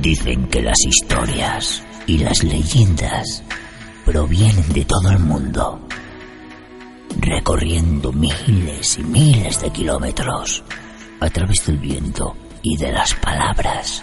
Dicen 0.00 0.46
que 0.48 0.62
las 0.62 0.78
historias 0.86 1.82
y 2.06 2.18
las 2.18 2.44
leyendas 2.44 3.42
provienen 4.04 4.68
de 4.72 4.84
todo 4.84 5.10
el 5.10 5.18
mundo, 5.18 5.80
recorriendo 7.18 8.12
miles 8.12 8.98
y 8.98 9.02
miles 9.02 9.60
de 9.60 9.70
kilómetros 9.70 10.62
a 11.20 11.28
través 11.30 11.66
del 11.66 11.78
viento 11.78 12.36
y 12.62 12.76
de 12.76 12.92
las 12.92 13.14
palabras, 13.14 14.02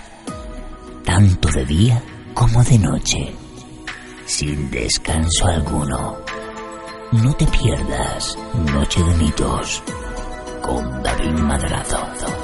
tanto 1.06 1.50
de 1.50 1.66
día 1.66 2.04
como 2.34 2.64
de 2.64 2.80
noche, 2.80 3.34
sin 4.26 4.70
descanso 4.72 5.46
alguno. 5.46 6.18
No 7.12 7.34
te 7.34 7.46
pierdas 7.46 8.38
Noche 8.74 9.04
de 9.04 9.16
Mitos 9.18 9.84
con 10.62 11.04
David 11.04 11.34
Madrazo. 11.34 12.43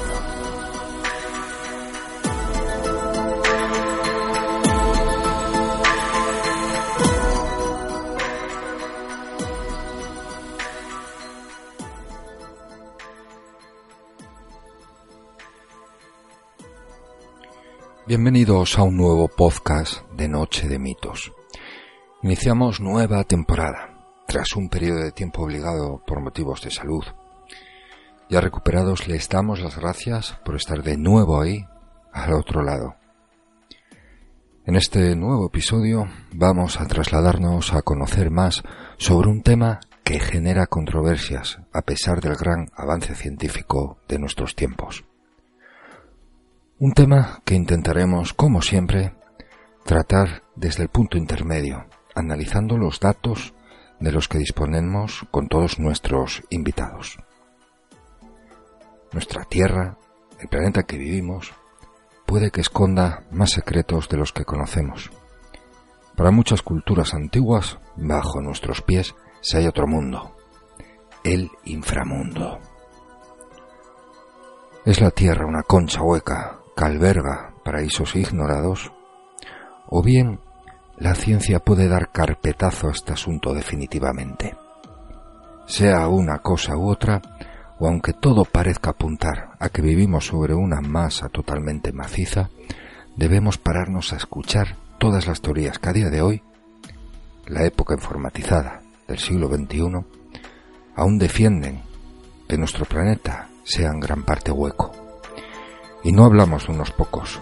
Bienvenidos 18.10 18.76
a 18.76 18.82
un 18.82 18.96
nuevo 18.96 19.28
podcast 19.28 20.02
de 20.16 20.26
Noche 20.26 20.66
de 20.66 20.80
Mitos. 20.80 21.32
Iniciamos 22.24 22.80
nueva 22.80 23.22
temporada, 23.22 24.04
tras 24.26 24.56
un 24.56 24.68
periodo 24.68 25.04
de 25.04 25.12
tiempo 25.12 25.44
obligado 25.44 26.02
por 26.04 26.20
motivos 26.20 26.60
de 26.62 26.72
salud. 26.72 27.04
Ya 28.28 28.40
recuperados 28.40 29.06
les 29.06 29.28
damos 29.28 29.60
las 29.60 29.76
gracias 29.76 30.32
por 30.44 30.56
estar 30.56 30.82
de 30.82 30.96
nuevo 30.96 31.40
ahí, 31.40 31.64
al 32.12 32.32
otro 32.32 32.64
lado. 32.64 32.96
En 34.66 34.74
este 34.74 35.14
nuevo 35.14 35.46
episodio 35.46 36.08
vamos 36.32 36.80
a 36.80 36.88
trasladarnos 36.88 37.74
a 37.74 37.82
conocer 37.82 38.32
más 38.32 38.64
sobre 38.96 39.28
un 39.28 39.42
tema 39.42 39.78
que 40.02 40.18
genera 40.18 40.66
controversias 40.66 41.60
a 41.72 41.82
pesar 41.82 42.20
del 42.20 42.34
gran 42.34 42.70
avance 42.74 43.14
científico 43.14 43.98
de 44.08 44.18
nuestros 44.18 44.56
tiempos. 44.56 45.04
Un 46.82 46.92
tema 46.92 47.42
que 47.44 47.54
intentaremos, 47.54 48.32
como 48.32 48.62
siempre, 48.62 49.14
tratar 49.84 50.44
desde 50.56 50.82
el 50.82 50.88
punto 50.88 51.18
intermedio, 51.18 51.84
analizando 52.14 52.78
los 52.78 53.00
datos 53.00 53.52
de 53.98 54.10
los 54.10 54.28
que 54.28 54.38
disponemos 54.38 55.26
con 55.30 55.48
todos 55.48 55.78
nuestros 55.78 56.42
invitados. 56.48 57.18
Nuestra 59.12 59.44
Tierra, 59.44 59.98
el 60.38 60.48
planeta 60.48 60.84
que 60.84 60.96
vivimos, 60.96 61.52
puede 62.24 62.50
que 62.50 62.62
esconda 62.62 63.24
más 63.30 63.50
secretos 63.50 64.08
de 64.08 64.16
los 64.16 64.32
que 64.32 64.46
conocemos. 64.46 65.10
Para 66.16 66.30
muchas 66.30 66.62
culturas 66.62 67.12
antiguas, 67.12 67.78
bajo 67.96 68.40
nuestros 68.40 68.80
pies 68.80 69.14
se 69.42 69.58
hay 69.58 69.66
otro 69.66 69.86
mundo, 69.86 70.34
el 71.24 71.50
inframundo. 71.64 72.58
¿Es 74.86 75.02
la 75.02 75.10
Tierra 75.10 75.44
una 75.44 75.62
concha 75.62 76.00
hueca 76.00 76.59
alberga 76.76 77.54
paraísos 77.64 78.16
ignorados, 78.16 78.92
o 79.86 80.02
bien 80.02 80.40
la 80.98 81.14
ciencia 81.14 81.60
puede 81.60 81.88
dar 81.88 82.10
carpetazo 82.10 82.88
a 82.88 82.92
este 82.92 83.12
asunto 83.12 83.54
definitivamente. 83.54 84.56
Sea 85.66 86.08
una 86.08 86.38
cosa 86.38 86.76
u 86.76 86.90
otra, 86.90 87.22
o 87.78 87.86
aunque 87.86 88.12
todo 88.12 88.44
parezca 88.44 88.90
apuntar 88.90 89.52
a 89.58 89.68
que 89.70 89.82
vivimos 89.82 90.26
sobre 90.26 90.54
una 90.54 90.80
masa 90.80 91.28
totalmente 91.28 91.92
maciza, 91.92 92.50
debemos 93.16 93.56
pararnos 93.56 94.12
a 94.12 94.16
escuchar 94.16 94.76
todas 94.98 95.26
las 95.26 95.40
teorías 95.40 95.78
que 95.78 95.88
a 95.88 95.92
día 95.92 96.10
de 96.10 96.20
hoy, 96.20 96.42
la 97.46 97.64
época 97.64 97.94
informatizada 97.94 98.82
del 99.08 99.18
siglo 99.18 99.48
XXI, 99.48 100.04
aún 100.96 101.18
defienden 101.18 101.82
que 102.48 102.58
nuestro 102.58 102.84
planeta 102.84 103.48
sea 103.64 103.90
en 103.90 104.00
gran 104.00 104.24
parte 104.24 104.50
hueco. 104.50 105.09
Y 106.02 106.12
no 106.12 106.24
hablamos 106.24 106.66
de 106.66 106.72
unos 106.72 106.90
pocos, 106.90 107.40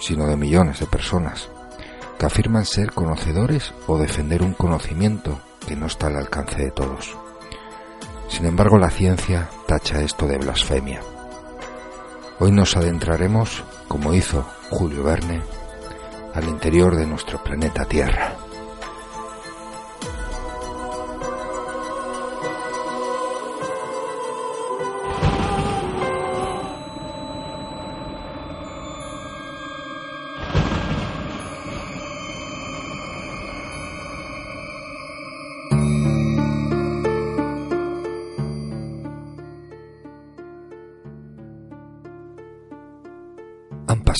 sino 0.00 0.26
de 0.26 0.36
millones 0.36 0.80
de 0.80 0.86
personas 0.86 1.48
que 2.18 2.26
afirman 2.26 2.64
ser 2.64 2.92
conocedores 2.92 3.72
o 3.86 3.96
defender 3.96 4.42
un 4.42 4.52
conocimiento 4.52 5.40
que 5.66 5.76
no 5.76 5.86
está 5.86 6.08
al 6.08 6.16
alcance 6.16 6.56
de 6.56 6.70
todos. 6.70 7.16
Sin 8.28 8.44
embargo, 8.44 8.76
la 8.78 8.90
ciencia 8.90 9.48
tacha 9.66 10.02
esto 10.02 10.26
de 10.26 10.38
blasfemia. 10.38 11.00
Hoy 12.40 12.52
nos 12.52 12.76
adentraremos, 12.76 13.64
como 13.86 14.14
hizo 14.14 14.44
Julio 14.70 15.04
Verne, 15.04 15.42
al 16.34 16.48
interior 16.48 16.96
de 16.96 17.06
nuestro 17.06 17.42
planeta 17.42 17.84
Tierra. 17.84 18.34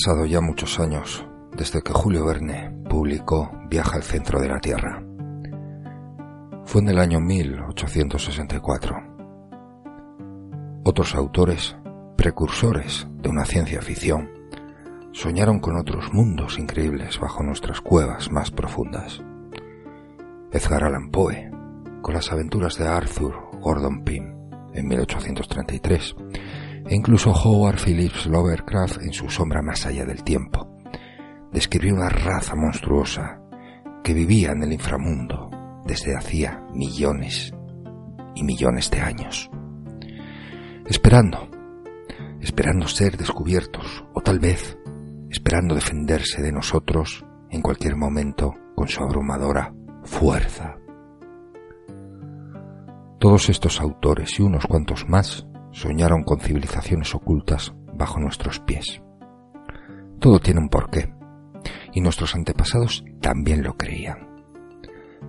Pasado 0.01 0.25
ya 0.25 0.39
muchos 0.39 0.79
años 0.79 1.25
desde 1.57 1.81
que 1.81 1.91
Julio 1.91 2.25
Verne 2.25 2.73
publicó 2.89 3.51
Viaja 3.69 3.97
al 3.97 4.03
centro 4.03 4.39
de 4.39 4.47
la 4.47 4.59
Tierra. 4.59 5.03
Fue 6.63 6.79
en 6.81 6.87
el 6.87 6.99
año 6.99 7.19
1864. 7.19 8.95
Otros 10.85 11.15
autores, 11.15 11.75
precursores 12.15 13.07
de 13.15 13.27
una 13.27 13.43
ciencia 13.43 13.81
ficción, 13.81 14.29
soñaron 15.11 15.59
con 15.59 15.75
otros 15.75 16.13
mundos 16.13 16.59
increíbles 16.59 17.19
bajo 17.19 17.43
nuestras 17.43 17.81
cuevas 17.81 18.31
más 18.31 18.51
profundas. 18.51 19.21
Edgar 20.53 20.85
Allan 20.85 21.11
Poe, 21.11 21.51
con 22.01 22.13
las 22.13 22.31
aventuras 22.31 22.77
de 22.77 22.87
Arthur 22.87 23.35
Gordon 23.59 24.05
Pym 24.05 24.33
en 24.73 24.87
1833, 24.87 26.15
e 26.89 26.95
incluso 26.95 27.31
Howard 27.31 27.77
Phillips 27.77 28.25
Lovecraft 28.25 29.03
en 29.03 29.13
su 29.13 29.29
sombra 29.29 29.61
más 29.61 29.85
allá 29.85 30.05
del 30.05 30.23
tiempo. 30.23 30.67
Describió 31.51 31.93
una 31.93 32.09
raza 32.09 32.55
monstruosa 32.55 33.39
que 34.03 34.13
vivía 34.13 34.51
en 34.51 34.63
el 34.63 34.73
inframundo 34.73 35.51
desde 35.85 36.17
hacía 36.17 36.63
millones 36.73 37.53
y 38.33 38.43
millones 38.43 38.89
de 38.89 39.01
años. 39.01 39.51
Esperando, 40.87 41.47
esperando 42.41 42.87
ser 42.87 43.17
descubiertos 43.17 44.03
o 44.15 44.21
tal 44.21 44.39
vez 44.39 44.75
esperando 45.29 45.75
defenderse 45.75 46.41
de 46.41 46.51
nosotros 46.51 47.23
en 47.51 47.61
cualquier 47.61 47.97
momento 47.97 48.55
con 48.75 48.87
su 48.87 49.03
abrumadora 49.03 49.75
fuerza. 50.03 50.77
Todos 53.19 53.49
estos 53.49 53.79
autores 53.79 54.39
y 54.39 54.41
unos 54.41 54.65
cuantos 54.65 55.07
más 55.07 55.45
soñaron 55.79 56.23
con 56.23 56.41
civilizaciones 56.41 57.15
ocultas 57.15 57.73
bajo 57.93 58.19
nuestros 58.19 58.59
pies. 58.59 59.01
Todo 60.19 60.39
tiene 60.41 60.59
un 60.59 60.67
porqué, 60.67 61.13
y 61.93 62.01
nuestros 62.01 62.35
antepasados 62.35 63.05
también 63.21 63.63
lo 63.63 63.77
creían. 63.77 64.43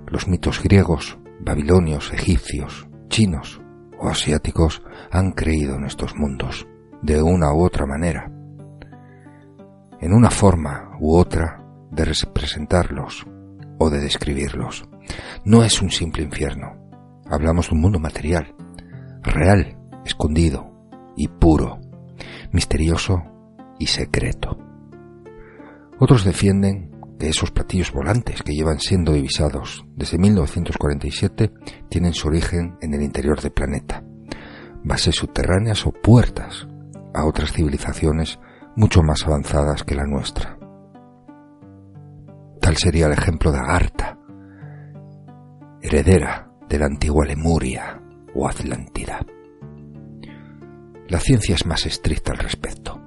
Los 0.09 0.27
mitos 0.27 0.61
griegos, 0.61 1.21
babilonios, 1.39 2.13
egipcios, 2.13 2.89
chinos 3.09 3.61
o 3.97 4.09
asiáticos 4.09 4.83
han 5.13 5.31
creído 5.31 5.77
en 5.77 5.85
estos 5.85 6.17
mundos, 6.17 6.67
de 7.01 7.23
una 7.23 7.53
u 7.53 7.63
otra 7.63 7.87
manera, 7.87 8.33
en 10.01 10.13
una 10.13 10.31
forma 10.31 10.97
u 10.99 11.15
otra 11.15 11.65
de 11.93 12.05
representarlos 12.05 13.25
o 13.79 13.89
de 13.89 14.01
describirlos. 14.01 14.85
No 15.45 15.63
es 15.63 15.81
un 15.81 15.91
simple 15.91 16.25
infierno. 16.25 16.75
Hablamos 17.31 17.69
de 17.69 17.77
un 17.77 17.83
mundo 17.83 18.01
material, 18.01 18.53
real, 19.23 19.80
escondido, 20.05 20.71
y 21.17 21.29
puro, 21.29 21.81
misterioso 22.53 23.23
y 23.79 23.87
secreto. 23.87 24.57
Otros 25.99 26.25
defienden 26.25 26.91
que 27.19 27.29
esos 27.29 27.51
platillos 27.51 27.93
volantes 27.93 28.43
que 28.43 28.55
llevan 28.55 28.81
siendo 28.81 29.13
divisados 29.13 29.85
desde 29.95 30.17
1947 30.17 31.53
tienen 31.91 32.15
su 32.15 32.29
origen 32.29 32.79
en 32.81 32.95
el 32.95 33.03
interior 33.03 33.41
del 33.43 33.53
planeta, 33.53 34.03
bases 34.83 35.17
subterráneas 35.17 35.87
o 35.87 35.93
puertas 35.93 36.67
a 37.15 37.27
otras 37.27 37.53
civilizaciones 37.53 38.39
mucho 38.77 39.03
más 39.03 39.27
avanzadas 39.27 39.85
que 39.85 39.95
la 39.95 40.07
nuestra. 40.07 40.57
Tal 42.61 42.77
sería 42.77 43.07
el 43.07 43.13
ejemplo 43.13 43.53
de 43.53 43.59
Agartha, 43.59 44.19
heredera 45.83 46.51
de 46.69 46.79
la 46.79 46.87
antigua 46.87 47.27
Lemuria 47.27 48.01
o 48.35 48.49
Atlántida. 48.49 49.21
La 51.11 51.19
ciencia 51.19 51.57
es 51.57 51.67
más 51.67 51.87
estricta 51.87 52.31
al 52.31 52.39
respecto. 52.39 53.03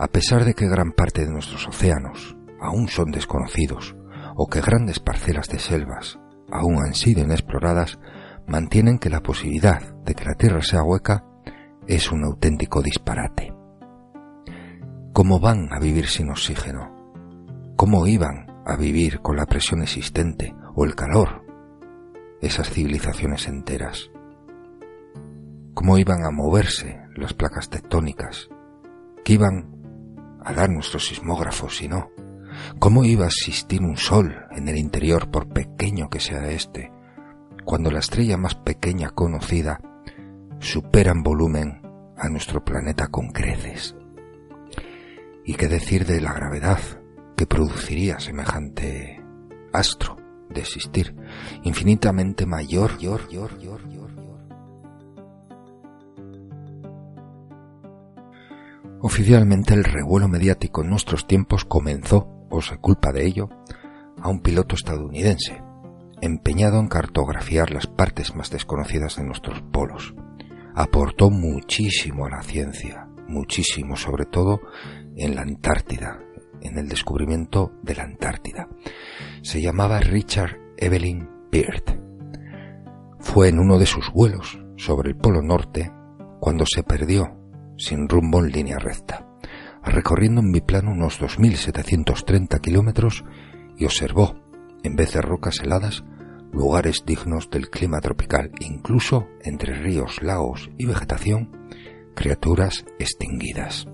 A 0.00 0.08
pesar 0.08 0.44
de 0.44 0.52
que 0.54 0.68
gran 0.68 0.90
parte 0.90 1.24
de 1.24 1.30
nuestros 1.30 1.68
océanos 1.68 2.36
aún 2.60 2.88
son 2.88 3.12
desconocidos 3.12 3.94
o 4.34 4.48
que 4.48 4.60
grandes 4.60 4.98
parcelas 4.98 5.48
de 5.48 5.60
selvas 5.60 6.18
aún 6.50 6.84
han 6.84 6.92
sido 6.92 7.22
inexploradas, 7.22 8.00
mantienen 8.48 8.98
que 8.98 9.10
la 9.10 9.22
posibilidad 9.22 9.94
de 10.04 10.16
que 10.16 10.24
la 10.24 10.34
Tierra 10.34 10.60
sea 10.60 10.82
hueca 10.82 11.24
es 11.86 12.10
un 12.10 12.24
auténtico 12.24 12.82
disparate. 12.82 13.54
¿Cómo 15.12 15.38
van 15.38 15.72
a 15.72 15.78
vivir 15.78 16.08
sin 16.08 16.30
oxígeno? 16.30 16.90
¿Cómo 17.76 18.08
iban 18.08 18.64
a 18.66 18.74
vivir 18.74 19.20
con 19.20 19.36
la 19.36 19.46
presión 19.46 19.82
existente 19.82 20.52
o 20.74 20.84
el 20.84 20.96
calor 20.96 21.44
esas 22.42 22.68
civilizaciones 22.70 23.46
enteras? 23.46 24.10
¿Cómo 25.74 25.96
iban 25.96 26.24
a 26.24 26.32
moverse 26.32 26.99
las 27.16 27.34
placas 27.34 27.68
tectónicas? 27.68 28.48
¿Qué 29.24 29.34
iban 29.34 29.70
a 30.42 30.52
dar 30.52 30.70
nuestros 30.70 31.06
sismógrafos 31.06 31.76
si 31.76 31.88
no? 31.88 32.10
¿Cómo 32.78 33.04
iba 33.04 33.24
a 33.24 33.28
existir 33.28 33.82
un 33.82 33.96
sol 33.96 34.34
en 34.50 34.68
el 34.68 34.76
interior 34.76 35.30
por 35.30 35.48
pequeño 35.48 36.08
que 36.08 36.20
sea 36.20 36.50
éste, 36.50 36.92
cuando 37.64 37.90
la 37.90 38.00
estrella 38.00 38.36
más 38.36 38.54
pequeña 38.54 39.10
conocida 39.10 39.80
supera 40.58 41.12
en 41.12 41.22
volumen 41.22 41.82
a 42.16 42.28
nuestro 42.28 42.64
planeta 42.64 43.08
con 43.08 43.30
creces? 43.30 43.94
¿Y 45.44 45.54
qué 45.54 45.68
decir 45.68 46.06
de 46.06 46.20
la 46.20 46.32
gravedad 46.32 46.80
que 47.36 47.46
produciría 47.46 48.20
semejante 48.20 49.22
astro 49.72 50.16
de 50.50 50.60
existir, 50.60 51.14
infinitamente 51.62 52.44
mayor, 52.44 52.98
yor, 52.98 53.28
yor, 53.30 53.58
yor, 53.58 53.88
Oficialmente 59.02 59.72
el 59.72 59.84
revuelo 59.84 60.28
mediático 60.28 60.82
en 60.82 60.90
nuestros 60.90 61.26
tiempos 61.26 61.64
comenzó, 61.64 62.28
o 62.50 62.60
se 62.60 62.76
culpa 62.76 63.12
de 63.12 63.26
ello, 63.26 63.48
a 64.20 64.28
un 64.28 64.40
piloto 64.40 64.74
estadounidense, 64.74 65.62
empeñado 66.20 66.78
en 66.78 66.88
cartografiar 66.88 67.70
las 67.70 67.86
partes 67.86 68.36
más 68.36 68.50
desconocidas 68.50 69.16
de 69.16 69.24
nuestros 69.24 69.62
polos. 69.72 70.14
Aportó 70.74 71.30
muchísimo 71.30 72.26
a 72.26 72.30
la 72.30 72.42
ciencia, 72.42 73.08
muchísimo 73.26 73.96
sobre 73.96 74.26
todo 74.26 74.60
en 75.16 75.34
la 75.34 75.42
Antártida, 75.42 76.20
en 76.60 76.76
el 76.76 76.88
descubrimiento 76.88 77.72
de 77.82 77.94
la 77.94 78.02
Antártida. 78.02 78.68
Se 79.40 79.62
llamaba 79.62 80.00
Richard 80.00 80.58
Evelyn 80.76 81.26
Peart. 81.50 81.98
Fue 83.18 83.48
en 83.48 83.58
uno 83.58 83.78
de 83.78 83.86
sus 83.86 84.12
vuelos 84.12 84.60
sobre 84.76 85.08
el 85.08 85.16
Polo 85.16 85.40
Norte 85.40 85.90
cuando 86.38 86.66
se 86.66 86.82
perdió 86.82 87.39
sin 87.80 88.08
rumbo 88.08 88.44
en 88.44 88.52
línea 88.52 88.78
recta, 88.78 89.26
recorriendo 89.82 90.40
en 90.40 90.52
biplano 90.52 90.92
unos 90.92 91.20
2.730 91.20 92.60
kilómetros 92.60 93.24
y 93.76 93.86
observó, 93.86 94.36
en 94.84 94.96
vez 94.96 95.14
de 95.14 95.22
rocas 95.22 95.60
heladas, 95.62 96.04
lugares 96.52 97.04
dignos 97.06 97.48
del 97.50 97.70
clima 97.70 98.00
tropical, 98.00 98.50
incluso 98.60 99.28
entre 99.42 99.74
ríos, 99.74 100.22
lagos 100.22 100.70
y 100.78 100.86
vegetación, 100.86 101.50
criaturas 102.14 102.84
extinguidas. 102.98 103.86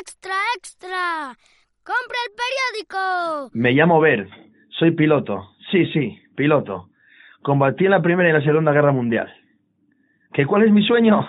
¡Extra, 0.00 0.34
extra! 0.56 1.36
¡Compra 1.82 2.18
el 2.26 2.32
periódico! 2.36 3.50
Me 3.54 3.72
llamo 3.72 4.00
Bert, 4.00 4.30
soy 4.78 4.92
piloto. 4.92 5.56
Sí, 5.70 5.86
sí, 5.92 6.18
piloto. 6.36 6.88
Combatí 7.42 7.86
en 7.86 7.92
la 7.92 8.02
Primera 8.02 8.28
y 8.28 8.32
la 8.32 8.42
Segunda 8.44 8.72
Guerra 8.72 8.92
Mundial. 8.92 9.39
¿Qué 10.40 10.46
cuál 10.46 10.62
es 10.62 10.72
mi 10.72 10.82
sueño? 10.82 11.28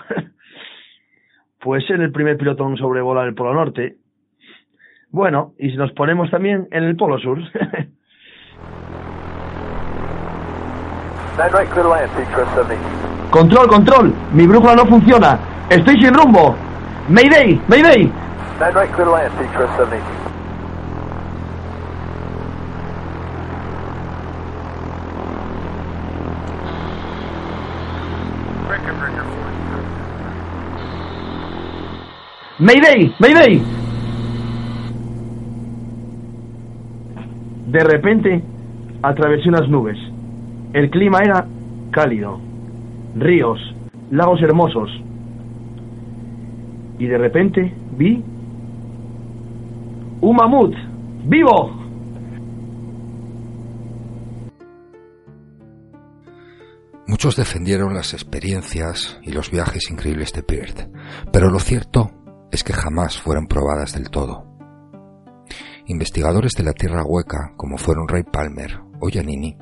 pues 1.60 1.86
ser 1.86 2.00
el 2.00 2.12
primer 2.12 2.38
piloto 2.38 2.66
en 2.66 2.78
sobrevolar 2.78 3.28
el 3.28 3.34
Polo 3.34 3.52
Norte. 3.52 3.96
Bueno, 5.10 5.52
y 5.58 5.70
si 5.70 5.76
nos 5.76 5.92
ponemos 5.92 6.30
también 6.30 6.66
en 6.70 6.84
el 6.84 6.96
Polo 6.96 7.18
Sur. 7.18 7.38
control, 13.30 13.68
control, 13.68 14.14
mi 14.32 14.46
brújula 14.46 14.76
no 14.76 14.86
funciona. 14.86 15.38
Estoy 15.68 16.00
sin 16.00 16.14
rumbo. 16.14 16.56
Mayday, 17.10 17.60
Mayday. 17.68 18.10
Mayday, 32.62 33.12
Mayday. 33.18 33.60
De 37.66 37.80
repente 37.80 38.40
atravesé 39.02 39.48
unas 39.48 39.68
nubes. 39.68 39.98
El 40.72 40.88
clima 40.90 41.18
era 41.24 41.44
cálido, 41.90 42.38
ríos, 43.16 43.58
lagos 44.12 44.40
hermosos. 44.42 44.88
Y 47.00 47.06
de 47.08 47.18
repente 47.18 47.74
vi 47.98 48.22
un 50.20 50.36
mamut 50.36 50.72
vivo. 51.24 51.82
Muchos 57.08 57.34
defendieron 57.34 57.92
las 57.92 58.14
experiencias 58.14 59.18
y 59.24 59.32
los 59.32 59.50
viajes 59.50 59.90
increíbles 59.90 60.32
de 60.32 60.44
Peart, 60.44 60.88
pero 61.32 61.50
lo 61.50 61.58
cierto 61.58 62.21
es 62.52 62.62
que 62.62 62.74
jamás 62.74 63.18
fueron 63.18 63.46
probadas 63.46 63.94
del 63.94 64.10
todo. 64.10 64.46
Investigadores 65.86 66.52
de 66.52 66.62
la 66.62 66.74
Tierra 66.74 67.02
Hueca, 67.02 67.54
como 67.56 67.78
fueron 67.78 68.06
Ray 68.06 68.22
Palmer 68.22 68.78
o 69.00 69.08
Giannini, 69.08 69.56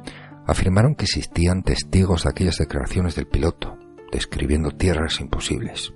afirmaron 0.46 0.96
que 0.96 1.04
existían 1.04 1.62
testigos 1.62 2.24
de 2.24 2.30
aquellas 2.30 2.58
declaraciones 2.58 3.14
del 3.14 3.26
piloto, 3.26 3.78
describiendo 4.12 4.72
tierras 4.72 5.20
imposibles. 5.20 5.94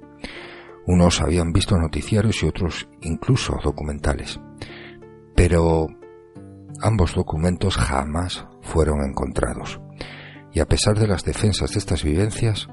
Unos 0.87 1.21
habían 1.21 1.53
visto 1.53 1.77
noticiarios 1.77 2.43
y 2.43 2.47
otros 2.47 2.89
incluso 3.03 3.59
documentales. 3.63 4.39
Pero 5.35 5.89
ambos 6.81 7.15
documentos 7.15 7.77
jamás 7.77 8.47
fueron 8.63 9.01
encontrados. 9.09 9.81
Y 10.53 10.61
a 10.61 10.67
pesar 10.67 10.99
de 10.99 11.09
las 11.09 11.25
defensas 11.25 11.73
de 11.73 11.79
estas 11.79 12.05
vivencias, 12.05 12.69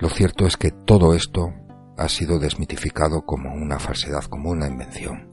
lo 0.00 0.08
cierto 0.08 0.46
es 0.46 0.56
que 0.56 0.70
todo 0.70 1.12
esto 1.12 1.52
ha 1.98 2.08
sido 2.08 2.38
desmitificado 2.38 3.22
como 3.22 3.52
una 3.52 3.78
falsedad, 3.78 4.24
como 4.24 4.50
una 4.50 4.68
invención. 4.68 5.32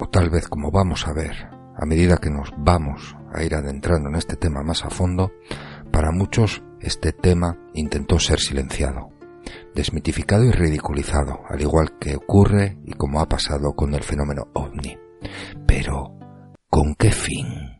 O 0.00 0.08
tal 0.08 0.30
vez, 0.30 0.48
como 0.48 0.70
vamos 0.70 1.06
a 1.06 1.12
ver, 1.12 1.48
a 1.76 1.84
medida 1.86 2.18
que 2.18 2.30
nos 2.30 2.50
vamos 2.56 3.16
a 3.32 3.42
ir 3.42 3.54
adentrando 3.54 4.08
en 4.08 4.16
este 4.16 4.36
tema 4.36 4.62
más 4.62 4.84
a 4.84 4.90
fondo, 4.90 5.32
para 5.90 6.12
muchos 6.12 6.62
este 6.80 7.12
tema 7.12 7.58
intentó 7.74 8.18
ser 8.18 8.38
silenciado, 8.38 9.10
desmitificado 9.74 10.44
y 10.44 10.52
ridiculizado, 10.52 11.40
al 11.48 11.60
igual 11.60 11.98
que 11.98 12.16
ocurre 12.16 12.78
y 12.84 12.92
como 12.92 13.20
ha 13.20 13.28
pasado 13.28 13.72
con 13.74 13.94
el 13.94 14.02
fenómeno 14.02 14.44
ovni. 14.54 14.96
Pero, 15.66 16.16
¿con 16.70 16.94
qué 16.94 17.10
fin? 17.10 17.73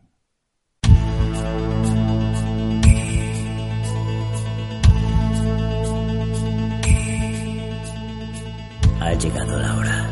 Llegado 9.19 9.59
la 9.59 9.75
hora. 9.77 10.09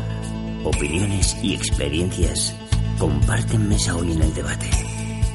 Opiniones 0.64 1.36
y 1.42 1.54
experiencias 1.54 2.54
comparten 2.98 3.68
mesa 3.68 3.96
hoy 3.96 4.12
en 4.12 4.22
el 4.22 4.34
debate. 4.34 4.70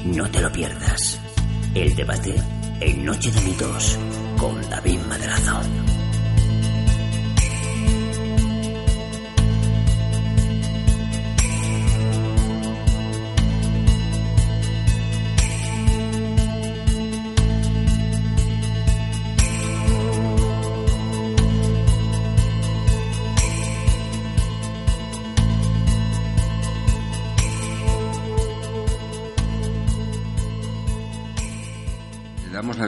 No 0.06 0.30
te 0.30 0.42
lo 0.42 0.52
pierdas. 0.52 1.20
El 1.76 1.96
debate 1.96 2.36
en 2.80 3.06
Noche 3.06 3.32
de 3.32 3.42
Mitos 3.42 3.98
con 4.38 4.62
David 4.70 5.00
Madrazo. 5.08 5.62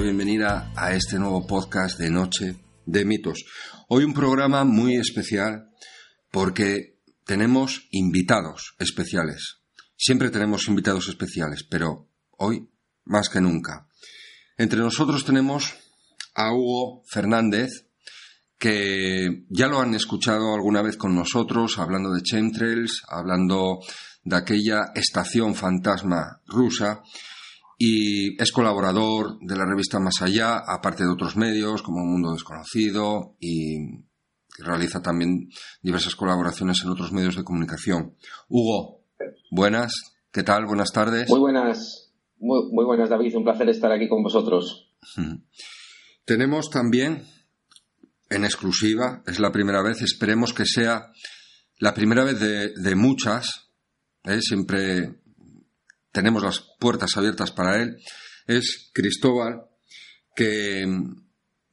Bienvenida 0.01 0.72
a 0.75 0.96
este 0.96 1.20
nuevo 1.20 1.46
podcast 1.46 2.00
de 2.00 2.10
Noche 2.10 2.55
de 2.88 3.05
Mitos. 3.05 3.46
Hoy 3.88 4.03
un 4.03 4.15
programa 4.15 4.63
muy 4.63 4.96
especial 4.96 5.70
porque 6.31 6.98
tenemos 7.24 7.88
invitados 7.91 8.74
especiales. 8.79 9.60
Siempre 9.96 10.31
tenemos 10.31 10.67
invitados 10.67 11.08
especiales, 11.08 11.63
pero 11.63 12.08
hoy 12.38 12.67
más 13.05 13.29
que 13.29 13.41
nunca. 13.41 13.88
Entre 14.58 14.79
nosotros 14.79 15.24
tenemos 15.24 15.75
a 16.34 16.51
Hugo 16.51 17.03
Fernández, 17.08 17.70
que 18.58 19.46
ya 19.50 19.67
lo 19.67 19.81
han 19.81 19.93
escuchado 19.93 20.55
alguna 20.55 20.81
vez 20.81 20.98
con 20.98 21.13
nosotros, 21.13 21.77
hablando 21.77 22.12
de 22.12 22.24
chemtrails, 22.24 23.03
hablando 23.08 23.79
de 24.24 24.36
aquella 24.36 24.93
estación 24.96 25.53
fantasma 25.53 26.41
rusa, 26.48 27.03
y 27.83 28.39
es 28.39 28.51
colaborador 28.51 29.39
de 29.41 29.55
la 29.55 29.65
revista 29.65 30.00
Más 30.00 30.21
Allá, 30.21 30.61
aparte 30.67 31.03
de 31.03 31.09
otros 31.09 31.35
medios 31.35 31.81
como 31.81 32.05
Mundo 32.05 32.31
Desconocido, 32.31 33.35
y 33.39 34.03
realiza 34.59 35.01
también 35.01 35.50
diversas 35.81 36.15
colaboraciones 36.15 36.79
en 36.83 36.91
otros 36.91 37.11
medios 37.11 37.35
de 37.35 37.43
comunicación. 37.43 38.15
Hugo, 38.50 39.01
buenas, 39.50 39.93
¿qué 40.31 40.43
tal? 40.43 40.67
Buenas 40.67 40.91
tardes. 40.91 41.27
Muy 41.27 41.39
buenas, 41.39 42.13
muy, 42.38 42.71
muy 42.71 42.85
buenas 42.85 43.09
David, 43.09 43.35
un 43.35 43.45
placer 43.45 43.67
estar 43.69 43.91
aquí 43.91 44.07
con 44.07 44.21
vosotros. 44.21 44.93
Tenemos 46.23 46.69
también 46.69 47.23
en 48.29 48.43
exclusiva, 48.43 49.23
es 49.25 49.39
la 49.39 49.51
primera 49.51 49.81
vez, 49.81 50.03
esperemos 50.03 50.53
que 50.53 50.67
sea 50.67 51.11
la 51.79 51.95
primera 51.95 52.23
vez 52.25 52.39
de, 52.39 52.95
muchas, 52.95 53.71
¿eh? 54.25 54.39
siempre 54.39 55.21
tenemos 56.12 56.44
las 56.44 56.60
puertas 56.80 57.18
abiertas 57.18 57.51
para 57.51 57.82
él, 57.82 57.98
es 58.48 58.91
Cristóbal, 58.94 59.63
que 60.36 60.86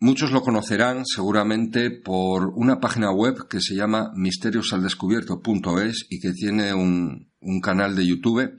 muchos 0.00 0.30
lo 0.32 0.42
conocerán 0.42 1.04
seguramente 1.04 1.90
por 1.90 2.52
una 2.54 2.80
página 2.80 3.12
web 3.12 3.48
que 3.48 3.60
se 3.60 3.74
llama 3.74 4.12
misteriosaldescubierto.es 4.14 6.06
y 6.10 6.20
que 6.20 6.32
tiene 6.32 6.74
un, 6.74 7.28
canal 7.62 7.96
de 7.96 8.06
YouTube 8.06 8.58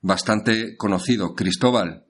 bastante 0.00 0.76
conocido. 0.76 1.34
Cristóbal, 1.34 2.04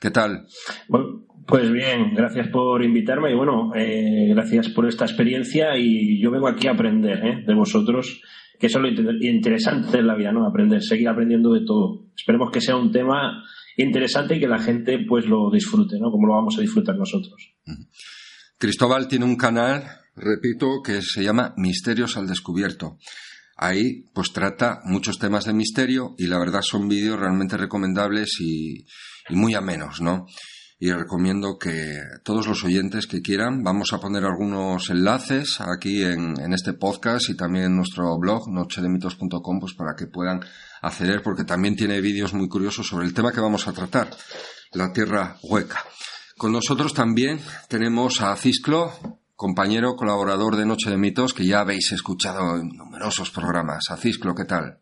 ¿qué 0.00 0.10
tal? 0.10 0.46
Bueno, 0.88 1.24
pues 1.46 1.70
bien, 1.70 2.14
gracias 2.14 2.48
por 2.48 2.82
invitarme 2.82 3.32
y 3.32 3.34
bueno, 3.34 3.72
eh, 3.74 4.28
gracias 4.30 4.68
por 4.70 4.86
esta 4.86 5.04
experiencia 5.04 5.76
y 5.76 6.20
yo 6.20 6.30
vengo 6.30 6.48
aquí 6.48 6.66
a 6.68 6.72
aprender 6.72 7.24
¿eh? 7.24 7.44
de 7.46 7.54
vosotros, 7.54 8.20
que 8.58 8.66
eso 8.66 8.80
es 8.80 8.98
lo 8.98 9.12
interesante 9.26 9.98
de 9.98 10.02
la 10.02 10.16
vida, 10.16 10.32
¿no? 10.32 10.46
Aprender, 10.46 10.82
seguir 10.82 11.08
aprendiendo 11.08 11.52
de 11.52 11.64
todo. 11.64 12.05
Esperemos 12.16 12.50
que 12.50 12.60
sea 12.60 12.76
un 12.76 12.90
tema 12.90 13.44
interesante 13.76 14.36
y 14.36 14.40
que 14.40 14.48
la 14.48 14.58
gente 14.58 14.98
pues 15.06 15.26
lo 15.26 15.50
disfrute, 15.50 15.98
¿no? 16.00 16.10
Como 16.10 16.26
lo 16.26 16.34
vamos 16.34 16.56
a 16.58 16.62
disfrutar 16.62 16.96
nosotros. 16.96 17.54
Cristóbal 18.58 19.06
tiene 19.08 19.24
un 19.24 19.36
canal, 19.36 19.84
repito, 20.14 20.80
que 20.82 21.02
se 21.02 21.22
llama 21.22 21.54
Misterios 21.56 22.16
al 22.16 22.26
Descubierto. 22.26 22.98
Ahí 23.56 24.04
pues 24.14 24.32
trata 24.32 24.80
muchos 24.84 25.18
temas 25.18 25.44
de 25.44 25.54
misterio 25.54 26.14
y 26.18 26.26
la 26.26 26.38
verdad 26.38 26.62
son 26.62 26.88
vídeos 26.88 27.18
realmente 27.18 27.56
recomendables 27.56 28.40
y, 28.40 28.84
y 29.28 29.34
muy 29.34 29.54
amenos, 29.54 30.00
¿no? 30.00 30.26
y 30.78 30.92
recomiendo 30.92 31.58
que 31.58 31.98
todos 32.22 32.46
los 32.46 32.62
oyentes 32.64 33.06
que 33.06 33.22
quieran, 33.22 33.62
vamos 33.62 33.92
a 33.92 33.98
poner 33.98 34.24
algunos 34.24 34.90
enlaces 34.90 35.60
aquí 35.60 36.02
en, 36.02 36.52
este 36.52 36.74
podcast 36.74 37.30
y 37.30 37.36
también 37.36 37.66
en 37.66 37.76
nuestro 37.76 38.18
blog, 38.18 38.50
nochedemitos.com, 38.50 39.58
pues 39.58 39.74
para 39.74 39.94
que 39.96 40.06
puedan 40.06 40.40
acceder, 40.82 41.22
porque 41.22 41.44
también 41.44 41.76
tiene 41.76 42.00
vídeos 42.00 42.34
muy 42.34 42.48
curiosos 42.48 42.86
sobre 42.86 43.06
el 43.06 43.14
tema 43.14 43.32
que 43.32 43.40
vamos 43.40 43.66
a 43.68 43.72
tratar, 43.72 44.08
la 44.72 44.92
tierra 44.92 45.36
hueca. 45.42 45.84
Con 46.36 46.52
nosotros 46.52 46.92
también 46.92 47.38
tenemos 47.68 48.20
a 48.20 48.36
Cisclo, 48.36 48.90
compañero 49.34 49.96
colaborador 49.96 50.56
de 50.56 50.66
Noche 50.66 50.90
de 50.90 50.98
Mitos, 50.98 51.32
que 51.32 51.46
ya 51.46 51.60
habéis 51.60 51.92
escuchado 51.92 52.56
en 52.56 52.68
numerosos 52.76 53.30
programas. 53.30 53.84
A 53.90 53.96
Cisclo, 53.96 54.34
¿qué 54.34 54.44
tal? 54.44 54.78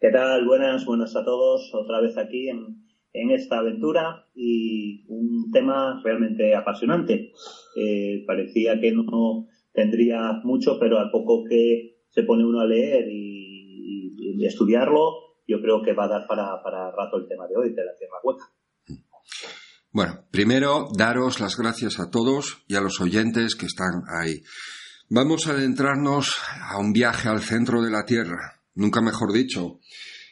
¿Qué 0.00 0.10
tal? 0.10 0.44
Buenas, 0.46 0.84
buenas 0.84 1.16
a 1.16 1.24
todos. 1.24 1.70
Otra 1.72 2.00
vez 2.00 2.18
aquí 2.18 2.48
en, 2.48 2.84
en 3.14 3.30
esta 3.30 3.58
aventura 3.58 4.26
y 4.34 5.04
un 5.08 5.50
tema 5.52 6.00
realmente 6.04 6.54
apasionante. 6.54 7.32
Eh, 7.76 8.24
parecía 8.26 8.78
que 8.80 8.92
no 8.92 9.46
tendría 9.72 10.40
mucho, 10.42 10.78
pero 10.78 10.98
al 10.98 11.10
poco 11.10 11.44
que 11.48 11.94
se 12.08 12.22
pone 12.24 12.44
uno 12.44 12.60
a 12.60 12.66
leer 12.66 13.06
y, 13.08 13.33
estudiarlo, 14.42 15.36
yo 15.46 15.60
creo 15.60 15.82
que 15.82 15.92
va 15.92 16.04
a 16.04 16.08
dar 16.08 16.26
para, 16.26 16.62
para 16.62 16.90
rato 16.90 17.16
el 17.18 17.28
tema 17.28 17.46
de 17.46 17.56
hoy, 17.56 17.74
de 17.74 17.84
la 17.84 17.94
Tierra 17.96 18.16
Hueca. 18.22 18.50
Bueno, 19.90 20.24
primero 20.30 20.88
daros 20.96 21.40
las 21.40 21.56
gracias 21.56 22.00
a 22.00 22.10
todos 22.10 22.64
y 22.66 22.74
a 22.74 22.80
los 22.80 23.00
oyentes 23.00 23.54
que 23.54 23.66
están 23.66 24.02
ahí. 24.20 24.42
Vamos 25.08 25.46
a 25.46 25.52
adentrarnos 25.52 26.34
a 26.70 26.78
un 26.78 26.92
viaje 26.92 27.28
al 27.28 27.40
centro 27.40 27.82
de 27.82 27.90
la 27.90 28.04
Tierra, 28.04 28.60
nunca 28.74 29.00
mejor 29.00 29.32
dicho, 29.32 29.78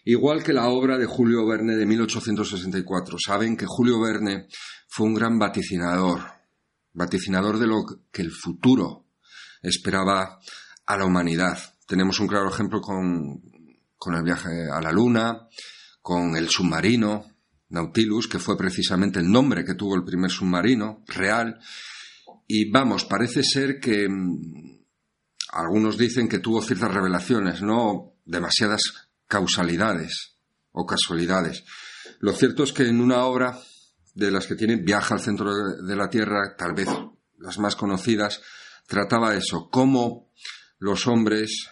Igual 0.04 0.42
que 0.42 0.52
la 0.52 0.68
obra 0.68 0.98
de 0.98 1.06
Julio 1.06 1.46
Verne 1.46 1.76
de 1.76 1.86
1864. 1.86 3.18
Saben 3.24 3.56
que 3.56 3.66
Julio 3.68 4.00
Verne 4.00 4.48
fue 4.88 5.06
un 5.06 5.14
gran 5.14 5.38
vaticinador, 5.38 6.20
vaticinador 6.92 7.58
de 7.58 7.68
lo 7.68 7.84
que 8.10 8.22
el 8.22 8.32
futuro 8.32 9.06
esperaba 9.62 10.40
a 10.86 10.96
la 10.96 11.04
humanidad. 11.04 11.56
Tenemos 11.86 12.18
un 12.18 12.26
claro 12.26 12.48
ejemplo 12.48 12.80
con, 12.80 13.42
con 14.02 14.16
el 14.16 14.24
viaje 14.24 14.68
a 14.68 14.80
la 14.80 14.90
Luna, 14.90 15.46
con 16.00 16.36
el 16.36 16.48
submarino, 16.48 17.24
Nautilus, 17.68 18.26
que 18.26 18.40
fue 18.40 18.58
precisamente 18.58 19.20
el 19.20 19.30
nombre 19.30 19.64
que 19.64 19.76
tuvo 19.76 19.94
el 19.94 20.02
primer 20.02 20.28
submarino 20.28 21.04
real. 21.06 21.60
Y 22.48 22.68
vamos, 22.68 23.04
parece 23.04 23.44
ser 23.44 23.78
que 23.78 24.08
mm, 24.08 24.80
algunos 25.52 25.96
dicen 25.96 26.28
que 26.28 26.40
tuvo 26.40 26.60
ciertas 26.62 26.92
revelaciones, 26.92 27.62
no 27.62 28.16
demasiadas 28.24 28.80
causalidades 29.28 30.34
o 30.72 30.84
casualidades. 30.84 31.62
Lo 32.18 32.32
cierto 32.32 32.64
es 32.64 32.72
que 32.72 32.88
en 32.88 33.00
una 33.00 33.24
obra 33.24 33.56
de 34.14 34.32
las 34.32 34.48
que 34.48 34.56
tiene 34.56 34.82
Viaja 34.82 35.14
al 35.14 35.20
centro 35.20 35.54
de 35.80 35.94
la 35.94 36.10
Tierra, 36.10 36.56
tal 36.58 36.74
vez 36.74 36.88
las 37.38 37.56
más 37.60 37.76
conocidas, 37.76 38.42
trataba 38.88 39.36
eso, 39.36 39.70
cómo 39.70 40.32
los 40.80 41.06
hombres 41.06 41.68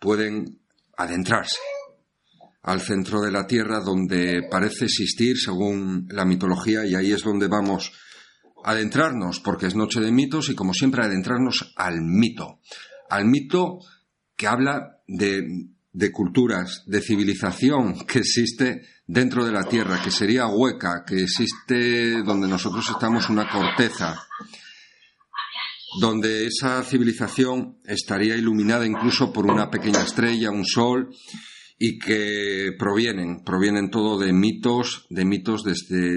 pueden 0.00 0.57
adentrarse 0.98 1.58
al 2.62 2.80
centro 2.80 3.22
de 3.22 3.32
la 3.32 3.46
Tierra 3.46 3.80
donde 3.80 4.46
parece 4.50 4.84
existir 4.84 5.38
según 5.38 6.06
la 6.10 6.24
mitología 6.24 6.84
y 6.84 6.94
ahí 6.94 7.12
es 7.12 7.22
donde 7.22 7.48
vamos 7.48 7.92
a 8.62 8.72
adentrarnos 8.72 9.40
porque 9.40 9.66
es 9.66 9.74
noche 9.74 10.00
de 10.00 10.12
mitos 10.12 10.50
y 10.50 10.54
como 10.54 10.74
siempre 10.74 11.02
adentrarnos 11.02 11.72
al 11.76 12.02
mito, 12.02 12.60
al 13.08 13.24
mito 13.24 13.78
que 14.36 14.46
habla 14.46 15.00
de 15.06 15.70
de 15.98 16.12
culturas, 16.12 16.84
de 16.86 17.00
civilización 17.00 18.06
que 18.06 18.20
existe 18.20 18.82
dentro 19.06 19.44
de 19.44 19.52
la 19.52 19.64
Tierra, 19.64 20.00
que 20.00 20.12
sería 20.12 20.46
hueca, 20.46 21.04
que 21.04 21.22
existe 21.22 22.22
donde 22.22 22.46
nosotros 22.46 22.88
estamos 22.88 23.28
una 23.30 23.48
corteza, 23.48 24.16
donde 26.00 26.46
esa 26.46 26.82
civilización 26.82 27.78
estaría 27.84 28.36
iluminada 28.36 28.86
incluso 28.86 29.32
por 29.32 29.46
una 29.46 29.70
pequeña 29.70 30.02
estrella, 30.02 30.50
un 30.50 30.64
sol, 30.64 31.14
y 31.78 31.98
que 31.98 32.72
provienen, 32.78 33.44
provienen 33.44 33.90
todo 33.90 34.18
de 34.18 34.32
mitos, 34.32 35.06
de 35.10 35.24
mitos 35.24 35.62
desde 35.62 36.10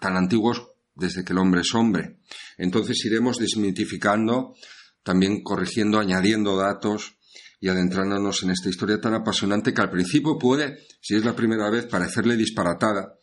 tan 0.00 0.16
antiguos 0.16 0.66
desde 0.94 1.24
que 1.24 1.32
el 1.32 1.38
hombre 1.38 1.60
es 1.60 1.74
hombre. 1.74 2.18
Entonces 2.58 3.04
iremos 3.04 3.38
desmitificando, 3.38 4.54
también 5.02 5.42
corrigiendo, 5.42 6.00
añadiendo 6.00 6.56
datos, 6.56 7.14
y 7.62 7.68
adentrándonos 7.68 8.42
en 8.42 8.50
esta 8.50 8.68
historia 8.68 9.00
tan 9.00 9.14
apasionante 9.14 9.72
que 9.72 9.80
al 9.80 9.90
principio 9.90 10.36
puede, 10.36 10.80
si 11.00 11.14
es 11.14 11.24
la 11.24 11.36
primera 11.36 11.70
vez, 11.70 11.86
parecerle 11.86 12.36
disparatada. 12.36 13.14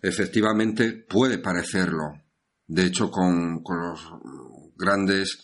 Efectivamente 0.00 0.92
puede 0.92 1.38
parecerlo. 1.38 2.22
De 2.68 2.86
hecho, 2.86 3.10
con, 3.10 3.64
los 3.64 4.00
grandes 4.76 5.38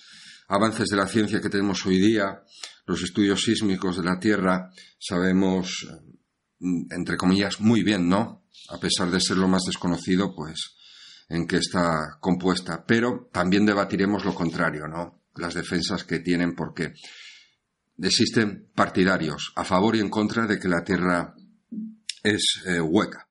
avances 0.48 0.88
de 0.88 0.96
la 0.96 1.06
ciencia 1.06 1.40
que 1.40 1.48
tenemos 1.48 1.84
hoy 1.86 1.98
día, 1.98 2.42
los 2.86 3.02
estudios 3.02 3.42
sísmicos 3.42 3.96
de 3.96 4.04
la 4.04 4.18
Tierra, 4.18 4.70
sabemos, 4.98 5.86
mm, 6.58 6.92
entre 6.92 7.16
comillas, 7.16 7.60
muy 7.60 7.82
bien, 7.82 8.08
¿no? 8.08 8.44
A 8.68 8.78
pesar 8.78 9.10
de 9.10 9.20
ser 9.20 9.36
lo 9.36 9.48
más 9.48 9.62
desconocido, 9.64 10.34
pues, 10.34 10.76
en 11.28 11.46
qué 11.46 11.58
está 11.58 12.18
compuesta. 12.20 12.84
Pero 12.86 13.28
también 13.32 13.64
debatiremos 13.64 14.24
lo 14.24 14.34
contrario, 14.34 14.88
¿no? 14.88 15.22
Las 15.36 15.54
defensas 15.54 16.04
que 16.04 16.18
tienen, 16.18 16.54
porque 16.54 16.92
existen 17.98 18.70
partidarios 18.74 19.52
a 19.56 19.64
favor 19.64 19.94
y 19.94 20.00
en 20.00 20.10
contra 20.10 20.46
de 20.46 20.58
que 20.58 20.68
la 20.68 20.82
Tierra 20.82 21.34
es 22.22 22.62
eh, 22.66 22.80
hueca. 22.80 23.28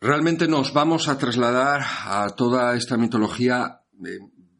Realmente 0.00 0.46
nos 0.46 0.72
vamos 0.72 1.08
a 1.08 1.18
trasladar 1.18 1.82
a 2.04 2.28
toda 2.36 2.76
esta 2.76 2.96
mitología 2.96 3.80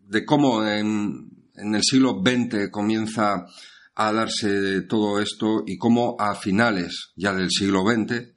de, 0.09 0.25
cómo 0.25 0.67
en, 0.67 1.31
el 1.55 1.83
siglo 1.83 2.23
XX 2.25 2.71
comienza 2.71 3.47
a 3.95 4.13
darse 4.13 4.83
todo 4.83 5.21
esto 5.21 5.65
y 5.67 5.77
cómo 5.77 6.17
a 6.19 6.35
finales 6.35 7.13
ya 7.17 7.35
del 7.35 7.51
siglo 7.51 7.83
XX 7.83 8.35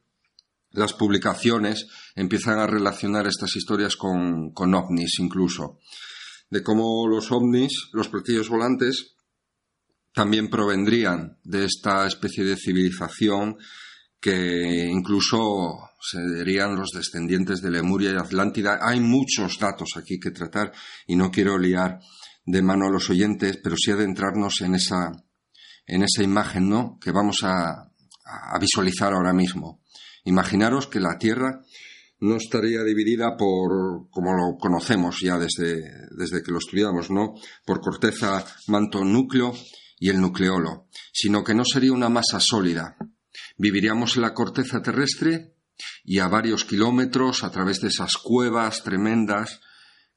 las 0.71 0.93
publicaciones 0.93 1.87
empiezan 2.15 2.59
a 2.59 2.67
relacionar 2.67 3.27
estas 3.27 3.55
historias 3.55 3.95
con, 3.95 4.51
con 4.51 4.73
ovnis 4.73 5.19
incluso, 5.19 5.79
de 6.49 6.63
cómo 6.63 7.07
los 7.07 7.31
ovnis, 7.31 7.89
los 7.91 8.07
platillos 8.07 8.49
volantes, 8.49 9.15
también 10.13 10.49
provendrían 10.49 11.37
de 11.43 11.65
esta 11.65 12.05
especie 12.07 12.43
de 12.43 12.57
civilización 12.57 13.57
que 14.21 14.85
incluso 14.85 15.89
serían 15.99 16.75
los 16.75 16.91
descendientes 16.93 17.61
de 17.61 17.71
Lemuria 17.71 18.11
y 18.11 18.15
Atlántida. 18.15 18.79
Hay 18.81 18.99
muchos 18.99 19.59
datos 19.59 19.89
aquí 19.97 20.19
que 20.19 20.31
tratar 20.31 20.71
y 21.07 21.15
no 21.15 21.31
quiero 21.31 21.57
liar 21.57 21.99
de 22.45 22.61
mano 22.61 22.87
a 22.87 22.91
los 22.91 23.09
oyentes, 23.09 23.59
pero 23.63 23.75
sí 23.75 23.91
adentrarnos 23.91 24.61
en 24.61 24.75
esa, 24.75 25.11
en 25.85 26.03
esa 26.03 26.23
imagen, 26.23 26.69
¿no? 26.69 26.97
Que 26.99 27.11
vamos 27.11 27.43
a, 27.43 27.91
a 28.25 28.59
visualizar 28.59 29.13
ahora 29.13 29.33
mismo. 29.33 29.81
Imaginaros 30.23 30.87
que 30.87 30.99
la 30.99 31.17
Tierra 31.17 31.61
no 32.19 32.35
estaría 32.35 32.83
dividida 32.83 33.35
por, 33.35 34.09
como 34.11 34.33
lo 34.33 34.57
conocemos 34.57 35.17
ya 35.21 35.37
desde, 35.37 35.81
desde 36.11 36.43
que 36.43 36.51
lo 36.51 36.59
estudiamos, 36.59 37.09
¿no? 37.09 37.33
Por 37.65 37.81
corteza, 37.81 38.45
manto, 38.67 39.03
núcleo 39.03 39.53
y 39.99 40.09
el 40.09 40.21
nucleolo, 40.21 40.87
sino 41.11 41.43
que 41.43 41.55
no 41.55 41.65
sería 41.65 41.93
una 41.93 42.09
masa 42.09 42.39
sólida. 42.39 42.95
Viviríamos 43.61 44.15
en 44.15 44.23
la 44.23 44.33
corteza 44.33 44.81
terrestre 44.81 45.53
y 46.03 46.17
a 46.17 46.27
varios 46.27 46.65
kilómetros, 46.65 47.43
a 47.43 47.51
través 47.51 47.79
de 47.79 47.89
esas 47.89 48.17
cuevas 48.17 48.81
tremendas 48.81 49.61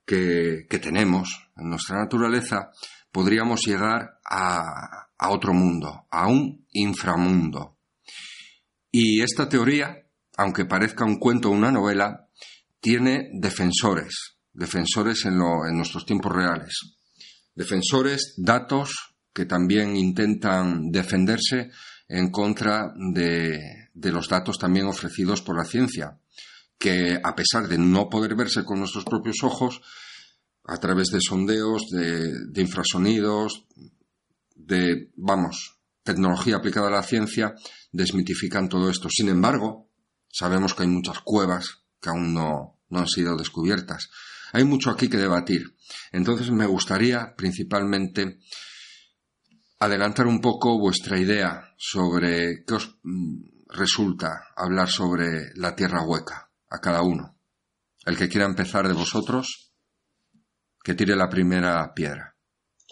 que, 0.06 0.66
que 0.66 0.78
tenemos 0.78 1.50
en 1.54 1.68
nuestra 1.68 1.98
naturaleza, 1.98 2.70
podríamos 3.12 3.60
llegar 3.66 4.18
a, 4.24 5.08
a 5.18 5.28
otro 5.28 5.52
mundo, 5.52 6.06
a 6.10 6.26
un 6.26 6.66
inframundo. 6.72 7.76
Y 8.90 9.20
esta 9.20 9.46
teoría, 9.46 10.06
aunque 10.38 10.64
parezca 10.64 11.04
un 11.04 11.18
cuento 11.18 11.50
o 11.50 11.52
una 11.52 11.70
novela, 11.70 12.30
tiene 12.80 13.28
defensores, 13.34 14.38
defensores 14.54 15.26
en, 15.26 15.36
lo, 15.36 15.66
en 15.68 15.76
nuestros 15.76 16.06
tiempos 16.06 16.32
reales. 16.34 16.96
Defensores, 17.54 18.36
datos, 18.38 19.16
que 19.34 19.44
también 19.44 19.96
intentan 19.96 20.90
defenderse 20.90 21.72
en 22.14 22.30
contra 22.30 22.94
de, 22.96 23.90
los 23.92 24.28
datos 24.28 24.56
también 24.56 24.86
ofrecidos 24.86 25.42
por 25.42 25.56
la 25.56 25.64
ciencia, 25.64 26.20
que 26.78 27.18
a 27.20 27.34
pesar 27.34 27.66
de 27.66 27.76
no 27.76 28.08
poder 28.08 28.36
verse 28.36 28.64
con 28.64 28.78
nuestros 28.78 29.04
propios 29.04 29.42
ojos, 29.42 29.80
a 30.64 30.76
través 30.78 31.08
de 31.08 31.18
sondeos, 31.20 31.82
de, 31.90 32.46
de 32.46 32.60
infrasonidos, 32.62 33.66
de, 34.54 35.10
vamos, 35.16 35.80
tecnología 36.04 36.56
aplicada 36.56 36.86
a 36.86 36.92
la 36.92 37.02
ciencia, 37.02 37.56
desmitifican 37.90 38.68
todo 38.68 38.88
esto. 38.90 39.08
Sin 39.10 39.28
embargo, 39.28 39.88
sabemos 40.30 40.72
que 40.72 40.84
hay 40.84 40.88
muchas 40.88 41.18
cuevas 41.18 41.82
que 42.00 42.10
aún 42.10 42.32
no, 42.32 42.78
no 42.90 42.98
han 43.00 43.08
sido 43.08 43.36
descubiertas. 43.36 44.08
Hay 44.52 44.62
mucho 44.62 44.90
aquí 44.90 45.08
que 45.08 45.16
debatir. 45.16 45.74
Entonces 46.12 46.52
me 46.52 46.66
gustaría 46.66 47.34
principalmente 47.36 48.38
adelantar 49.84 50.26
un 50.26 50.40
poco 50.40 50.78
vuestra 50.78 51.18
idea 51.18 51.74
sobre 51.76 52.64
qué 52.66 52.74
os 52.74 52.98
mm, 53.02 53.68
resulta 53.68 54.48
hablar 54.56 54.88
sobre 54.88 55.52
la 55.56 55.74
tierra 55.74 56.06
hueca 56.06 56.50
a 56.70 56.80
cada 56.80 57.02
uno. 57.02 57.36
El 58.06 58.16
que 58.16 58.28
quiera 58.28 58.46
empezar 58.46 58.86
de 58.86 58.94
vosotros, 58.94 59.72
que 60.82 60.94
tire 60.94 61.16
la 61.16 61.28
primera 61.28 61.92
piedra. 61.94 62.36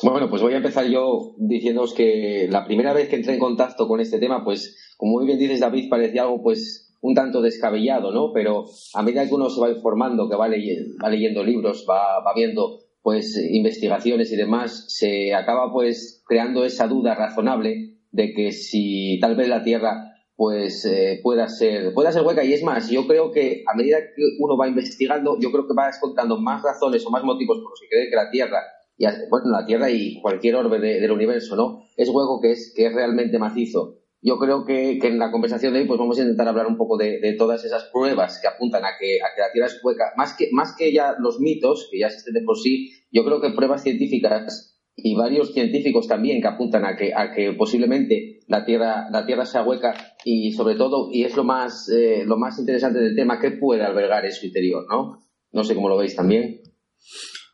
Bueno, 0.02 0.28
pues 0.28 0.42
voy 0.42 0.54
a 0.54 0.56
empezar 0.56 0.86
yo 0.86 1.34
diciéndoos 1.38 1.94
que 1.94 2.48
la 2.50 2.64
primera 2.64 2.92
vez 2.92 3.08
que 3.08 3.16
entré 3.16 3.34
en 3.34 3.38
contacto 3.40 3.86
con 3.86 4.00
este 4.00 4.18
tema, 4.18 4.42
pues, 4.42 4.94
como 4.96 5.12
muy 5.12 5.26
bien 5.26 5.38
dices 5.38 5.60
David, 5.60 5.88
parecía 5.90 6.22
algo 6.22 6.42
pues 6.42 6.94
un 7.02 7.14
tanto 7.14 7.42
descabellado, 7.42 8.12
¿no? 8.12 8.32
Pero 8.32 8.64
a 8.94 9.02
medida 9.02 9.26
que 9.26 9.34
uno 9.34 9.50
se 9.50 9.60
va 9.60 9.70
informando, 9.70 10.28
que 10.28 10.36
va, 10.36 10.48
leyendo, 10.48 10.94
va 11.02 11.10
leyendo 11.10 11.44
libros, 11.44 11.84
va, 11.88 12.22
va 12.24 12.32
viendo 12.34 12.78
pues 13.02 13.36
investigaciones 13.36 14.32
y 14.32 14.36
demás, 14.36 14.86
se 14.88 15.34
acaba 15.34 15.72
pues 15.72 16.22
creando 16.26 16.64
esa 16.64 16.86
duda 16.86 17.14
razonable 17.14 17.98
de 18.12 18.32
que 18.32 18.52
si 18.52 19.18
tal 19.20 19.36
vez 19.36 19.48
la 19.48 19.64
Tierra 19.64 20.12
pues 20.36 20.84
eh, 20.86 21.20
pueda 21.22 21.48
ser 21.48 21.92
pueda 21.94 22.12
ser 22.12 22.22
hueca. 22.22 22.44
Y 22.44 22.52
es 22.52 22.62
más 22.62 22.90
yo 22.90 23.06
creo 23.06 23.32
que 23.32 23.64
a 23.66 23.76
medida 23.76 23.98
que 24.00 24.22
uno 24.38 24.56
va 24.56 24.68
investigando 24.68 25.38
yo 25.40 25.50
creo 25.50 25.66
que 25.66 25.74
va 25.74 25.90
encontrando 25.94 26.38
más 26.38 26.62
razones 26.62 27.04
o 27.06 27.10
más 27.10 27.24
motivos 27.24 27.58
por 27.58 27.70
los 27.70 27.80
que 27.80 27.88
cree 27.88 28.10
que 28.10 28.16
la 28.16 28.30
Tierra 28.30 28.60
y 28.96 29.06
bueno 29.30 29.50
la 29.50 29.66
Tierra 29.66 29.90
y 29.90 30.20
cualquier 30.20 30.56
orbe 30.56 30.78
de, 30.78 31.00
del 31.00 31.10
universo 31.10 31.56
no 31.56 31.84
es 31.96 32.08
hueco 32.08 32.40
que 32.40 32.52
es 32.52 32.72
que 32.74 32.86
es 32.86 32.94
realmente 32.94 33.38
macizo 33.38 34.01
yo 34.22 34.38
creo 34.38 34.64
que, 34.64 34.98
en 35.02 35.18
la 35.18 35.32
conversación 35.32 35.72
de 35.72 35.80
hoy 35.80 35.86
pues 35.86 35.98
vamos 35.98 36.16
a 36.16 36.22
intentar 36.22 36.46
hablar 36.46 36.68
un 36.68 36.76
poco 36.76 36.96
de, 36.96 37.34
todas 37.36 37.64
esas 37.64 37.84
pruebas 37.92 38.38
que 38.40 38.46
apuntan 38.46 38.84
a 38.84 38.90
que, 38.98 39.16
a 39.16 39.34
que 39.34 39.40
la 39.40 39.52
Tierra 39.52 39.66
es 39.66 39.80
hueca, 39.82 40.12
más 40.16 40.34
que, 40.36 40.48
más 40.52 40.74
que 40.78 40.92
ya 40.92 41.16
los 41.18 41.40
mitos, 41.40 41.88
que 41.90 41.98
ya 41.98 42.06
existen 42.06 42.34
de 42.34 42.42
por 42.42 42.56
sí, 42.56 42.92
yo 43.10 43.24
creo 43.24 43.40
que 43.40 43.50
pruebas 43.50 43.82
científicas 43.82 44.78
y 44.94 45.16
varios 45.16 45.52
científicos 45.52 46.06
también 46.06 46.40
que 46.40 46.48
apuntan 46.48 46.84
a 46.84 46.96
que, 46.96 47.12
a 47.14 47.32
que 47.32 47.52
posiblemente 47.54 48.40
la 48.46 48.64
Tierra, 48.64 49.08
la 49.10 49.26
Tierra 49.26 49.44
sea 49.44 49.64
hueca 49.64 49.94
y 50.24 50.52
sobre 50.52 50.76
todo, 50.76 51.08
y 51.10 51.24
es 51.24 51.36
lo 51.36 51.42
más, 51.42 51.88
eh, 51.88 52.22
lo 52.24 52.36
más 52.36 52.58
interesante 52.60 53.00
del 53.00 53.16
tema, 53.16 53.40
que 53.40 53.50
puede 53.52 53.82
albergar 53.82 54.24
en 54.24 54.32
su 54.32 54.46
interior, 54.46 54.86
¿no? 54.88 55.20
No 55.50 55.64
sé 55.64 55.74
cómo 55.74 55.88
lo 55.88 55.96
veis 55.96 56.14
también. 56.14 56.60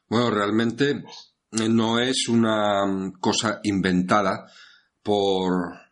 Bueno, 0.09 0.31
realmente 0.31 1.03
no 1.71 1.99
es 1.99 2.29
una 2.29 3.13
cosa 3.21 3.61
inventada 3.63 4.47
por 5.03 5.88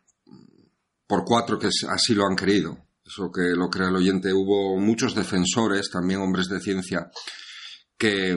por 1.06 1.24
cuatro 1.24 1.58
que 1.58 1.68
así 1.88 2.14
lo 2.14 2.26
han 2.26 2.36
querido. 2.36 2.86
Eso 3.04 3.30
que 3.32 3.54
lo 3.56 3.70
crea 3.70 3.88
el 3.88 3.96
oyente. 3.96 4.32
Hubo 4.32 4.78
muchos 4.80 5.14
defensores, 5.14 5.90
también 5.90 6.20
hombres 6.20 6.48
de 6.48 6.60
ciencia, 6.60 7.10
que, 7.96 8.36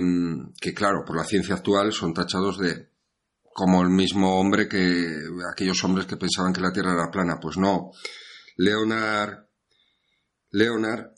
que 0.62 0.74
claro, 0.74 1.04
por 1.06 1.18
la 1.18 1.24
ciencia 1.24 1.56
actual 1.56 1.92
son 1.92 2.14
tachados 2.14 2.60
de 2.60 2.90
como 3.60 3.82
el 3.82 3.90
mismo 3.90 4.40
hombre 4.40 4.70
que 4.70 5.06
aquellos 5.52 5.84
hombres 5.84 6.06
que 6.06 6.16
pensaban 6.16 6.54
que 6.54 6.62
la 6.62 6.72
Tierra 6.72 6.94
era 6.94 7.12
plana. 7.12 7.40
Pues 7.42 7.58
no. 7.58 7.92
Leonard, 8.58 9.48
Leonard 10.52 11.12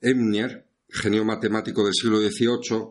Emnier, 0.00 0.66
genio 0.88 1.24
matemático 1.24 1.84
del 1.84 1.94
siglo 1.94 2.18
XVIII, 2.18 2.88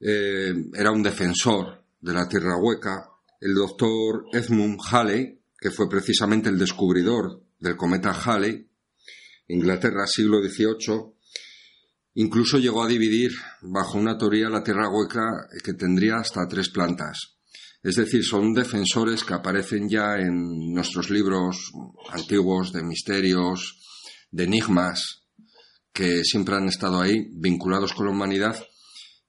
eh, 0.00 0.54
era 0.74 0.90
un 0.90 1.02
defensor 1.02 1.84
de 2.00 2.12
la 2.12 2.28
Tierra 2.28 2.56
hueca. 2.56 3.10
El 3.40 3.54
doctor 3.54 4.24
Edmund 4.32 4.80
Halley, 4.90 5.40
que 5.64 5.70
fue 5.70 5.88
precisamente 5.88 6.50
el 6.50 6.58
descubridor 6.58 7.42
del 7.58 7.74
cometa 7.74 8.12
Halley, 8.12 8.68
Inglaterra, 9.48 10.06
siglo 10.06 10.42
XVIII, 10.42 11.14
incluso 12.16 12.58
llegó 12.58 12.84
a 12.84 12.86
dividir 12.86 13.32
bajo 13.62 13.96
una 13.96 14.18
teoría 14.18 14.50
la 14.50 14.62
Tierra 14.62 14.90
hueca 14.90 15.24
que 15.64 15.72
tendría 15.72 16.16
hasta 16.16 16.46
tres 16.46 16.68
plantas. 16.68 17.38
Es 17.82 17.94
decir, 17.94 18.22
son 18.22 18.52
defensores 18.52 19.24
que 19.24 19.32
aparecen 19.32 19.88
ya 19.88 20.18
en 20.18 20.74
nuestros 20.74 21.08
libros 21.08 21.72
antiguos 22.10 22.70
de 22.70 22.82
misterios, 22.82 23.80
de 24.30 24.44
enigmas, 24.44 25.22
que 25.94 26.24
siempre 26.24 26.56
han 26.56 26.68
estado 26.68 27.00
ahí, 27.00 27.30
vinculados 27.32 27.94
con 27.94 28.04
la 28.04 28.12
humanidad, 28.12 28.62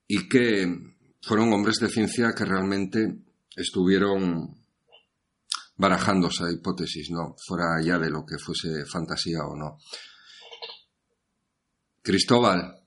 y 0.05 0.27
que 0.27 0.67
fueron 1.21 1.53
hombres 1.53 1.77
de 1.77 1.87
ciencia 1.87 2.33
que 2.33 2.43
realmente 2.43 3.19
estuvieron 3.55 4.64
barajando 5.77 6.27
esa 6.27 6.51
hipótesis, 6.51 7.09
¿no? 7.11 7.35
Fuera 7.45 7.81
ya 7.83 7.97
de 7.99 8.09
lo 8.09 8.25
que 8.25 8.37
fuese 8.37 8.85
fantasía 8.85 9.39
o 9.45 9.55
no. 9.55 9.77
Cristóbal, 12.01 12.85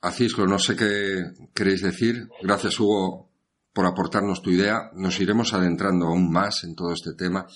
Acislo, 0.00 0.46
no 0.46 0.58
sé 0.58 0.76
qué 0.76 1.22
queréis 1.54 1.82
decir. 1.82 2.28
Gracias, 2.42 2.78
Hugo, 2.78 3.30
por 3.72 3.86
aportarnos 3.86 4.42
tu 4.42 4.50
idea. 4.50 4.90
Nos 4.94 5.18
iremos 5.20 5.54
adentrando 5.54 6.06
aún 6.06 6.30
más 6.30 6.64
en 6.64 6.74
todo 6.74 6.92
este 6.92 7.14
tema. 7.14 7.46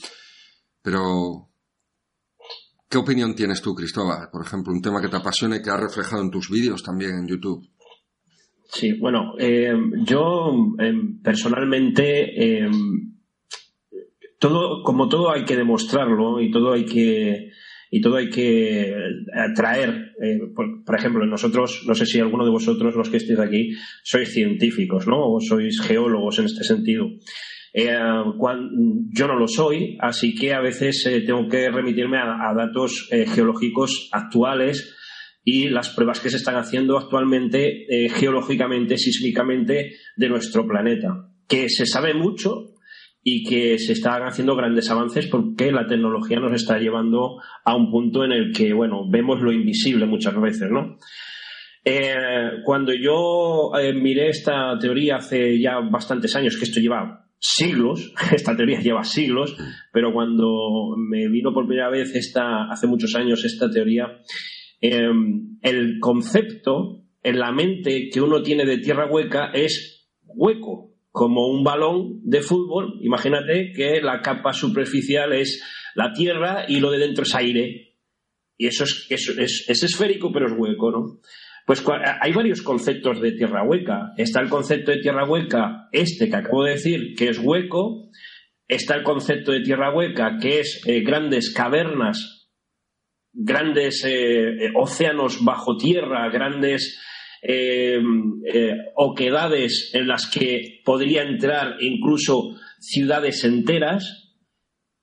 Pero, 0.82 1.50
¿qué 2.88 2.98
opinión 2.98 3.34
tienes 3.34 3.60
tú, 3.60 3.74
Cristóbal? 3.74 4.30
Por 4.30 4.46
ejemplo, 4.46 4.72
un 4.72 4.80
tema 4.80 5.00
que 5.00 5.08
te 5.08 5.16
apasiona 5.16 5.56
y 5.56 5.62
que 5.62 5.70
has 5.70 5.80
reflejado 5.80 6.22
en 6.22 6.30
tus 6.30 6.48
vídeos 6.48 6.82
también 6.82 7.18
en 7.18 7.28
YouTube. 7.28 7.68
Sí, 8.70 8.92
bueno, 8.98 9.34
eh, 9.38 9.72
yo 10.04 10.52
eh, 10.78 10.92
personalmente 11.22 12.64
eh, 12.64 12.70
todo, 14.38 14.82
como 14.82 15.08
todo 15.08 15.32
hay 15.32 15.44
que 15.44 15.56
demostrarlo 15.56 16.40
y 16.40 16.50
todo 16.50 16.72
hay 16.72 16.84
que, 16.84 17.50
y 17.90 18.00
todo 18.00 18.16
hay 18.16 18.30
que 18.30 18.94
atraer. 19.34 20.12
Eh, 20.22 20.38
por, 20.54 20.96
ejemplo, 20.96 21.24
nosotros, 21.26 21.84
no 21.86 21.94
sé 21.94 22.06
si 22.06 22.20
alguno 22.20 22.44
de 22.44 22.50
vosotros, 22.50 22.94
los 22.94 23.08
que 23.08 23.18
estéis 23.18 23.38
aquí, 23.38 23.70
sois 24.02 24.32
científicos, 24.32 25.06
¿no? 25.06 25.34
O 25.34 25.40
sois 25.40 25.80
geólogos 25.80 26.38
en 26.38 26.46
este 26.46 26.64
sentido. 26.64 27.06
Eh, 27.72 27.96
yo 29.12 29.26
no 29.26 29.38
lo 29.38 29.46
soy, 29.46 29.96
así 30.00 30.34
que 30.34 30.54
a 30.54 30.60
veces 30.60 31.04
eh, 31.06 31.20
tengo 31.20 31.48
que 31.48 31.70
remitirme 31.70 32.18
a, 32.18 32.52
datos 32.54 33.08
eh, 33.12 33.26
geológicos 33.26 34.08
actuales 34.12 34.94
y 35.44 35.68
las 35.68 35.90
pruebas 35.90 36.20
que 36.20 36.30
se 36.30 36.36
están 36.36 36.56
haciendo 36.56 36.98
actualmente 36.98 37.86
eh, 37.88 38.08
geológicamente, 38.10 38.98
sísmicamente 38.98 39.92
de 40.16 40.28
nuestro 40.28 40.66
planeta. 40.66 41.30
Que 41.46 41.68
se 41.68 41.86
sabe 41.86 42.14
mucho, 42.14 42.74
y 43.22 43.44
que 43.44 43.78
se 43.78 43.92
están 43.92 44.22
haciendo 44.22 44.56
grandes 44.56 44.90
avances 44.90 45.26
porque 45.26 45.72
la 45.72 45.86
tecnología 45.86 46.40
nos 46.40 46.52
está 46.52 46.78
llevando 46.78 47.38
a 47.64 47.76
un 47.76 47.90
punto 47.90 48.24
en 48.24 48.32
el 48.32 48.52
que, 48.52 48.72
bueno, 48.72 49.08
vemos 49.08 49.40
lo 49.40 49.52
invisible 49.52 50.06
muchas 50.06 50.40
veces, 50.40 50.70
¿no? 50.70 50.98
Eh, 51.84 52.62
cuando 52.64 52.92
yo 52.92 53.72
eh, 53.78 53.92
miré 53.92 54.28
esta 54.28 54.78
teoría 54.78 55.16
hace 55.16 55.60
ya 55.60 55.78
bastantes 55.80 56.34
años, 56.36 56.56
que 56.56 56.64
esto 56.64 56.80
lleva 56.80 57.26
siglos, 57.38 58.12
esta 58.32 58.56
teoría 58.56 58.80
lleva 58.80 59.04
siglos, 59.04 59.56
pero 59.92 60.12
cuando 60.12 60.94
me 60.96 61.28
vino 61.28 61.52
por 61.52 61.66
primera 61.66 61.88
vez 61.88 62.14
esta, 62.14 62.70
hace 62.70 62.86
muchos 62.86 63.14
años 63.14 63.44
esta 63.44 63.70
teoría, 63.70 64.18
em, 64.80 65.58
el 65.62 65.98
concepto 66.00 67.04
en 67.22 67.38
la 67.38 67.52
mente 67.52 68.10
que 68.12 68.20
uno 68.20 68.42
tiene 68.42 68.64
de 68.64 68.78
tierra 68.78 69.10
hueca 69.10 69.50
es 69.52 70.08
hueco, 70.24 70.94
como 71.18 71.48
un 71.48 71.64
balón 71.64 72.20
de 72.22 72.42
fútbol. 72.42 73.00
Imagínate 73.02 73.72
que 73.74 74.00
la 74.00 74.22
capa 74.22 74.52
superficial 74.52 75.32
es 75.32 75.60
la 75.96 76.12
tierra 76.12 76.66
y 76.68 76.78
lo 76.78 76.92
de 76.92 76.98
dentro 76.98 77.24
es 77.24 77.34
aire. 77.34 77.96
Y 78.56 78.68
eso 78.68 78.84
es, 78.84 79.08
es 79.10 79.82
esférico, 79.82 80.30
pero 80.32 80.46
es 80.46 80.52
hueco, 80.56 80.92
¿no? 80.92 81.20
Pues 81.66 81.84
hay 82.20 82.32
varios 82.32 82.62
conceptos 82.62 83.20
de 83.20 83.32
tierra 83.32 83.64
hueca. 83.64 84.12
Está 84.16 84.40
el 84.40 84.48
concepto 84.48 84.92
de 84.92 85.00
tierra 85.00 85.28
hueca, 85.28 85.88
este 85.90 86.30
que 86.30 86.36
acabo 86.36 86.62
de 86.62 86.74
decir, 86.74 87.16
que 87.16 87.30
es 87.30 87.40
hueco. 87.42 88.10
Está 88.68 88.94
el 88.94 89.02
concepto 89.02 89.50
de 89.50 89.62
tierra 89.62 89.92
hueca, 89.92 90.38
que 90.40 90.60
es 90.60 90.80
eh, 90.86 91.00
grandes 91.00 91.52
cavernas, 91.52 92.48
grandes 93.32 94.04
eh, 94.04 94.66
eh, 94.66 94.70
océanos 94.76 95.44
bajo 95.44 95.76
tierra, 95.76 96.30
grandes 96.30 97.02
oquedades 98.94 99.90
en 99.94 100.08
las 100.08 100.30
que 100.30 100.80
podría 100.84 101.22
entrar 101.22 101.76
incluso 101.80 102.56
ciudades 102.80 103.44
enteras. 103.44 104.24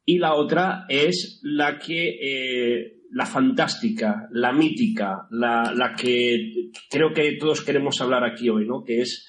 Y 0.08 0.20
la 0.20 0.36
otra 0.36 0.86
es 0.88 1.40
la 1.44 1.80
que 1.80 2.96
la 3.16 3.26
fantástica, 3.26 4.28
la 4.32 4.52
mítica, 4.52 5.28
la, 5.32 5.96
que 5.98 6.52
creo 6.90 7.14
que 7.14 7.38
todos 7.40 7.62
queremos 7.62 8.02
hablar 8.02 8.26
aquí 8.26 8.50
hoy, 8.50 8.68
¿no? 8.68 8.84
Que 8.84 9.00
es 9.00 9.26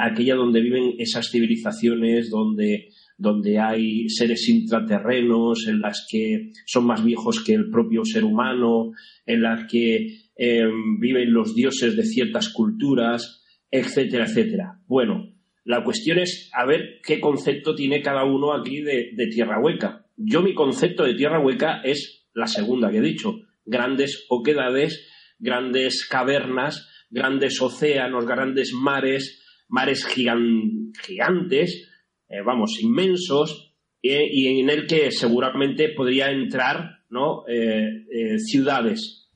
aquella 0.00 0.34
donde 0.34 0.62
viven 0.62 0.94
esas 0.98 1.30
civilizaciones, 1.30 2.30
donde, 2.30 2.88
donde 3.18 3.58
hay 3.58 4.08
seres 4.08 4.48
intraterrenos, 4.48 5.66
en 5.68 5.80
las 5.80 6.06
que 6.10 6.52
son 6.64 6.86
más 6.86 7.04
viejos 7.04 7.44
que 7.44 7.52
el 7.52 7.68
propio 7.68 8.02
ser 8.02 8.24
humano, 8.24 8.92
en 9.26 9.42
las 9.42 9.70
que 9.70 10.27
em, 10.38 10.98
viven 10.98 11.32
los 11.32 11.54
dioses 11.54 11.96
de 11.96 12.04
ciertas 12.04 12.48
culturas, 12.50 13.44
etcétera, 13.70 14.24
etcétera. 14.24 14.80
Bueno, 14.86 15.34
la 15.64 15.84
cuestión 15.84 16.18
es 16.18 16.50
a 16.54 16.64
ver 16.64 17.00
qué 17.04 17.20
concepto 17.20 17.74
tiene 17.74 18.00
cada 18.00 18.24
uno 18.24 18.54
aquí 18.54 18.80
de, 18.80 19.12
tierra 19.30 19.60
hueca. 19.60 20.06
Yo 20.16 20.40
mi 20.40 20.54
concepto 20.54 21.04
de 21.04 21.12
tierra 21.12 21.40
hueca 21.40 21.82
es 21.84 22.26
la 22.32 22.46
segunda 22.46 22.90
que 22.90 22.98
he 22.98 23.02
dicho, 23.02 23.40
grandes 23.66 24.24
oquedades, 24.30 25.06
grandes 25.38 26.06
cavernas, 26.08 26.88
grandes 27.10 27.60
océanos, 27.60 28.24
grandes 28.24 28.72
mares, 28.72 29.44
mares 29.68 30.06
gigantes, 30.06 31.90
eh, 32.28 32.40
vamos, 32.42 32.80
inmensos, 32.80 33.74
eh, 34.02 34.26
y 34.30 34.60
en 34.60 34.70
el 34.70 34.86
que 34.86 35.10
seguramente 35.10 35.90
podría 35.90 36.30
entrar 36.30 36.98
¿no? 37.10 37.44
Eh, 37.48 38.38
ciudades. 38.38 39.27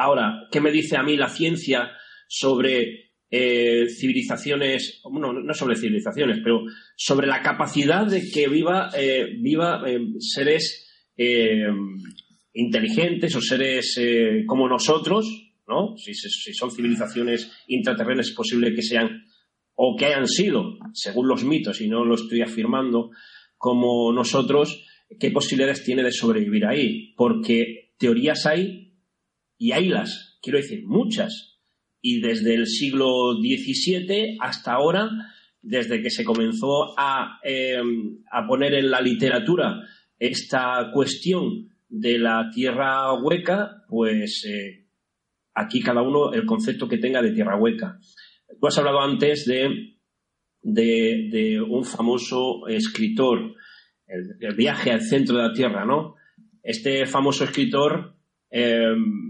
Ahora, 0.00 0.48
¿qué 0.50 0.60
me 0.60 0.72
dice 0.72 0.96
a 0.96 1.02
mí 1.02 1.16
la 1.16 1.28
ciencia 1.28 1.90
sobre 2.26 3.10
civilizaciones, 3.30 5.02
no, 5.12 5.32
no 5.32 5.54
sobre 5.54 5.76
civilizaciones, 5.76 6.40
pero 6.42 6.62
sobre 6.96 7.28
la 7.28 7.42
capacidad 7.42 8.04
de 8.06 8.28
que 8.28 8.48
viva, 8.48 8.90
viva 9.40 9.84
seres 10.18 10.90
inteligentes 12.52 13.34
o 13.36 13.40
seres 13.40 13.96
eh, 13.98 14.44
como 14.46 14.68
nosotros, 14.68 15.26
¿no? 15.68 15.96
Si, 15.96 16.14
son 16.14 16.70
civilizaciones 16.70 17.50
intraterrenas 17.68 18.28
es 18.28 18.34
posible 18.34 18.74
que 18.74 18.82
sean 18.82 19.24
o 19.74 19.96
que 19.96 20.06
hayan 20.06 20.26
sido, 20.26 20.78
según 20.92 21.28
los 21.28 21.44
mitos, 21.44 21.80
y 21.80 21.88
no 21.88 22.04
lo 22.04 22.14
estoy 22.14 22.42
afirmando, 22.42 23.10
como 23.56 24.12
nosotros, 24.12 24.84
¿qué 25.18 25.30
posibilidades 25.30 25.84
tiene 25.84 26.02
de 26.02 26.12
sobrevivir 26.12 26.66
ahí? 26.66 27.14
Porque 27.16 27.92
teorías 27.96 28.44
hay 28.46 28.89
y 29.60 29.72
haylas, 29.72 30.38
quiero 30.40 30.58
decir, 30.58 30.86
muchas. 30.86 31.58
Y 32.00 32.22
desde 32.22 32.54
el 32.54 32.66
siglo 32.66 33.34
XVII 33.34 34.38
hasta 34.40 34.72
ahora, 34.72 35.10
desde 35.60 36.00
que 36.00 36.08
se 36.08 36.24
comenzó 36.24 36.98
a, 36.98 37.38
eh, 37.44 37.76
a 38.32 38.46
poner 38.46 38.72
en 38.72 38.90
la 38.90 39.02
literatura 39.02 39.82
esta 40.18 40.90
cuestión 40.94 41.68
de 41.90 42.18
la 42.18 42.48
tierra 42.50 43.12
hueca, 43.12 43.84
pues 43.86 44.46
eh, 44.48 44.86
aquí 45.54 45.82
cada 45.82 46.00
uno 46.00 46.32
el 46.32 46.46
concepto 46.46 46.88
que 46.88 46.96
tenga 46.96 47.20
de 47.20 47.32
tierra 47.32 47.58
hueca. 47.58 47.98
Tú 48.58 48.66
has 48.66 48.78
hablado 48.78 49.02
antes 49.02 49.44
de, 49.44 49.98
de, 50.62 51.60
un 51.60 51.84
famoso 51.84 52.66
escritor, 52.66 53.56
el, 54.06 54.54
viaje 54.56 54.90
al 54.90 55.02
centro 55.02 55.36
de 55.36 55.42
la 55.42 55.52
tierra, 55.52 55.84
¿no? 55.84 56.14
Este 56.62 57.04
famoso 57.04 57.44
escritor 57.44 58.16
em, 58.48 59.29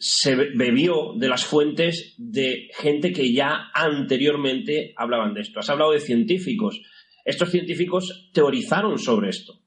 se 0.00 0.34
bebió 0.34 1.12
de 1.16 1.28
las 1.28 1.44
fuentes 1.44 2.14
de 2.18 2.70
gente 2.74 3.12
que 3.12 3.32
ya 3.32 3.70
anteriormente 3.74 4.94
hablaban 4.96 5.34
de 5.34 5.42
esto. 5.42 5.60
Has 5.60 5.70
hablado 5.70 5.92
de 5.92 6.00
científicos. 6.00 6.80
Estos 7.24 7.50
científicos 7.50 8.30
teorizaron 8.32 8.98
sobre 8.98 9.28
esto 9.28 9.60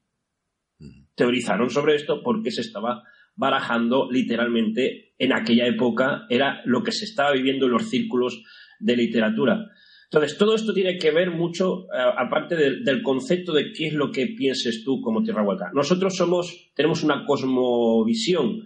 teorizaron 1.14 1.70
sobre 1.70 1.96
esto 1.96 2.22
porque 2.22 2.50
se 2.50 2.60
estaba 2.60 3.02
barajando 3.36 4.08
literalmente 4.10 5.14
en 5.18 5.32
aquella 5.32 5.66
época, 5.66 6.26
era 6.28 6.62
lo 6.64 6.82
que 6.82 6.92
se 6.92 7.04
estaba 7.04 7.32
viviendo 7.32 7.66
en 7.66 7.72
los 7.72 7.88
círculos 7.88 8.42
de 8.78 8.96
literatura. 8.96 9.66
Entonces, 10.04 10.38
todo 10.38 10.54
esto 10.54 10.72
tiene 10.72 10.96
que 10.98 11.10
ver 11.10 11.30
mucho, 11.30 11.84
eh, 11.84 12.12
aparte 12.16 12.54
del 12.56 13.02
concepto 13.02 13.52
de 13.52 13.72
qué 13.72 13.88
es 13.88 13.94
lo 13.94 14.12
que 14.12 14.28
pienses 14.28 14.84
tú 14.84 15.00
como 15.00 15.22
tierra 15.22 15.42
hueca. 15.42 15.70
Nosotros 15.72 16.16
somos, 16.16 16.70
tenemos 16.74 17.02
una 17.02 17.24
cosmovisión 17.24 18.64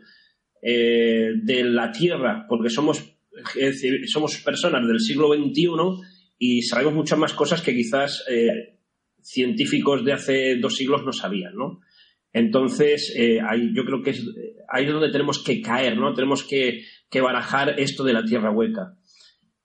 eh, 0.62 1.32
de 1.42 1.64
la 1.64 1.92
Tierra, 1.92 2.46
porque 2.48 2.70
somos, 2.70 3.16
somos 4.06 4.38
personas 4.38 4.86
del 4.86 5.00
siglo 5.00 5.32
XXI 5.32 5.68
y 6.38 6.62
sabemos 6.62 6.94
muchas 6.94 7.18
más 7.18 7.34
cosas 7.34 7.62
que 7.62 7.74
quizás 7.74 8.24
eh, 8.28 8.78
científicos 9.22 10.04
de 10.04 10.12
hace 10.12 10.56
dos 10.56 10.76
siglos 10.76 11.04
no 11.04 11.12
sabían, 11.12 11.54
¿no? 11.54 11.80
Entonces, 12.32 13.12
eh, 13.16 13.40
yo 13.74 13.84
creo 13.84 14.02
que 14.02 14.10
es 14.10 14.24
ahí 14.68 14.84
es 14.84 14.92
donde 14.92 15.10
tenemos 15.10 15.42
que 15.42 15.60
caer, 15.60 15.96
¿no? 15.96 16.14
Tenemos 16.14 16.44
que, 16.44 16.82
barajar 17.20 17.80
esto 17.80 18.04
de 18.04 18.12
la 18.12 18.24
tierra 18.24 18.50
hueca. 18.50 18.96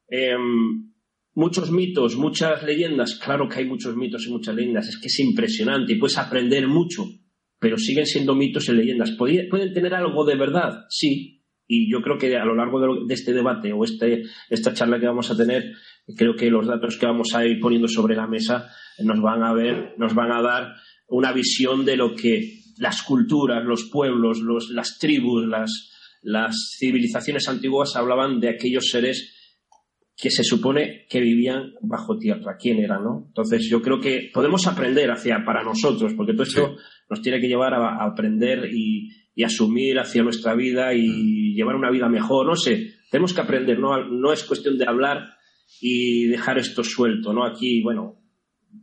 Em, 0.08 0.92
muchos 1.36 1.72
mitos, 1.72 2.16
muchas 2.16 2.64
leyendas, 2.64 3.16
claro 3.16 3.50
que 3.50 3.60
hay 3.60 3.66
muchos 3.66 3.96
mitos 3.96 4.26
y 4.26 4.32
muchas 4.32 4.56
leyendas, 4.56 4.88
es 4.88 4.98
que 4.98 5.08
es 5.08 5.20
impresionante 5.20 5.94
y 5.94 6.00
puedes 6.00 6.18
aprender 6.18 6.68
mucho, 6.68 7.06
pero 7.64 7.78
siguen 7.78 8.06
siendo 8.06 8.36
mitos 8.36 8.68
y 8.68 8.74
leyendas. 8.74 9.12
¿Pueden 9.18 9.74
tener 9.74 9.94
algo 9.94 10.26
de 10.26 10.36
verdad? 10.36 10.84
Sí, 10.90 11.46
y 11.66 11.90
yo 11.90 12.02
creo 12.02 12.18
que 12.18 12.36
a 12.36 12.44
lo 12.44 12.56
largo 12.56 13.06
de, 13.08 13.14
este 13.14 13.32
debate 13.32 13.72
o 13.72 13.86
este, 13.86 14.24
esta 14.50 14.74
charla 14.74 15.00
que 15.00 15.08
vamos 15.08 15.32
a 15.32 15.38
tener, 15.38 15.72
creo 16.18 16.36
que 16.36 16.52
los 16.52 16.68
datos 16.68 16.98
que 16.98 17.06
vamos 17.06 17.34
a 17.34 17.46
ir 17.46 17.62
poniendo 17.62 17.88
sobre 17.88 18.18
la 18.18 18.28
mesa 18.28 18.68
nos 19.00 19.22
van 19.22 19.44
a 19.44 19.54
ver, 19.54 19.94
nos 19.98 20.14
van 20.14 20.34
a 20.34 20.42
dar 20.42 20.74
una 21.08 21.32
visión 21.32 21.86
de 21.86 21.96
lo 21.96 22.14
que 22.14 22.60
las 22.80 23.02
culturas, 23.04 23.64
los 23.64 23.86
pueblos, 23.86 24.42
las 24.70 25.00
tribus, 25.00 25.48
las, 25.48 25.90
las 26.22 26.76
civilizaciones 26.78 27.48
antiguas 27.48 27.96
hablaban 27.96 28.42
de 28.42 28.50
aquellos 28.50 28.90
seres 28.90 29.34
que 30.18 30.30
se 30.30 30.44
supone 30.44 31.06
que 31.10 31.20
vivían 31.20 31.74
bajo 31.82 32.18
tierra. 32.18 32.56
¿Quién 32.58 32.80
era, 32.80 33.00
no? 33.00 33.26
Entonces 33.28 33.68
yo 33.70 33.82
creo 33.82 34.00
que 34.00 34.30
podemos 34.34 34.68
aprender 34.68 35.10
hacia 35.12 35.44
para 35.44 35.64
nosotros, 35.64 36.14
porque 36.16 36.34
todo 36.34 36.44
esto 36.44 36.76
nos 37.14 37.22
tiene 37.22 37.40
que 37.40 37.48
llevar 37.48 37.76
a, 37.76 38.04
aprender 38.04 38.70
y, 38.74 39.12
asumir 39.44 40.00
hacia 40.00 40.24
nuestra 40.24 40.56
vida 40.56 40.94
y 40.94 41.54
llevar 41.54 41.76
una 41.76 41.92
vida 41.92 42.10
mejor. 42.10 42.48
No 42.48 42.56
sé, 42.56 42.94
tenemos 43.12 43.34
que 43.34 43.42
aprender, 43.42 43.78
no, 43.80 44.04
no 44.04 44.34
es 44.34 44.44
cuestión 44.44 44.78
de 44.78 44.86
hablar 44.88 45.36
y 45.80 46.26
dejar 46.28 46.58
esto 46.58 46.84
suelto, 46.84 47.34
¿no? 47.34 47.46
Aquí, 47.46 47.82
bueno, 47.84 48.20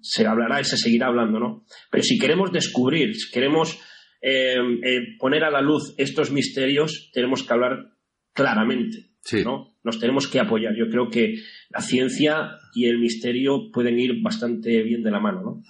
se 0.01 0.27
hablará 0.27 0.61
y 0.61 0.65
se 0.65 0.77
seguirá 0.77 1.09
hablando, 1.09 1.41
¿no? 1.41 1.65
Pero 1.91 2.05
si 2.05 2.19
queremos 2.19 2.53
descubrir, 2.53 3.17
si 3.17 3.33
queremos 3.33 3.81
eh, 4.23 4.57
eh, 4.85 5.01
poner 5.19 5.43
a 5.43 5.51
la 5.51 5.61
luz 5.61 5.95
estos 5.97 6.31
misterios, 6.31 7.11
tenemos 7.13 7.43
que 7.43 7.53
hablar 7.53 7.95
claramente, 8.33 9.11
¿no? 9.45 9.77
Nos 9.83 9.99
tenemos 9.99 10.29
que 10.29 10.39
apoyar. 10.39 10.75
Yo 10.77 10.89
creo 10.89 11.11
que 11.11 11.35
la 11.71 11.81
ciencia 11.81 12.59
y 12.75 12.87
el 12.87 12.99
misterio 12.99 13.71
pueden 13.73 13.99
ir 13.99 14.21
bastante 14.23 14.83
bien 14.83 15.03
de 15.03 15.11
la 15.11 15.21
mano, 15.21 15.43
¿no? 15.43 15.63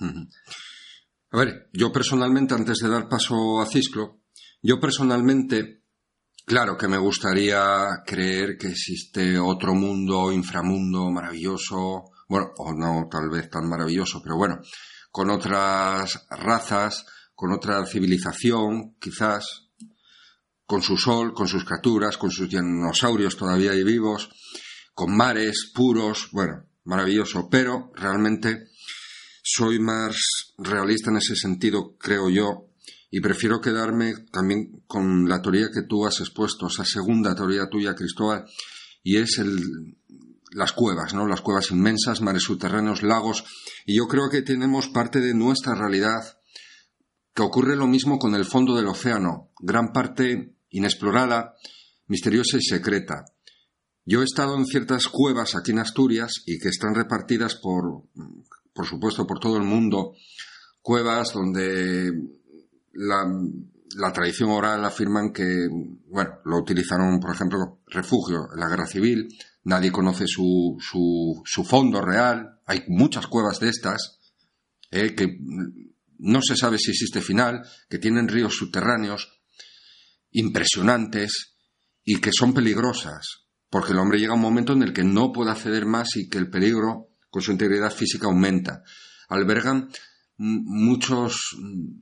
A 1.33 1.39
ver, 1.39 1.69
yo 1.73 1.93
personalmente, 1.93 2.55
antes 2.55 2.79
de 2.79 2.89
dar 2.89 3.09
paso 3.09 3.61
a 3.61 3.67
Cisclo, 3.67 4.23
yo 4.63 4.81
personalmente, 4.81 5.85
claro 6.45 6.77
que 6.77 6.89
me 6.89 6.99
gustaría 6.99 8.03
creer 8.05 8.59
que 8.59 8.69
existe 8.69 9.39
otro 9.39 9.75
mundo, 9.75 10.33
inframundo 10.33 11.09
maravilloso, 11.11 12.11
bueno, 12.29 12.51
o 12.57 12.75
no 12.75 13.09
tal 13.09 13.31
vez 13.31 13.49
tan 13.49 13.69
maravilloso, 13.69 14.21
pero 14.21 14.37
bueno, 14.37 14.61
con 15.13 15.31
otras 15.31 16.27
razas, 16.31 17.07
con 17.33 17.53
otra 17.53 17.87
civilización, 17.87 18.97
quizás, 18.99 19.69
con 20.67 20.83
su 20.83 20.97
sol, 20.97 21.33
con 21.33 21.47
sus 21.47 21.65
criaturas, 21.65 22.19
con 22.19 22.33
sus 22.33 22.49
dinosaurios 22.49 23.37
todavía 23.37 23.71
ahí 23.71 23.85
vivos, 23.85 24.31
con 24.95 25.17
mares 25.17 25.71
puros, 25.73 26.29
bueno, 26.33 26.67
maravilloso, 26.85 27.49
pero 27.49 27.93
realmente 27.95 28.70
soy 29.43 29.79
más 29.79 30.17
realista 30.59 31.11
en 31.11 31.17
ese 31.17 31.37
sentido, 31.37 31.97
creo 31.99 32.29
yo, 32.31 32.69
y 33.11 33.21
prefiero 33.21 33.61
quedarme 33.61 34.15
también 34.33 34.83
con 34.87 35.29
la 35.29 35.43
teoría 35.43 35.69
que 35.73 35.83
tú 35.83 36.07
has 36.07 36.21
expuesto, 36.21 36.69
esa 36.69 36.85
segunda 36.85 37.35
teoría 37.35 37.69
tuya, 37.69 37.95
Cristóbal, 37.95 38.45
y 39.03 39.17
es 39.17 39.41
las 40.53 40.73
cuevas, 40.73 41.15
¿no? 41.15 41.27
Las 41.27 41.41
cuevas 41.41 41.71
inmensas, 41.71 42.21
mares 42.21 42.45
subterráneos, 42.45 43.03
lagos, 43.03 43.45
y 43.87 43.97
yo 43.97 44.07
creo 44.07 44.29
que 44.31 44.43
tenemos 44.43 44.89
parte 44.89 45.21
de 45.21 45.35
nuestra 45.35 45.75
realidad 45.75 46.39
que 47.35 47.43
ocurre 47.43 47.77
lo 47.77 47.87
mismo 47.87 48.19
con 48.19 48.35
el 48.35 48.45
fondo 48.45 48.77
del 48.77 48.87
océano, 48.87 49.51
gran 49.59 49.93
parte 49.93 50.55
inexplorada, 50.71 51.55
misteriosa 52.07 52.59
y 52.59 52.63
secreta. 52.63 53.25
Yo 54.05 54.23
he 54.23 54.25
estado 54.25 54.57
en 54.57 54.67
ciertas 54.67 55.09
cuevas 55.09 55.55
aquí 55.55 55.71
en 55.71 55.79
Asturias 55.79 56.43
y 56.47 56.59
que 56.59 56.69
están 56.69 56.95
repartidas 56.95 57.55
por, 57.57 58.05
por 58.81 58.89
supuesto, 58.89 59.27
por 59.27 59.39
todo 59.39 59.59
el 59.59 59.65
mundo, 59.65 60.15
cuevas 60.81 61.35
donde 61.35 62.11
la, 62.95 64.13
tradición 64.15 64.49
oral 64.49 64.83
afirman 64.87 65.35
que, 65.35 65.69
bueno, 66.07 66.39
lo 66.47 66.57
utilizaron, 66.57 67.21
por 67.21 67.35
ejemplo, 67.35 67.83
refugio 67.89 68.49
en 68.55 68.59
la 68.59 68.71
guerra 68.71 68.87
civil, 68.87 69.29
nadie 69.65 69.93
conoce 69.93 70.27
su, 70.27 70.79
su, 70.81 71.43
su 71.45 71.63
fondo 71.63 72.01
real, 72.01 72.59
hay 72.65 72.85
muchas 72.89 73.27
cuevas 73.27 73.61
de 73.61 73.69
estas, 73.69 74.19
eh, 74.91 75.15
que 75.15 75.29
no 76.19 76.41
se 76.41 76.57
sabe 76.57 76.79
si 76.79 76.93
existe 76.93 77.21
final, 77.21 77.61
que 77.91 77.99
tienen 77.99 78.29
ríos 78.29 78.57
subterráneos 78.57 79.43
impresionantes 80.31 81.59
y 82.03 82.19
que 82.19 82.31
son 82.33 82.55
peligrosas, 82.55 83.45
porque 83.69 83.93
el 83.93 83.99
hombre 83.99 84.19
llega 84.19 84.33
a 84.33 84.37
un 84.37 84.41
momento 84.41 84.73
en 84.73 84.83
el 84.83 84.95
que 84.95 85.05
no 85.05 85.33
puede 85.33 85.51
acceder 85.51 85.85
más 85.85 86.17
y 86.17 86.31
que 86.31 86.39
el 86.39 86.49
peligro 86.49 87.10
con 87.31 87.43
su 87.43 87.53
integridad 87.53 87.93
física 87.93 88.27
aumenta. 88.27 88.83
Albergan 89.29 89.91
muchos 90.37 91.57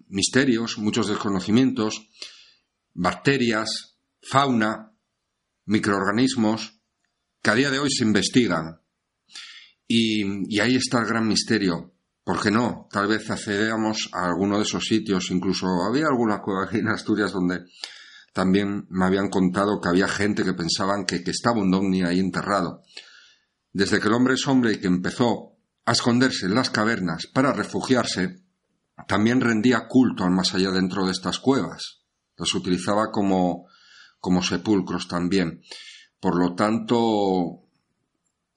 misterios, 0.09 0.79
muchos 0.79 1.09
desconocimientos, 1.09 2.09
bacterias, 2.95 3.99
fauna, 4.23 4.93
microorganismos 5.67 6.81
que 7.43 7.51
a 7.51 7.55
día 7.55 7.71
de 7.71 7.79
hoy 7.79 7.91
se 7.91 8.05
investigan. 8.05 8.81
Y, 9.87 10.59
ahí 10.61 10.77
está 10.77 11.01
el 11.01 11.07
gran 11.07 11.27
misterio. 11.27 11.95
¿Por 12.23 12.41
qué 12.43 12.51
no? 12.51 12.88
Tal 12.91 13.07
vez 13.09 13.31
accedamos 13.31 14.11
a 14.12 14.27
alguno 14.27 14.59
de 14.59 14.64
esos 14.64 14.85
sitios. 14.85 15.31
Incluso 15.31 15.67
había 15.88 16.07
alguna 16.07 16.41
cueva 16.41 16.69
en 16.73 16.88
Asturias 16.88 17.33
donde 17.33 17.61
también 18.35 18.87
me 18.91 19.07
habían 19.07 19.31
contado 19.31 19.81
que 19.81 19.88
había 19.88 20.09
gente 20.09 20.45
que 20.45 20.53
pensaban 20.53 21.07
que, 21.07 21.25
que 21.25 21.31
estaba 21.31 21.61
un 21.61 21.73
ovni 21.73 22.03
ahí 22.03 22.21
enterrado. 22.21 22.83
Desde 23.79 24.01
que 24.01 24.09
el 24.09 24.14
hombre 24.14 24.35
es 24.35 24.45
hombre 24.49 24.73
y 24.73 24.81
que 24.81 24.88
empezó 24.88 25.57
a 25.85 25.93
esconderse 25.93 26.47
en 26.47 26.57
las 26.57 26.69
cavernas 26.69 27.29
para 27.29 27.53
refugiarse, 27.53 28.43
también 29.07 29.41
rendía 29.41 29.87
culto 29.87 30.25
al 30.25 30.33
más 30.33 30.53
allá 30.53 30.73
dentro 30.73 31.07
de 31.07 31.12
estas 31.12 31.38
cuevas. 31.38 32.01
Las 32.37 32.53
utilizaba 32.57 33.12
como, 33.12 33.69
como 34.19 34.43
sepulcros 34.43 35.07
también. 35.07 35.62
Por 36.19 36.37
lo 36.37 36.57
tanto, 36.57 37.69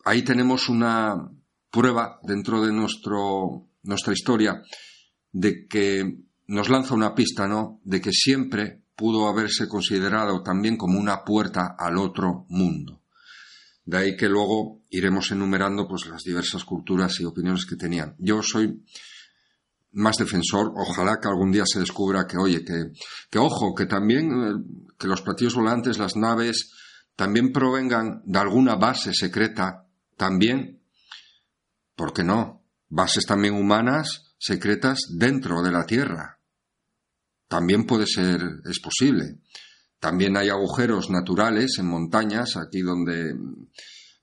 ahí 0.06 0.24
tenemos 0.24 0.70
una 0.70 1.30
prueba 1.70 2.20
dentro 2.24 2.66
de 2.66 2.74
nuestro, 2.74 3.68
nuestra 3.84 4.14
historia 4.14 4.64
de 5.32 5.68
que 5.68 6.18
nos 6.48 6.68
lanza 6.68 6.96
una 6.96 7.14
pista, 7.14 7.48
¿no? 7.48 7.80
De 7.84 8.02
que 8.02 8.12
siempre 8.12 8.86
pudo 8.96 9.28
haberse 9.28 9.68
considerado 9.68 10.42
también 10.42 10.78
como 10.78 10.98
una 10.98 11.24
puerta 11.24 11.76
al 11.78 12.00
otro 12.00 12.48
mundo. 12.50 13.01
De 13.92 13.98
ahí 13.98 14.16
que 14.16 14.30
luego 14.30 14.84
iremos 14.90 15.32
enumerando 15.32 15.86
pues 15.86 16.06
las 16.06 16.24
diversas 16.24 16.64
culturas 16.64 17.20
y 17.20 17.26
opiniones 17.26 17.66
que 17.66 17.76
tenían. 17.76 18.16
Yo 18.20 18.42
soy 18.42 18.86
más 19.92 20.16
defensor, 20.16 20.72
ojalá 20.78 21.20
que 21.20 21.28
algún 21.28 21.52
día 21.52 21.66
se 21.66 21.82
descubra 21.82 22.26
que, 22.26 22.38
oye, 22.38 22.64
que, 22.64 22.94
que 23.30 23.38
ojo, 23.38 23.76
que 23.76 23.88
también 23.88 24.32
eh, 24.32 24.94
que 24.98 25.08
los 25.08 25.22
platillos 25.22 25.56
volantes, 25.56 25.98
las 25.98 26.16
naves, 26.16 26.72
también 27.18 27.52
provengan 27.52 28.22
de 28.24 28.40
alguna 28.40 28.76
base 28.76 29.14
secreta, 29.14 29.86
también, 30.16 30.80
¿por 31.94 32.14
qué 32.14 32.24
no? 32.24 32.64
Bases 32.88 33.26
también 33.26 33.56
humanas, 33.56 34.36
secretas 34.38 35.00
dentro 35.18 35.62
de 35.62 35.72
la 35.72 35.86
Tierra. 35.86 36.40
También 37.50 37.86
puede 37.86 38.06
ser, 38.08 38.40
es 38.64 38.80
posible. 38.80 39.42
También 40.02 40.36
hay 40.36 40.50
agujeros 40.50 41.12
naturales 41.12 41.78
en 41.78 41.86
montañas, 41.86 42.58
aquí 42.58 42.82
donde 42.82 43.36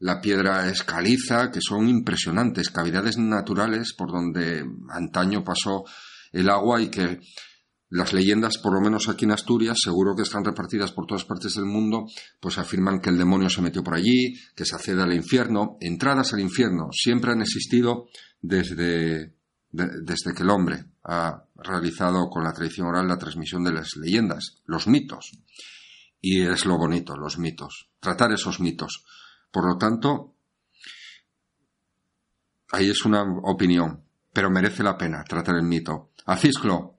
la 0.00 0.20
piedra 0.20 0.68
es 0.68 0.82
caliza, 0.82 1.52
que 1.52 1.60
son 1.60 1.88
impresionantes, 1.88 2.70
cavidades 2.70 3.16
naturales 3.16 3.94
por 3.96 4.10
donde 4.10 4.64
antaño 4.90 5.44
pasó 5.44 5.84
el 6.32 6.50
agua 6.50 6.82
y 6.82 6.88
que 6.88 7.20
las 7.90 8.12
leyendas, 8.12 8.58
por 8.58 8.74
lo 8.74 8.80
menos 8.80 9.08
aquí 9.08 9.24
en 9.24 9.30
Asturias, 9.30 9.78
seguro 9.80 10.16
que 10.16 10.22
están 10.22 10.44
repartidas 10.44 10.90
por 10.90 11.06
todas 11.06 11.24
partes 11.24 11.54
del 11.54 11.66
mundo, 11.66 12.06
pues 12.40 12.58
afirman 12.58 13.00
que 13.00 13.10
el 13.10 13.16
demonio 13.16 13.48
se 13.48 13.62
metió 13.62 13.84
por 13.84 13.94
allí, 13.94 14.34
que 14.56 14.64
se 14.64 14.74
accede 14.74 15.00
al 15.00 15.14
infierno. 15.14 15.76
Entradas 15.80 16.32
al 16.34 16.40
infierno 16.40 16.88
siempre 16.90 17.30
han 17.30 17.40
existido 17.40 18.08
desde, 18.42 19.37
desde 19.70 20.34
que 20.34 20.42
el 20.42 20.50
hombre 20.50 20.84
ha 21.04 21.44
realizado 21.56 22.28
con 22.28 22.44
la 22.44 22.52
tradición 22.52 22.88
oral 22.88 23.08
la 23.08 23.18
transmisión 23.18 23.64
de 23.64 23.72
las 23.72 23.96
leyendas, 23.96 24.62
los 24.66 24.86
mitos. 24.86 25.32
Y 26.20 26.42
es 26.42 26.66
lo 26.66 26.78
bonito, 26.78 27.16
los 27.16 27.38
mitos, 27.38 27.90
tratar 28.00 28.32
esos 28.32 28.60
mitos. 28.60 29.04
Por 29.52 29.68
lo 29.68 29.78
tanto, 29.78 30.34
ahí 32.72 32.90
es 32.90 33.04
una 33.04 33.22
opinión, 33.44 34.02
pero 34.32 34.50
merece 34.50 34.82
la 34.82 34.96
pena 34.96 35.24
tratar 35.24 35.56
el 35.56 35.62
mito. 35.62 36.10
Acisclo, 36.26 36.96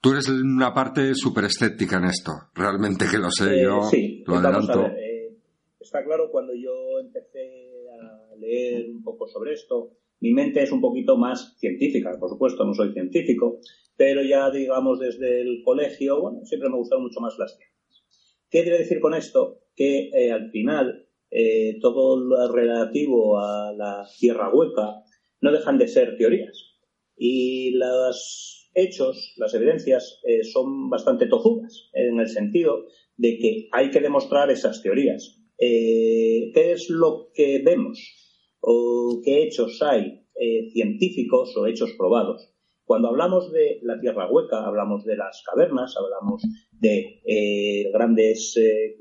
tú 0.00 0.12
eres 0.12 0.28
una 0.28 0.74
parte 0.74 1.14
súper 1.14 1.44
escéptica 1.44 1.98
en 1.98 2.04
esto, 2.06 2.32
realmente 2.54 3.06
que 3.10 3.18
lo 3.18 3.30
sé, 3.30 3.62
yo 3.62 3.82
eh, 3.82 3.90
sí, 3.90 4.24
lo 4.26 4.36
adelanto. 4.36 4.86
Eh, 4.86 5.36
está 5.80 6.04
claro, 6.04 6.30
cuando 6.30 6.52
yo 6.54 6.98
empecé 7.00 7.86
a 8.00 8.36
leer 8.36 8.90
un 8.90 9.02
poco 9.02 9.26
sobre 9.26 9.54
esto, 9.54 9.92
mi 10.20 10.32
mente 10.32 10.62
es 10.62 10.72
un 10.72 10.80
poquito 10.80 11.16
más 11.16 11.56
científica, 11.58 12.16
por 12.18 12.28
supuesto, 12.30 12.64
no 12.64 12.74
soy 12.74 12.92
científico, 12.92 13.60
pero 13.96 14.22
ya 14.22 14.50
digamos 14.50 14.98
desde 14.98 15.40
el 15.40 15.62
colegio, 15.64 16.20
bueno, 16.20 16.44
siempre 16.44 16.68
me 16.70 16.76
gustaron 16.76 17.04
mucho 17.04 17.20
más 17.20 17.38
las 17.38 17.56
ciencias. 17.56 18.04
¿Qué 18.50 18.62
quiere 18.62 18.78
decir 18.78 19.00
con 19.00 19.14
esto? 19.14 19.60
Que 19.76 20.08
eh, 20.08 20.32
al 20.32 20.50
final 20.50 21.06
eh, 21.30 21.78
todo 21.80 22.18
lo 22.18 22.50
relativo 22.52 23.38
a 23.38 23.72
la 23.76 24.06
tierra 24.18 24.50
hueca 24.52 25.02
no 25.40 25.52
dejan 25.52 25.78
de 25.78 25.88
ser 25.88 26.16
teorías. 26.16 26.76
Y 27.16 27.72
los 27.72 28.70
hechos, 28.74 29.34
las 29.36 29.52
evidencias, 29.54 30.20
eh, 30.24 30.44
son 30.44 30.88
bastante 30.88 31.26
tozudas, 31.26 31.90
en 31.92 32.18
el 32.20 32.28
sentido 32.28 32.86
de 33.16 33.38
que 33.38 33.68
hay 33.72 33.90
que 33.90 34.00
demostrar 34.00 34.50
esas 34.50 34.82
teorías. 34.82 35.36
¿Qué 35.58 36.52
es 36.54 36.88
lo 36.88 37.30
que 37.34 37.60
vemos? 37.64 38.27
O 38.70 39.22
qué 39.24 39.44
hechos 39.44 39.80
hay 39.80 40.26
eh, 40.34 40.70
científicos 40.72 41.56
o 41.56 41.66
hechos 41.66 41.94
probados. 41.96 42.52
Cuando 42.84 43.08
hablamos 43.08 43.50
de 43.50 43.80
la 43.82 43.98
tierra 43.98 44.30
hueca, 44.30 44.66
hablamos 44.66 45.04
de 45.04 45.16
las 45.16 45.42
cavernas, 45.42 45.94
hablamos 45.96 46.42
de 46.72 47.22
eh, 47.24 47.90
grandes 47.92 48.56
eh, 48.58 48.96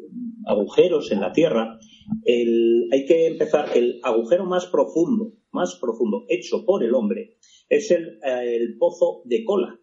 agujeros 0.46 1.12
en 1.12 1.20
la 1.20 1.34
tierra. 1.34 1.78
hay 2.26 3.06
que 3.06 3.28
empezar 3.28 3.76
el 3.76 4.00
agujero 4.04 4.46
más 4.46 4.68
profundo, 4.68 5.34
más 5.52 5.76
profundo, 5.76 6.26
hecho 6.30 6.66
por 6.66 6.84
el 6.84 6.94
hombre, 6.94 7.38
es 7.68 7.92
el, 7.92 8.78
pozo 8.80 9.22
de 9.26 9.44
cola, 9.44 9.80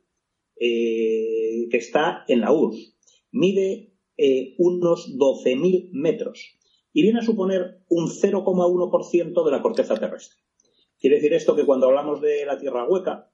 que 0.56 1.68
está 1.72 2.24
en 2.28 2.40
la 2.40 2.52
URSS. 2.52 2.96
Mide 3.32 3.92
unos 4.58 5.14
12.000 5.18 5.90
metros 5.92 6.58
y 6.94 7.02
viene 7.02 7.18
a 7.18 7.22
suponer 7.22 7.80
un 7.88 8.08
0,1% 8.08 9.44
de 9.44 9.50
la 9.50 9.60
corteza 9.60 9.98
terrestre. 9.98 10.38
Quiere 10.98 11.16
decir 11.16 11.34
esto 11.34 11.56
que 11.56 11.66
cuando 11.66 11.88
hablamos 11.88 12.22
de 12.22 12.46
la 12.46 12.58
Tierra 12.58 12.88
hueca, 12.88 13.30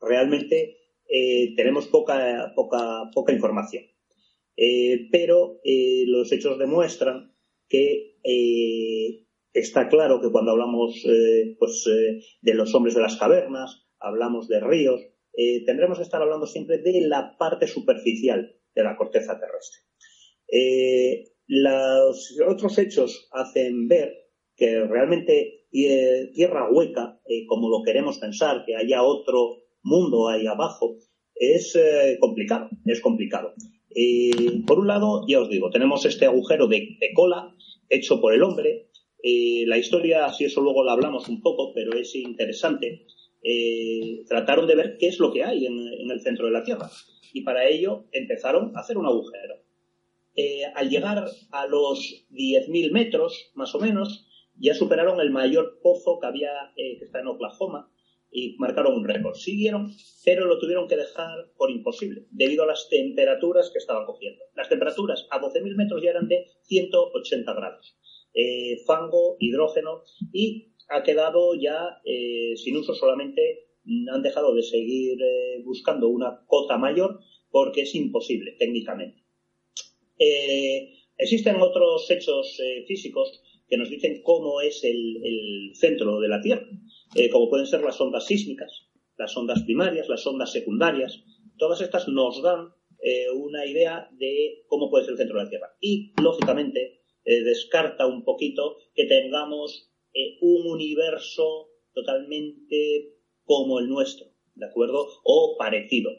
realmente 0.00 0.76
eh, 1.08 1.54
tenemos 1.56 1.86
poca, 1.86 2.52
poca, 2.54 3.10
poca 3.14 3.32
información. 3.32 3.84
Eh, 4.56 5.08
pero 5.12 5.60
eh, 5.64 6.02
los 6.08 6.30
hechos 6.32 6.58
demuestran 6.58 7.32
que 7.68 8.18
está 9.54 9.88
claro 9.88 10.20
que 10.20 10.30
cuando 10.30 10.50
hablamos 10.50 11.00
pues, 11.58 11.84
de 12.42 12.54
los 12.54 12.74
hombres 12.74 12.94
de 12.94 13.02
las 13.02 13.16
cavernas, 13.16 13.86
hablamos 14.00 14.48
de 14.48 14.60
ríos, 14.60 15.00
tendremos 15.64 15.98
que 15.98 16.04
estar 16.04 16.20
hablando 16.20 16.46
siempre 16.46 16.78
de 16.78 17.02
la 17.02 17.36
parte 17.38 17.68
superficial 17.68 18.56
de 18.74 18.82
la 18.82 18.96
corteza 18.96 19.38
terrestre. 19.38 19.80
Los 21.52 22.38
otros 22.46 22.78
hechos 22.78 23.28
hacen 23.32 23.88
ver 23.88 24.14
que 24.54 24.84
realmente 24.84 25.66
eh, 25.72 26.30
tierra 26.32 26.70
hueca, 26.70 27.20
eh, 27.26 27.44
como 27.46 27.68
lo 27.68 27.82
queremos 27.82 28.18
pensar, 28.18 28.62
que 28.64 28.76
haya 28.76 29.02
otro 29.02 29.56
mundo 29.82 30.28
ahí 30.28 30.46
abajo, 30.46 30.98
es 31.34 31.74
eh, 31.74 32.18
complicado, 32.20 32.70
es 32.86 33.00
complicado. 33.00 33.52
por 34.64 34.78
un 34.78 34.86
lado, 34.86 35.24
ya 35.26 35.40
os 35.40 35.50
digo, 35.50 35.70
tenemos 35.70 36.06
este 36.06 36.26
agujero 36.26 36.68
de, 36.68 36.86
cola 37.16 37.52
hecho 37.88 38.20
por 38.20 38.32
el 38.32 38.44
hombre. 38.44 38.88
la 39.66 39.76
historia, 39.76 40.32
si 40.32 40.44
eso 40.44 40.60
luego 40.60 40.84
la 40.84 40.92
hablamos 40.92 41.28
un 41.28 41.42
poco, 41.42 41.72
pero 41.74 41.98
es 41.98 42.14
interesante. 42.14 43.06
trataron 44.28 44.68
de 44.68 44.76
ver 44.76 44.98
qué 45.00 45.08
es 45.08 45.18
lo 45.18 45.32
que 45.32 45.42
hay 45.42 45.66
en 45.66 46.10
el 46.12 46.20
centro 46.20 46.46
de 46.46 46.52
la 46.52 46.62
Tierra 46.62 46.88
y 47.32 47.42
para 47.42 47.68
ello 47.68 48.04
empezaron 48.12 48.70
a 48.76 48.80
hacer 48.82 48.96
un 48.96 49.06
agujero. 49.06 49.59
Eh, 50.42 50.64
al 50.74 50.88
llegar 50.88 51.22
a 51.50 51.66
los 51.66 52.26
10.000 52.30 52.92
metros, 52.92 53.50
más 53.54 53.74
o 53.74 53.78
menos, 53.78 54.26
ya 54.56 54.72
superaron 54.72 55.20
el 55.20 55.30
mayor 55.30 55.80
pozo 55.82 56.18
que 56.18 56.26
había, 56.28 56.52
eh, 56.76 56.96
que 56.98 57.04
está 57.04 57.20
en 57.20 57.26
Oklahoma, 57.26 57.92
y 58.30 58.56
marcaron 58.56 58.94
un 58.94 59.04
récord. 59.06 59.34
Siguieron, 59.34 59.92
pero 60.24 60.46
lo 60.46 60.58
tuvieron 60.58 60.88
que 60.88 60.96
dejar 60.96 61.52
por 61.58 61.70
imposible, 61.70 62.26
debido 62.30 62.62
a 62.62 62.68
las 62.68 62.88
temperaturas 62.88 63.70
que 63.70 63.80
estaban 63.80 64.06
cogiendo. 64.06 64.42
Las 64.54 64.70
temperaturas 64.70 65.26
a 65.30 65.42
12.000 65.42 65.76
metros 65.76 66.02
ya 66.02 66.10
eran 66.10 66.28
de 66.28 66.46
180 66.62 67.52
grados. 67.52 67.98
Eh, 68.32 68.78
fango, 68.86 69.36
hidrógeno, 69.40 70.04
y 70.32 70.72
ha 70.88 71.02
quedado 71.02 71.54
ya 71.54 72.00
sin 72.56 72.76
uso 72.78 72.94
solamente 72.94 73.66
han 74.10 74.22
dejado 74.22 74.54
de 74.54 74.62
seguir 74.62 75.18
buscando 75.64 76.08
una 76.08 76.44
cota 76.46 76.78
mayor 76.78 77.20
porque 77.50 77.82
es 77.82 77.94
imposible 77.94 78.56
técnicamente. 78.58 79.29
Eh, 80.20 80.92
existen 81.16 81.56
otros 81.56 82.10
hechos 82.10 82.60
eh, 82.60 82.84
físicos 82.86 83.42
que 83.66 83.78
nos 83.78 83.88
dicen 83.88 84.20
cómo 84.22 84.60
es 84.60 84.84
el, 84.84 85.72
centro 85.74 86.20
de 86.20 86.28
la 86.28 86.42
Tierra, 86.42 86.68
como 87.32 87.48
pueden 87.48 87.66
ser 87.66 87.80
las 87.82 88.00
ondas 88.00 88.26
sísmicas, 88.26 88.88
las 89.16 89.34
ondas 89.36 89.62
primarias, 89.62 90.08
las 90.08 90.26
ondas 90.26 90.52
secundarias. 90.52 91.22
Todas 91.56 91.80
estas 91.80 92.08
nos 92.08 92.42
dan 92.42 92.68
una 93.34 93.64
idea 93.64 94.10
de 94.18 94.64
cómo 94.66 94.90
puede 94.90 95.04
ser 95.04 95.12
el 95.12 95.18
centro 95.18 95.38
de 95.38 95.44
la 95.44 95.50
Tierra. 95.50 95.76
Y, 95.80 96.12
lógicamente, 96.20 97.00
descarta 97.24 98.06
un 98.06 98.24
poquito 98.24 98.76
que 98.94 99.04
tengamos 99.04 99.92
un 100.40 100.66
universo 100.66 101.68
totalmente 101.94 103.14
como 103.44 103.78
el 103.78 103.88
nuestro, 103.88 104.26
¿de 104.56 104.66
acuerdo? 104.66 105.06
O 105.22 105.56
parecido. 105.56 106.10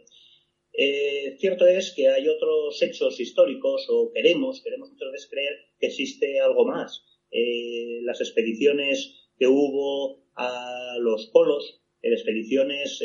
Eh, 0.74 1.36
cierto 1.40 1.68
es 1.68 1.94
que 1.96 2.08
hay 2.08 2.28
otros 2.28 2.82
hechos 2.82 3.20
históricos, 3.20 3.88
o 3.90 4.12
queremos, 4.14 4.62
queremos 4.64 4.90
muchas 4.92 5.12
veces 5.12 5.30
creer 5.30 5.54
que 5.80 5.88
existe 5.88 6.40
algo 6.40 6.66
más. 6.66 7.04
Eh, 7.32 8.00
las 8.04 8.22
expediciones 8.22 9.30
que 9.38 9.48
hubo 9.48 10.24
a 10.36 10.96
los 11.00 11.28
polos, 11.28 11.82
eh, 12.02 12.14
expediciones 12.14 13.00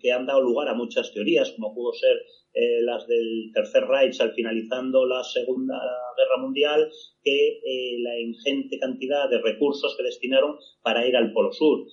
que 0.00 0.12
han 0.12 0.26
dado 0.26 0.42
lugar 0.42 0.68
a 0.68 0.74
muchas 0.74 1.12
teorías, 1.12 1.52
como 1.52 1.74
pudo 1.74 1.92
ser 1.92 2.16
las 2.82 3.06
del 3.08 3.50
Tercer 3.52 3.84
Reich 3.84 4.20
al 4.20 4.32
finalizando 4.32 5.06
la 5.06 5.24
Segunda 5.24 5.74
Guerra 6.16 6.40
Mundial, 6.40 6.88
que 7.24 7.60
la 7.98 8.20
ingente 8.20 8.78
cantidad 8.78 9.28
de 9.28 9.40
recursos 9.40 9.96
que 9.96 10.04
destinaron 10.04 10.56
para 10.82 11.06
ir 11.06 11.16
al 11.16 11.32
Polo 11.32 11.52
Sur. 11.52 11.86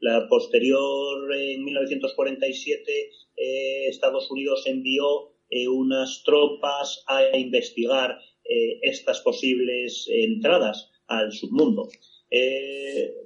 La 0.00 0.28
posterior, 0.28 1.34
en 1.34 1.64
1947, 1.64 3.10
eh, 3.36 3.86
Estados 3.88 4.30
Unidos 4.30 4.62
envió 4.66 5.32
eh, 5.50 5.68
unas 5.68 6.22
tropas 6.24 7.02
a 7.06 7.36
investigar 7.36 8.18
eh, 8.44 8.78
estas 8.82 9.20
posibles 9.20 10.06
entradas 10.08 10.90
al 11.06 11.32
submundo. 11.32 11.88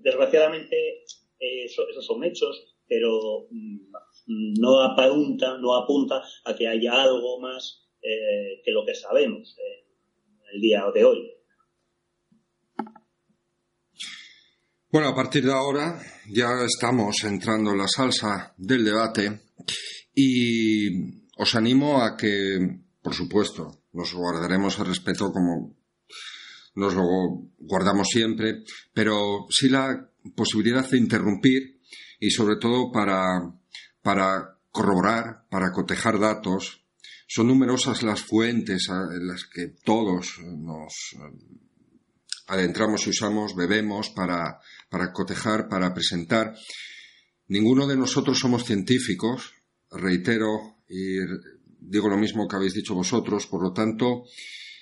desgraciadamente, 0.03 1.05
esos 1.39 2.07
son 2.07 2.23
hechos, 2.25 2.77
pero 2.87 3.49
mm, 3.51 4.55
no 4.61 4.81
apunta, 4.81 5.59
no 5.59 5.75
apunta 5.75 6.23
a 6.45 6.55
que 6.55 6.69
haya 6.69 7.03
algo 7.03 7.41
más 7.41 7.87
que 8.03 8.71
lo 8.71 8.85
que 8.87 8.95
sabemos 8.95 9.55
el 10.53 10.61
día 10.61 10.85
de 10.95 11.05
hoy. 11.05 11.40
Bueno, 14.93 15.07
a 15.07 15.15
partir 15.15 15.45
de 15.45 15.53
ahora 15.53 16.03
ya 16.27 16.49
estamos 16.67 17.23
entrando 17.23 17.71
en 17.71 17.79
la 17.79 17.87
salsa 17.87 18.53
del 18.57 18.85
debate 18.85 19.41
y 20.13 21.29
os 21.37 21.55
animo 21.55 22.03
a 22.03 22.17
que, 22.17 22.81
por 23.01 23.15
supuesto, 23.15 23.85
nos 23.93 24.13
guardaremos 24.13 24.81
el 24.81 24.87
respeto 24.87 25.31
como 25.33 25.77
nos 26.75 26.95
lo 26.95 27.05
guardamos 27.61 28.09
siempre, 28.09 28.65
pero 28.93 29.47
sí 29.49 29.69
la 29.69 30.11
posibilidad 30.35 30.91
de 30.91 30.99
interrumpir 30.99 31.83
y 32.19 32.33
sobre 32.33 32.57
todo 32.57 32.91
para, 32.91 33.49
para 34.03 34.59
corroborar, 34.73 35.47
para 35.49 35.71
cotejar 35.71 36.19
datos. 36.19 36.85
Son 37.29 37.47
numerosas 37.47 38.03
las 38.03 38.23
fuentes 38.23 38.89
en 38.89 39.29
las 39.29 39.45
que 39.45 39.69
todos 39.85 40.41
nos 40.41 41.15
adentramos 42.51 43.07
y 43.07 43.11
usamos, 43.11 43.55
bebemos 43.57 44.11
para 44.11 44.61
para 44.91 45.13
cotejar, 45.13 45.69
para 45.69 45.95
presentar. 45.95 46.55
Ninguno 47.49 47.87
de 47.87 47.97
nosotros 47.97 48.39
somos 48.39 48.65
científicos, 48.65 49.55
reitero 49.91 50.83
y 50.89 51.17
digo 51.79 52.09
lo 52.09 52.19
mismo 52.19 52.47
que 52.47 52.57
habéis 52.57 52.75
dicho 52.75 52.95
vosotros, 52.95 53.47
por 53.47 53.63
lo 53.63 53.73
tanto, 53.73 54.25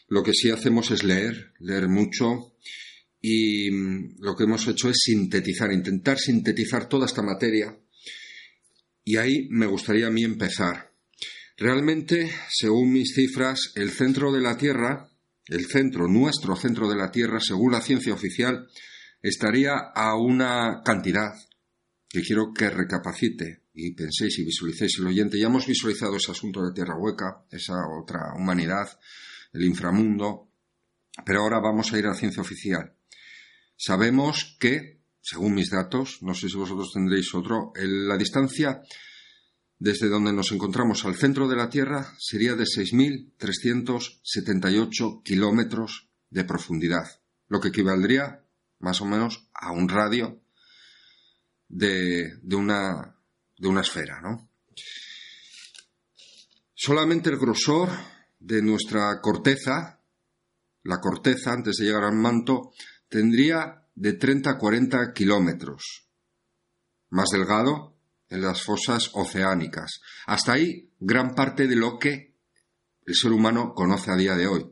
lo 0.09 0.23
que 0.23 0.33
sí 0.33 0.51
hacemos 0.51 0.91
es 0.91 1.05
leer, 1.05 1.53
leer 1.61 1.89
mucho 1.89 2.55
y 3.21 3.71
mm, 3.71 4.17
lo 4.21 4.35
que 4.35 4.45
hemos 4.45 4.67
hecho 4.67 4.89
es 4.89 4.97
sintetizar, 5.05 5.71
intentar 5.73 6.19
sintetizar 6.19 6.89
toda 6.89 7.07
esta 7.07 7.23
materia 7.23 7.79
y 9.05 9.17
ahí 9.17 9.49
me 9.51 9.67
gustaría 9.67 10.09
a 10.09 10.11
mí 10.11 10.25
empezar. 10.25 10.93
Realmente, 11.57 12.31
según 12.51 12.93
mis 12.93 13.15
cifras, 13.15 13.73
el 13.75 13.91
centro 13.91 14.33
de 14.33 14.41
la 14.41 14.57
Tierra, 14.57 15.08
el 15.49 15.67
centro, 15.67 16.09
nuestro 16.09 16.57
centro 16.57 16.89
de 16.89 16.97
la 16.97 17.11
Tierra, 17.11 17.41
según 17.41 17.73
la 17.73 17.81
ciencia 17.81 18.13
oficial, 18.13 18.69
estaría 19.23 19.77
a 19.95 20.15
una 20.17 20.83
cantidad 20.85 21.35
que 22.09 22.23
quiero 22.23 22.53
que 22.55 22.71
recapacite 22.71 23.65
y 23.75 23.95
penséis 23.95 24.39
y 24.39 24.45
visualicéis 24.45 24.99
el 24.99 25.07
oyente. 25.07 25.39
Ya 25.39 25.47
hemos 25.47 25.67
visualizado 25.67 26.17
ese 26.17 26.33
asunto 26.33 26.63
de 26.63 26.73
Tierra 26.73 26.97
Hueca, 26.99 27.45
esa 27.51 27.75
otra 28.01 28.33
humanidad, 28.37 28.89
el 29.53 29.65
inframundo, 29.65 30.51
pero 31.25 31.43
ahora 31.43 31.61
vamos 31.61 31.93
a 31.93 31.99
ir 31.99 32.07
a 32.07 32.11
la 32.11 32.15
ciencia 32.15 32.43
oficial. 32.43 32.95
Sabemos 33.77 34.57
que, 34.59 35.01
según 35.21 35.55
mis 35.55 35.71
datos, 35.71 36.19
no 36.23 36.35
sé 36.35 36.49
si 36.49 36.57
vosotros 36.57 36.91
tendréis 36.93 37.33
otro, 37.35 37.73
la 37.77 38.17
distancia 38.17 38.81
desde 39.79 40.09
donde 40.09 40.33
nos 40.33 40.51
encontramos 40.53 41.05
al 41.05 41.15
centro 41.15 41.47
de 41.47 41.57
la 41.57 41.69
Tierra 41.71 42.15
sería 42.19 42.55
de 42.55 42.65
6.378 42.65 45.23
kilómetros 45.23 46.09
de 46.31 46.45
profundidad, 46.45 47.21
lo 47.49 47.61
que 47.61 47.69
equivaldría 47.69 48.43
más 48.81 49.01
o 49.01 49.07
menos 49.07 49.49
a 49.55 49.71
un 49.73 49.89
radio 49.89 50.43
de, 51.69 52.39
una, 52.53 53.17
de 53.57 53.69
una 53.69 53.83
esfera, 53.83 54.21
¿no? 54.21 54.51
Solamente 56.75 57.31
el 57.31 57.39
grosor 57.39 57.91
de 58.39 58.63
nuestra 58.63 59.21
corteza, 59.21 60.01
la 60.85 61.01
corteza 61.01 61.53
antes 61.53 61.77
de 61.77 61.87
llegar 61.87 62.05
al 62.05 62.15
manto, 62.15 62.73
tendría 63.09 63.83
de 63.95 64.13
30 64.13 64.51
a 64.51 64.59
40 64.59 65.13
kilómetros. 65.13 66.09
Más 67.11 67.31
delgado 67.31 67.98
en 68.31 68.43
las 68.43 68.63
fosas 68.63 69.11
oceánicas. 69.15 70.01
Hasta 70.27 70.53
ahí 70.53 70.91
gran 71.01 71.35
parte 71.35 71.67
de 71.67 71.77
lo 71.77 71.99
que 71.99 72.37
el 73.07 73.15
ser 73.15 73.33
humano 73.33 73.73
conoce 73.75 74.11
a 74.11 74.17
día 74.17 74.35
de 74.37 74.47
hoy. 74.47 74.67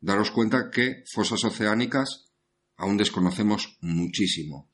Daros 0.00 0.30
cuenta 0.30 0.70
que 0.70 1.04
fosas 1.12 1.44
oceánicas 1.44 2.30
aún 2.76 2.96
desconocemos 2.96 3.78
muchísimo. 3.80 4.70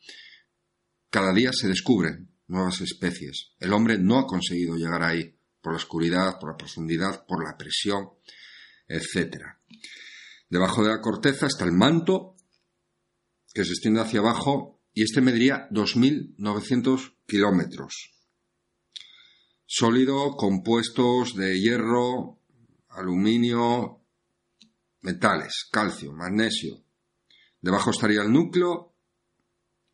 Cada 1.10 1.32
día 1.32 1.50
se 1.52 1.68
descubren 1.68 2.30
nuevas 2.46 2.80
especies. 2.80 3.52
El 3.58 3.72
hombre 3.72 3.98
no 3.98 4.18
ha 4.18 4.26
conseguido 4.26 4.76
llegar 4.76 5.02
ahí 5.02 5.36
por 5.60 5.72
la 5.72 5.78
oscuridad, 5.78 6.38
por 6.38 6.50
la 6.50 6.56
profundidad, 6.56 7.26
por 7.26 7.44
la 7.44 7.56
presión, 7.56 8.10
etc. 8.88 9.44
Debajo 10.48 10.82
de 10.82 10.90
la 10.90 11.00
corteza 11.00 11.46
está 11.46 11.64
el 11.64 11.72
manto, 11.72 12.36
que 13.52 13.64
se 13.64 13.72
extiende 13.72 14.00
hacia 14.00 14.20
abajo, 14.20 14.80
y 14.92 15.02
este 15.02 15.20
mediría 15.20 15.68
2.900 15.70 17.14
kilómetros. 17.26 18.19
Sólido, 19.72 20.36
compuestos 20.36 21.36
de 21.36 21.60
hierro, 21.60 22.40
aluminio, 22.88 24.00
metales, 25.02 25.68
calcio, 25.70 26.12
magnesio, 26.12 26.82
Debajo 27.60 27.90
estaría 27.90 28.22
el 28.22 28.32
núcleo 28.32 28.96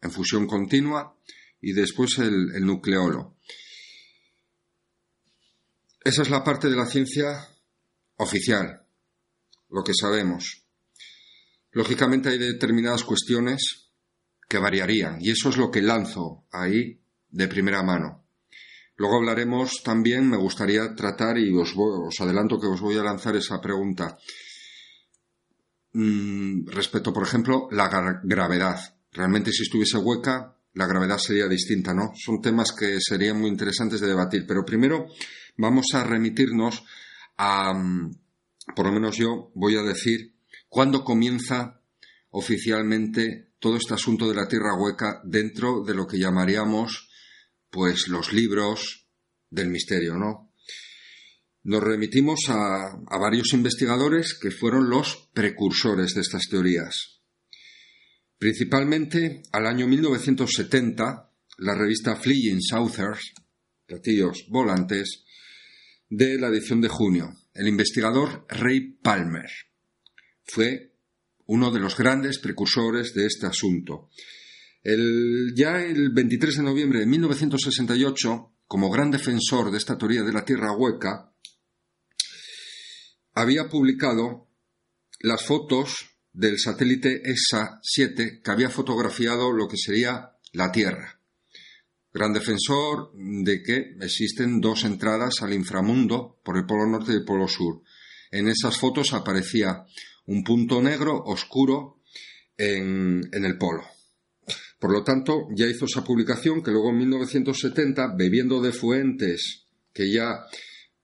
en 0.01 0.11
fusión 0.11 0.47
continua 0.47 1.15
y 1.61 1.75
después 1.75 2.19
el, 2.19 2.65
nucleolo. 2.65 3.37
Esa 6.03 6.23
es 6.23 6.31
la 6.31 6.43
parte 6.43 6.71
de 6.71 6.77
la 6.77 6.87
ciencia 6.87 7.47
oficial, 8.17 8.87
lo 9.69 9.85
que 9.85 9.93
sabemos. 9.93 10.63
Lógicamente 11.73 12.31
hay 12.31 12.39
determinadas 12.39 13.05
cuestiones 13.05 13.91
que 14.49 14.57
variarían 14.57 15.19
y 15.21 15.33
eso 15.33 15.51
es 15.51 15.59
lo 15.59 15.71
que 15.71 15.83
lanzo 15.83 16.47
ahí 16.51 16.99
de 17.29 17.47
primera 17.47 17.83
mano. 17.83 18.26
Luego 18.97 19.17
hablaremos 19.17 19.83
también, 19.85 20.29
me 20.29 20.39
gustaría 20.39 20.95
tratar 20.95 21.39
y 21.39 21.55
os, 21.55 21.75
os 21.77 22.21
adelanto 22.21 22.59
que 22.59 22.67
os 22.67 22.81
voy 22.81 22.97
a 22.97 23.03
lanzar 23.03 23.37
esa 23.37 23.61
pregunta 23.61 24.17
mm, 25.93 26.69
respecto, 26.69 27.13
por 27.13 27.23
ejemplo, 27.23 27.69
la 27.71 27.89
gravedad. 28.23 28.97
Realmente 29.13 29.53
si 29.53 29.65
estuviese 29.65 29.99
hueca, 29.99 30.57
la 30.73 30.87
gravedad 30.87 31.19
sería 31.19 31.47
distinta, 31.47 31.95
¿no? 31.95 32.13
Son 32.15 32.41
temas 32.41 32.73
que 32.73 32.99
serían 33.01 33.41
muy 33.41 33.51
interesantes 33.51 34.01
de 34.01 34.09
debatir, 34.09 34.47
pero 34.47 34.65
primero 34.65 35.07
vamos 35.57 35.87
a 35.95 36.05
remitirnos 36.05 36.83
a, 37.37 37.75
mm, 37.75 38.11
por 38.75 38.87
lo 38.87 38.93
menos 38.93 39.17
yo 39.17 39.51
voy 39.55 39.77
a 39.77 39.83
decir, 39.83 40.35
cuándo 40.69 41.05
comienza 41.05 41.81
oficialmente 42.31 43.53
todo 43.59 43.77
este 43.77 43.95
asunto 43.95 44.29
de 44.29 44.35
la 44.35 44.49
tierra 44.49 44.75
hueca 44.79 45.21
dentro 45.25 45.83
de 45.85 45.95
lo 45.95 46.07
que 46.07 46.19
llamaríamos 46.19 47.06
pues 47.71 48.09
los 48.09 48.33
libros 48.33 49.07
del 49.51 49.69
misterio, 49.69 50.15
¿no? 50.17 50.53
Nos 51.65 51.83
remitimos 51.83 52.41
a, 52.49 52.97
varios 53.19 53.53
investigadores 53.53 54.39
que 54.41 54.51
fueron 54.51 54.89
los 54.89 55.31
precursores 55.33 56.15
de 56.15 56.21
estas 56.21 56.49
teorías. 56.49 57.21
Principalmente 58.39 59.43
al 59.53 59.67
año 59.67 59.89
1970, 59.89 61.33
la 61.59 61.75
revista 61.75 62.15
Fleeing 62.17 62.63
Southers, 62.63 63.33
platillos 63.87 64.47
volantes, 64.49 65.25
de 66.09 66.39
la 66.39 66.49
edición 66.49 66.81
de 66.81 66.89
junio, 66.89 67.35
el 67.53 67.67
investigador 67.67 68.47
Ray 68.49 68.93
Palmer 69.03 69.51
fue 70.45 70.93
uno 71.47 71.71
de 71.71 71.81
los 71.81 71.97
grandes 71.97 72.39
precursores 72.39 73.15
de 73.15 73.27
este 73.27 73.47
asunto. 73.47 74.11
Ya 74.85 75.83
el 75.83 76.11
23 76.11 76.57
de 76.57 76.63
noviembre 76.63 77.01
de 77.01 77.07
1968, 77.07 78.53
como 78.67 78.91
gran 78.91 79.11
defensor 79.11 79.71
de 79.71 79.79
esta 79.79 79.99
teoría 79.99 80.23
de 80.23 80.33
la 80.33 80.45
Tierra 80.45 80.73
hueca, 80.73 81.33
había 83.35 83.69
publicado 83.69 84.49
las 85.21 85.45
fotos 85.45 86.17
del 86.33 86.59
satélite 86.59 87.23
ESA-7 87.25 88.43
que 88.43 88.51
había 88.51 88.71
fotografiado 88.71 89.53
lo 89.53 89.69
que 89.69 89.77
sería 89.77 90.37
la 90.53 90.71
Tierra. 90.71 91.21
Gran 92.13 92.33
defensor 92.33 93.13
de 93.15 93.63
que 93.63 93.97
existen 94.01 94.61
dos 94.61 94.85
entradas 94.85 95.43
al 95.43 95.53
inframundo 95.53 96.41
por 96.45 96.57
el 96.57 96.65
polo 96.65 96.87
norte 96.87 97.13
y 97.13 97.17
el 97.17 97.25
polo 97.25 97.49
sur. 97.49 97.83
En 98.31 98.49
esas 98.49 98.79
fotos 98.79 99.13
aparecía 99.13 99.85
un 100.27 100.43
punto 100.45 100.81
negro 100.81 101.23
oscuro 101.25 102.03
en 102.57 103.29
el 103.33 103.59
polo. 103.59 103.96
Por 104.79 104.93
lo 104.93 105.03
tanto, 105.03 105.49
ya 105.55 105.67
hizo 105.67 105.87
esa 105.87 106.05
publicación 106.05 106.63
que 106.63 106.71
luego 106.71 106.91
en 106.91 106.99
1970, 106.99 108.15
bebiendo 108.17 108.61
de 108.61 108.73
fuentes 108.73 109.67
que 109.93 110.13
ya 110.13 110.45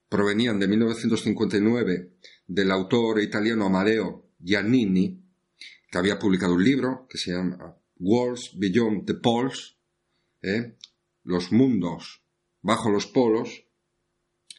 provenían 0.09 0.59
de 0.59 0.67
1959 0.67 2.11
del 2.45 2.71
autor 2.71 3.21
italiano 3.21 3.65
Amadeo 3.65 4.29
Giannini, 4.39 5.19
que 5.89 5.97
había 5.97 6.19
publicado 6.19 6.53
un 6.53 6.63
libro 6.63 7.07
que 7.09 7.17
se 7.17 7.31
llama 7.31 7.75
Worlds 7.99 8.51
Beyond 8.57 9.05
the 9.05 9.15
Poles, 9.15 9.75
¿eh? 10.41 10.75
Los 11.23 11.51
mundos 11.51 12.23
bajo 12.63 12.89
los 12.89 13.05
polos, 13.05 13.65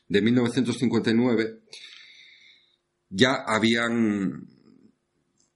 de 0.07 0.23
1959, 0.23 1.63
ya 3.09 3.35
habían 3.47 4.47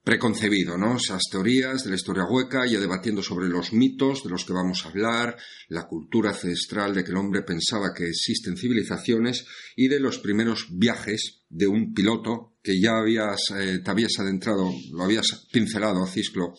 preconcebido, 0.09 0.79
¿no? 0.79 0.97
Esas 0.97 1.21
teorías 1.31 1.85
de 1.85 1.91
la 1.91 1.97
historia 1.97 2.25
hueca, 2.25 2.65
ya 2.65 2.81
debatiendo 2.81 3.23
sobre 3.23 3.47
los 3.47 3.75
mitos 3.75 4.25
de 4.25 4.31
los 4.31 4.47
que 4.47 4.55
vamos 4.55 4.87
a 4.87 4.89
hablar, 4.89 5.37
la 5.69 5.87
cultura 5.87 6.31
ancestral 6.31 6.95
de 6.95 7.05
que 7.05 7.11
el 7.11 7.19
hombre 7.19 7.43
pensaba 7.43 7.93
que 7.93 8.07
existen 8.07 8.57
civilizaciones 8.57 9.45
y 9.77 9.89
de 9.89 10.01
los 10.01 10.19
primeros 10.19 10.69
viajes 10.71 11.43
de 11.51 11.67
un 11.67 11.93
piloto 11.93 12.55
que 12.63 12.81
ya 12.81 12.97
habías, 12.97 13.51
eh, 13.55 13.81
te 13.85 13.91
habías 13.91 14.19
adentrado, 14.19 14.73
lo 14.93 15.05
habías 15.05 15.47
pincelado, 15.53 16.07
Cisclo, 16.07 16.55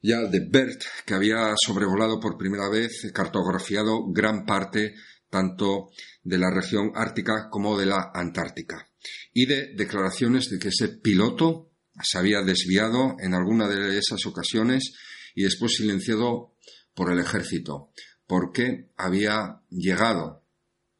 ya 0.00 0.20
de 0.20 0.38
Bert, 0.38 0.84
que 1.04 1.14
había 1.14 1.54
sobrevolado 1.56 2.20
por 2.20 2.38
primera 2.38 2.68
vez, 2.68 3.10
cartografiado 3.12 4.12
gran 4.12 4.46
parte 4.46 4.94
tanto 5.28 5.90
de 6.22 6.38
la 6.38 6.52
región 6.52 6.92
ártica 6.94 7.48
como 7.50 7.76
de 7.76 7.86
la 7.86 8.12
antártica. 8.14 8.88
Y 9.32 9.46
de 9.46 9.74
declaraciones 9.74 10.50
de 10.50 10.60
que 10.60 10.68
ese 10.68 10.88
piloto 10.88 11.67
se 12.02 12.18
había 12.18 12.42
desviado 12.42 13.16
en 13.20 13.34
alguna 13.34 13.68
de 13.68 13.98
esas 13.98 14.24
ocasiones 14.26 14.92
y 15.34 15.42
después 15.42 15.76
silenciado 15.76 16.54
por 16.94 17.12
el 17.12 17.20
ejército, 17.20 17.92
porque 18.26 18.90
había 18.96 19.62
llegado 19.70 20.44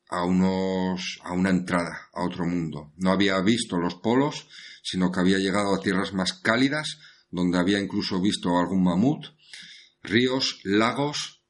a 0.09 0.25
unos 0.25 1.19
a 1.23 1.33
una 1.33 1.51
entrada 1.51 2.09
a 2.13 2.25
otro 2.25 2.47
mundo. 2.47 2.93
No 2.97 3.11
había 3.11 3.41
visto 3.41 3.79
los 3.79 3.97
polos, 3.97 4.49
sino 4.83 5.11
que 5.11 5.21
había 5.21 5.39
llegado 5.39 5.75
a 5.75 5.81
tierras 5.81 6.15
más 6.15 6.33
cálidas, 6.33 6.99
donde 7.31 7.59
había 7.59 7.79
incluso 7.79 8.21
visto 8.21 8.59
algún 8.59 8.85
mamut, 8.85 9.27
ríos, 10.03 10.61
lagos 10.65 11.43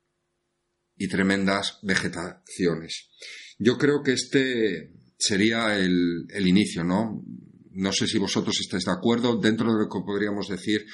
y 0.97 1.09
tremendas 1.09 1.79
vegetaciones. 1.83 3.11
Yo 3.59 3.79
creo 3.79 4.03
que 4.03 4.13
este 4.13 4.93
sería 5.19 5.77
el, 5.79 6.27
el 6.31 6.49
inicio, 6.49 6.85
¿no? 6.85 7.23
No 7.79 7.93
sé 7.93 8.09
si 8.09 8.19
vosotros 8.19 8.59
estáis 8.61 8.85
de 8.85 8.93
acuerdo, 8.93 9.39
dentro 9.39 9.73
de 9.73 9.85
lo 9.85 9.89
que 9.89 10.01
podríamos 10.05 10.49
decir 10.49 10.85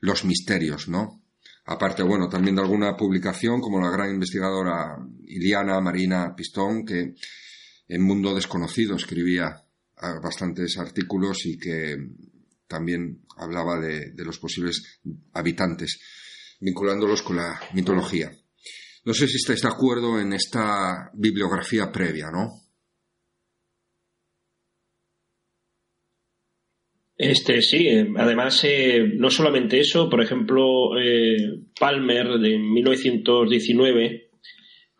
los 0.00 0.24
misterios, 0.24 0.88
¿no? 0.88 1.24
Aparte, 1.64 2.04
bueno, 2.04 2.28
también 2.28 2.54
de 2.54 2.62
alguna 2.62 2.96
publicación 2.96 3.60
como 3.60 3.80
la 3.80 3.90
gran 3.90 4.10
investigadora 4.10 4.96
Iliana 5.26 5.80
Marina 5.80 6.34
Pistón, 6.36 6.84
que 6.86 7.14
en 7.88 8.02
Mundo 8.02 8.34
Desconocido 8.36 8.94
escribía 8.94 9.64
ah, 9.96 10.20
bastantes 10.22 10.78
artículos 10.78 11.44
y 11.44 11.58
que 11.58 11.96
también 12.68 13.24
hablaba 13.36 13.80
de, 13.80 14.12
de 14.12 14.24
los 14.24 14.38
posibles 14.38 15.00
habitantes, 15.32 15.98
vinculándolos 16.60 17.22
con 17.22 17.36
la 17.36 17.60
mitología. 17.74 18.30
No 19.04 19.12
sé 19.12 19.26
si 19.26 19.38
estáis 19.38 19.62
de 19.62 19.68
acuerdo 19.68 20.20
en 20.20 20.32
esta 20.34 21.10
bibliografía 21.14 21.90
previa, 21.90 22.30
¿no? 22.30 22.67
Este 27.18 27.62
sí, 27.62 27.88
eh, 27.88 28.08
además 28.16 28.62
eh, 28.62 29.02
no 29.16 29.28
solamente 29.28 29.80
eso, 29.80 30.08
por 30.08 30.22
ejemplo, 30.22 30.96
eh, 30.96 31.62
Palmer 31.78 32.38
de 32.38 32.56
1919, 32.58 34.30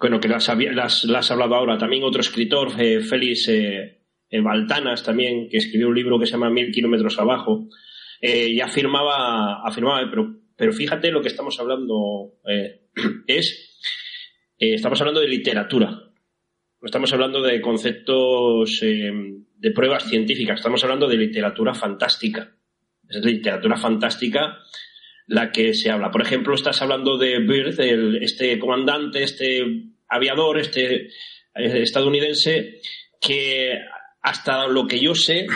bueno, 0.01 0.19
que 0.19 0.27
las, 0.27 0.49
las, 0.75 1.05
las 1.05 1.31
hablado 1.31 1.55
ahora, 1.55 1.79
también 1.79 2.03
otro 2.03 2.21
escritor, 2.21 2.73
Félix 2.73 3.49
Baltanas 4.33 5.05
también, 5.05 5.49
que 5.49 5.59
escribió 5.59 5.89
un 5.89 5.95
libro 5.95 6.19
que 6.19 6.27
se 6.27 6.33
llama 6.33 6.51
Mil 6.51 6.73
kilómetros 6.73 7.21
abajo, 7.21 7.69
y 8.21 8.61
afirmaba, 8.61 9.63
afirmaba 9.65 10.09
pero, 10.11 10.41
pero 10.57 10.73
fíjate 10.73 11.13
lo 11.13 11.23
que 11.23 11.29
estamos 11.29 11.59
hablando 11.61 12.35
es, 13.27 13.81
estamos 14.59 15.01
hablando 15.01 15.21
de 15.21 15.29
literatura, 15.29 15.91
no 15.91 16.87
estamos 16.87 17.13
hablando 17.13 17.43
de 17.43 17.61
conceptos 17.61 18.83
de 19.59 19.71
pruebas 19.73 20.09
científicas, 20.09 20.61
estamos 20.61 20.83
hablando 20.85 21.09
de 21.09 21.17
literatura 21.17 21.75
fantástica. 21.75 22.55
Es 23.09 23.25
literatura 23.25 23.77
fantástica 23.77 24.59
la 25.27 25.51
que 25.51 25.75
se 25.75 25.91
habla. 25.91 26.11
Por 26.11 26.23
ejemplo, 26.23 26.55
estás 26.55 26.81
hablando 26.81 27.19
de 27.19 27.39
Bird, 27.41 27.79
este 28.23 28.59
comandante, 28.59 29.23
este 29.23 29.63
aviador, 30.09 30.59
este 30.59 30.95
eh, 31.05 31.09
estadounidense, 31.55 32.81
que 33.21 33.79
hasta 34.23 34.67
lo 34.69 34.87
que 34.87 35.01
yo 35.01 35.15
sé, 35.15 35.47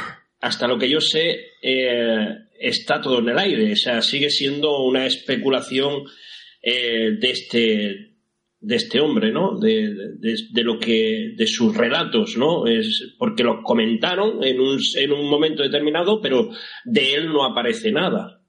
hasta 0.40 0.66
lo 0.66 0.78
que 0.78 0.90
yo 0.90 1.00
sé, 1.00 1.52
eh, 1.62 2.28
está 2.58 3.00
todo 3.00 3.20
en 3.20 3.30
el 3.30 3.38
aire. 3.38 3.72
O 3.72 3.76
sea, 3.76 4.02
sigue 4.02 4.30
siendo 4.30 4.82
una 4.82 5.06
especulación 5.06 6.04
eh, 6.60 7.12
de 7.18 7.30
este 7.30 8.11
de 8.62 8.76
este 8.76 9.00
hombre, 9.00 9.32
¿no? 9.32 9.58
De, 9.58 9.92
de, 10.18 10.62
lo 10.62 10.78
que, 10.78 11.34
de 11.36 11.46
sus 11.48 11.76
relatos, 11.76 12.36
¿no? 12.36 12.66
Es 12.66 13.14
porque 13.18 13.42
lo 13.42 13.60
comentaron 13.62 14.42
en 14.44 14.60
un, 14.60 14.78
en 14.96 15.12
un 15.12 15.28
momento 15.28 15.64
determinado, 15.64 16.20
pero 16.20 16.48
de 16.84 17.14
él 17.14 17.26
no 17.26 17.44
aparece 17.44 17.90
nada. 17.90 18.40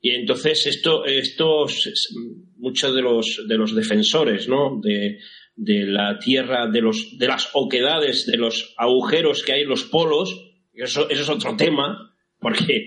Y 0.00 0.10
entonces 0.10 0.66
esto, 0.66 1.04
estos, 1.04 2.08
muchos 2.56 2.94
de 2.94 3.02
los, 3.02 3.44
de 3.46 3.58
los 3.58 3.74
defensores, 3.74 4.48
¿no? 4.48 4.80
De, 4.82 5.18
de 5.56 5.84
la 5.84 6.18
tierra, 6.18 6.66
de 6.66 6.80
los, 6.80 7.18
de 7.18 7.28
las 7.28 7.50
oquedades, 7.52 8.24
de 8.24 8.38
los 8.38 8.74
agujeros 8.78 9.42
que 9.42 9.52
hay 9.52 9.60
en 9.62 9.68
los 9.68 9.84
polos, 9.84 10.34
eso, 10.72 11.10
eso 11.10 11.22
es 11.22 11.28
otro 11.28 11.54
tema, 11.54 12.16
porque 12.38 12.86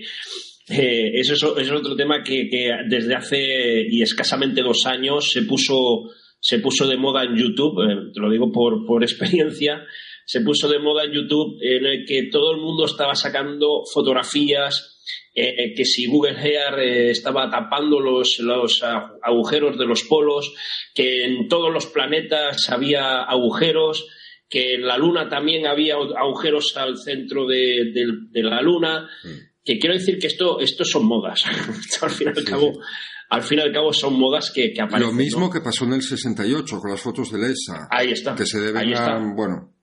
eh, 0.68 1.10
eso, 1.14 1.34
es, 1.34 1.68
es, 1.68 1.70
otro 1.70 1.94
tema 1.94 2.24
que, 2.24 2.48
que 2.48 2.72
desde 2.88 3.14
hace 3.14 3.86
y 3.88 4.02
escasamente 4.02 4.62
dos 4.62 4.86
años 4.86 5.30
se 5.30 5.42
puso 5.42 6.10
se 6.44 6.58
puso 6.58 6.86
de 6.86 6.98
moda 6.98 7.22
en 7.24 7.36
YouTube, 7.36 7.80
eh, 7.80 8.10
te 8.12 8.20
lo 8.20 8.30
digo 8.30 8.52
por, 8.52 8.84
por 8.84 9.02
experiencia, 9.02 9.82
se 10.26 10.42
puso 10.42 10.68
de 10.68 10.78
moda 10.78 11.04
en 11.04 11.12
YouTube 11.12 11.56
en 11.62 11.86
el 11.86 12.04
que 12.04 12.24
todo 12.24 12.52
el 12.52 12.60
mundo 12.60 12.84
estaba 12.84 13.14
sacando 13.14 13.82
fotografías 13.90 15.00
eh, 15.34 15.72
que 15.74 15.86
si 15.86 16.06
Google 16.06 16.36
Earth 16.38 16.78
eh, 16.80 17.10
estaba 17.10 17.50
tapando 17.50 17.98
los, 17.98 18.38
los 18.40 18.82
agujeros 19.22 19.78
de 19.78 19.86
los 19.86 20.02
polos, 20.02 20.52
que 20.94 21.24
en 21.24 21.48
todos 21.48 21.72
los 21.72 21.86
planetas 21.86 22.68
había 22.68 23.22
agujeros, 23.22 24.06
que 24.46 24.74
en 24.74 24.86
la 24.86 24.98
Luna 24.98 25.30
también 25.30 25.66
había 25.66 25.94
agujeros 25.94 26.76
al 26.76 26.98
centro 26.98 27.46
de, 27.46 27.90
la 28.34 28.60
Luna. 28.60 29.08
Mm. 29.24 29.54
Que 29.64 29.78
quiero 29.78 29.94
decir 29.94 30.18
que 30.18 30.26
esto, 30.26 30.60
esto 30.60 30.84
son 30.84 31.06
modas. 31.06 31.42
al 32.02 32.10
fin 32.10 32.32
y 32.34 32.38
al 32.38 32.44
cabo, 32.44 32.72
al 33.30 33.42
fin 33.42 33.58
y 33.58 33.62
al 33.62 33.72
cabo 33.72 33.92
son 33.92 34.18
modas 34.18 34.50
que, 34.50 34.72
aparecen. 34.80 35.08
Lo 35.08 35.12
mismo 35.12 35.50
que 35.50 35.60
pasó 35.60 35.84
en 35.84 35.94
el 35.94 36.02
68 36.02 36.80
con 36.80 36.90
las 36.90 37.00
fotos 37.00 37.32
de 37.32 37.52
ESA. 37.52 37.88
Ahí 37.90 38.12
está. 38.12 38.34
Que 38.34 38.46
se 38.46 38.60
deben 38.60 38.94
a, 38.94 39.34
bueno, 39.34 39.74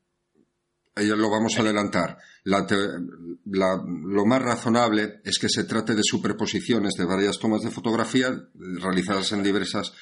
ellos 0.95 1.17
lo 1.17 1.29
vamos 1.29 1.57
a 1.57 1.61
adelantar. 1.61 2.17
lo 2.43 4.25
más 4.25 4.41
razonable 4.41 5.21
es 5.23 5.39
que 5.39 5.49
se 5.49 5.63
trate 5.63 5.95
de 5.95 6.03
superposiciones 6.03 6.93
de 6.95 7.05
varias 7.05 7.39
tomas 7.39 7.61
de 7.61 7.71
fotografía 7.71 8.29
realizadas 8.53 9.31
en 9.31 9.43
diversos 9.43 9.93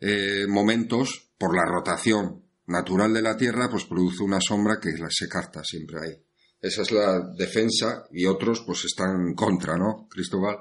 eh, 0.00 0.46
momentos 0.48 1.32
por 1.38 1.54
la 1.54 1.64
rotación 1.64 2.44
natural 2.66 3.12
de 3.12 3.22
la 3.22 3.36
Tierra, 3.36 3.68
pues 3.70 3.84
produce 3.84 4.22
una 4.22 4.40
sombra 4.40 4.78
que 4.80 4.90
se 5.10 5.28
capta 5.28 5.62
siempre 5.64 5.98
ahí. 6.00 6.24
Esa 6.60 6.82
es 6.82 6.92
la 6.92 7.20
defensa 7.36 8.04
y 8.12 8.26
otros 8.26 8.62
pues 8.64 8.84
están 8.84 9.28
en 9.28 9.34
contra, 9.34 9.76
¿no, 9.76 10.06
Cristóbal? 10.08 10.58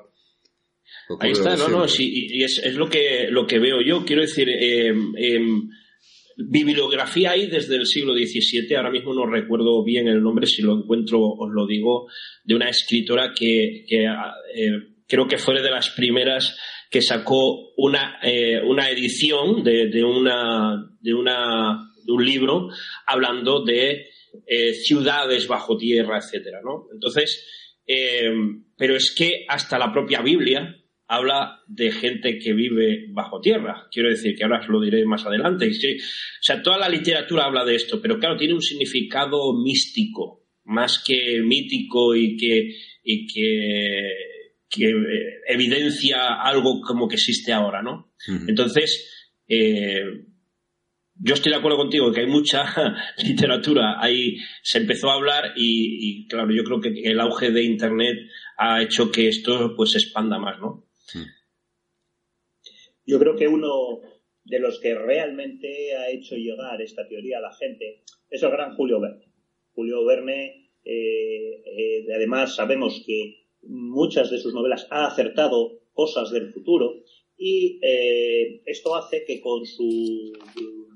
Ahí 1.19 1.31
está, 1.31 1.55
no, 1.55 1.67
no, 1.67 1.87
sí, 1.87 2.27
y 2.31 2.43
es, 2.43 2.73
lo, 2.75 2.89
que, 2.89 3.27
lo 3.29 3.45
que 3.45 3.59
veo 3.59 3.81
yo. 3.81 4.05
Quiero 4.05 4.21
decir, 4.21 4.47
eh, 4.49 4.93
bibliografía 6.37 7.31
hay 7.31 7.47
desde 7.47 7.75
el 7.75 7.85
siglo 7.85 8.13
XVII, 8.13 8.75
ahora 8.75 8.91
mismo 8.91 9.13
no 9.13 9.25
recuerdo 9.25 9.83
bien 9.83 10.07
el 10.07 10.21
nombre, 10.21 10.47
si 10.47 10.61
lo 10.61 10.77
encuentro 10.77 11.19
os 11.21 11.51
lo 11.51 11.65
digo, 11.65 12.07
de 12.43 12.55
una 12.55 12.69
escritora 12.69 13.33
que, 13.33 13.85
eh, 13.89 14.07
creo 15.07 15.27
que 15.27 15.37
fue 15.37 15.61
de 15.61 15.69
las 15.69 15.89
primeras 15.89 16.57
que 16.89 17.01
sacó 17.01 17.73
una, 17.77 18.19
eh, 18.23 18.61
una 18.63 18.89
edición 18.89 19.63
de, 19.63 20.03
una, 20.03 20.75
de, 20.99 21.13
una, 21.13 21.91
de 22.05 22.11
un 22.11 22.25
libro 22.25 22.69
hablando 23.05 23.63
de 23.63 24.07
eh, 24.47 24.73
ciudades 24.73 25.47
bajo 25.47 25.77
tierra, 25.77 26.17
etcétera, 26.17 26.59
¿no? 26.63 26.87
Entonces, 26.93 27.47
pero 28.77 28.95
es 28.95 29.13
que 29.13 29.43
hasta 29.49 29.77
la 29.77 29.91
propia 29.91 30.21
Biblia 30.21 30.80
habla 31.11 31.59
de 31.67 31.91
gente 31.91 32.39
que 32.39 32.53
vive 32.53 33.07
bajo 33.09 33.41
tierra. 33.41 33.89
Quiero 33.91 34.07
decir, 34.07 34.33
que 34.33 34.45
ahora 34.45 34.61
os 34.61 34.69
lo 34.69 34.79
diré 34.79 35.05
más 35.05 35.25
adelante. 35.25 35.67
o 35.67 35.99
sea, 36.39 36.63
toda 36.63 36.77
la 36.77 36.87
literatura 36.87 37.43
habla 37.43 37.65
de 37.65 37.75
esto, 37.75 38.01
pero 38.01 38.17
claro, 38.17 38.37
tiene 38.37 38.53
un 38.53 38.61
significado 38.61 39.53
místico, 39.61 40.47
más 40.63 41.03
que 41.05 41.41
mítico 41.41 42.15
y 42.15 42.37
que, 42.37 42.77
que, 43.03 44.89
eh, 44.89 45.41
evidencia 45.49 46.41
algo 46.41 46.79
como 46.79 47.09
que 47.09 47.15
existe 47.15 47.51
ahora, 47.51 47.81
¿no? 47.81 48.13
Entonces, 48.47 49.35
eh, 49.49 50.05
yo 51.15 51.33
estoy 51.33 51.51
de 51.51 51.57
acuerdo 51.57 51.77
contigo 51.77 52.09
que 52.13 52.21
hay 52.21 52.27
mucha 52.27 52.63
literatura, 53.21 54.01
ahí 54.01 54.37
se 54.63 54.77
empezó 54.77 55.11
a 55.11 55.15
hablar 55.15 55.55
y, 55.57 56.21
y, 56.21 56.27
claro, 56.29 56.53
yo 56.53 56.63
creo 56.63 56.79
que 56.79 57.01
el 57.03 57.19
auge 57.19 57.51
de 57.51 57.63
Internet 57.63 58.15
ha 58.57 58.81
hecho 58.81 59.11
que 59.11 59.27
esto 59.27 59.73
pues 59.75 59.91
se 59.91 59.97
expanda 59.97 60.39
más, 60.39 60.57
¿no? 60.61 60.87
Yo 63.05 63.19
creo 63.19 63.35
que 63.35 63.47
uno 63.47 64.01
de 64.43 64.59
los 64.59 64.79
que 64.79 64.95
realmente 64.95 65.95
ha 65.95 66.09
hecho 66.09 66.35
llegar 66.35 66.81
esta 66.81 67.07
teoría 67.07 67.37
a 67.37 67.41
la 67.41 67.53
gente 67.53 68.03
es 68.29 68.43
el 68.43 68.51
gran 68.51 68.75
Julio 68.75 68.99
Verne. 68.99 69.31
Julio 69.73 70.05
Verne, 70.05 70.71
eh, 70.83 71.61
eh, 71.65 72.05
además, 72.13 72.55
sabemos 72.55 73.03
que 73.05 73.47
muchas 73.63 74.31
de 74.31 74.39
sus 74.39 74.53
novelas 74.53 74.87
ha 74.89 75.07
acertado 75.07 75.79
cosas 75.93 76.31
del 76.31 76.51
futuro 76.53 77.03
y 77.37 77.79
eh, 77.81 78.61
esto 78.65 78.95
hace 78.95 79.25
que 79.25 79.41
con 79.41 79.65
su 79.65 80.33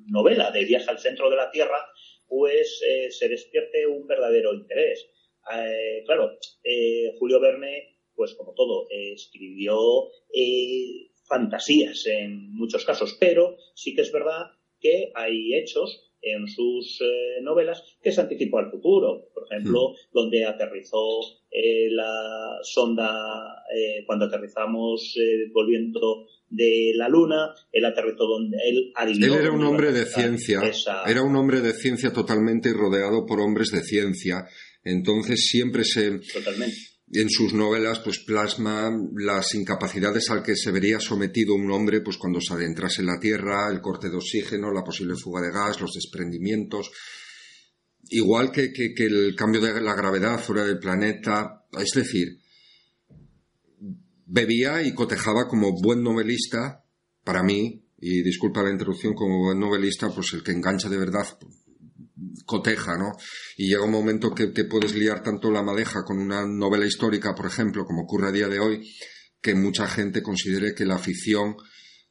novela 0.07 0.51
de 0.51 0.65
Viaje 0.65 0.89
al 0.89 0.99
centro 0.99 1.29
de 1.29 1.35
la 1.35 1.51
Tierra, 1.51 1.79
pues 2.27 2.81
se 3.09 3.29
despierte 3.29 3.85
un 3.85 4.07
verdadero 4.07 4.53
interés. 4.53 5.07
claro, 6.05 6.37
Julio 7.19 7.39
Verne 7.39 7.94
pues 8.15 8.33
como 8.35 8.53
todo, 8.53 8.87
escribió 8.89 9.77
eh, 10.33 11.11
fantasías 11.23 12.05
en 12.07 12.53
muchos 12.53 12.85
casos, 12.85 13.17
pero 13.19 13.57
sí 13.73 13.95
que 13.95 14.01
es 14.01 14.11
verdad 14.11 14.51
que 14.79 15.11
hay 15.15 15.53
hechos 15.55 16.01
en 16.21 16.47
sus 16.47 16.99
eh, 17.01 17.41
novelas 17.41 17.83
que 18.01 18.11
se 18.11 18.21
anticipó 18.21 18.57
al 18.57 18.71
futuro. 18.71 19.29
Por 19.33 19.45
ejemplo, 19.45 19.91
hmm. 19.91 19.95
donde 20.11 20.45
aterrizó 20.45 21.19
eh, 21.51 21.87
la 21.91 22.59
sonda, 22.63 23.63
cuando 24.05 24.25
aterrizamos 24.25 25.15
volviendo 25.53 26.27
de 26.49 26.93
la 26.95 27.09
Luna, 27.09 27.53
él 27.71 27.85
aterrizó 27.85 28.25
donde 28.25 28.57
él 28.65 28.91
adivinó. 28.95 29.35
Él 29.35 29.41
era 29.41 29.51
un 29.51 29.63
hombre 29.63 29.91
de 29.91 30.05
ciencia, 30.05 30.61
era 31.05 31.21
un 31.21 31.35
hombre 31.35 31.61
de 31.61 31.73
ciencia 31.73 32.11
totalmente 32.11 32.71
rodeado 32.73 33.25
por 33.25 33.39
hombres 33.39 33.71
de 33.71 33.81
ciencia. 33.81 34.47
Entonces 34.83 35.47
siempre 35.47 35.83
se. 35.83 36.19
Totalmente 36.19 36.94
en 37.11 37.29
sus 37.29 37.53
novelas 37.53 37.99
pues 37.99 38.19
plasma 38.19 38.91
las 39.15 39.53
incapacidades 39.53 40.29
al 40.31 40.41
que 40.41 40.55
se 40.55 40.71
vería 40.71 40.99
sometido 40.99 41.53
un 41.53 41.71
hombre 41.71 42.01
pues 42.01 42.17
cuando 42.17 42.41
se 42.41 42.53
adentrase 42.53 43.01
en 43.01 43.07
la 43.07 43.19
Tierra, 43.19 43.69
el 43.71 43.81
corte 43.81 44.09
de 44.09 44.17
oxígeno, 44.17 44.71
la 44.71 44.83
posible 44.83 45.15
fuga 45.15 45.41
de 45.41 45.51
gas, 45.51 45.79
los 45.79 45.93
desprendimientos, 45.93 46.91
igual 48.09 48.51
que, 48.51 48.71
el 48.97 49.35
cambio 49.35 49.61
de 49.61 49.81
la 49.81 49.95
gravedad 49.95 50.39
fuera 50.39 50.63
del 50.63 50.79
planeta, 50.79 51.65
es 51.79 51.91
decir, 51.93 52.39
bebía 54.25 54.81
y 54.83 54.93
cotejaba 54.93 55.47
como 55.47 55.73
buen 55.79 56.03
novelista, 56.03 56.83
para 57.23 57.43
mí, 57.43 57.83
y 57.97 58.21
disculpa 58.21 58.63
la 58.63 58.71
interrupción, 58.71 59.13
como 59.13 59.43
buen 59.43 59.59
novelista, 59.59 60.09
pues 60.09 60.33
el 60.33 60.43
que 60.43 60.51
engancha 60.51 60.89
de 60.89 60.97
verdad 60.97 61.25
coteja, 62.45 62.97
¿no? 62.97 63.13
Y 63.57 63.69
llega 63.69 63.83
un 63.83 63.91
momento 63.91 64.33
que 64.33 64.47
te 64.47 64.65
puedes 64.65 64.95
liar 64.95 65.23
tanto 65.23 65.51
la 65.51 65.63
madeja 65.63 66.03
con 66.03 66.19
una 66.19 66.45
novela 66.45 66.85
histórica, 66.85 67.33
por 67.35 67.45
ejemplo, 67.45 67.85
como 67.85 68.03
ocurre 68.03 68.29
a 68.29 68.31
día 68.31 68.47
de 68.47 68.59
hoy, 68.59 68.89
que 69.41 69.55
mucha 69.55 69.87
gente 69.87 70.21
considere 70.21 70.73
que 70.73 70.85
la 70.85 70.97
ficción, 70.97 71.55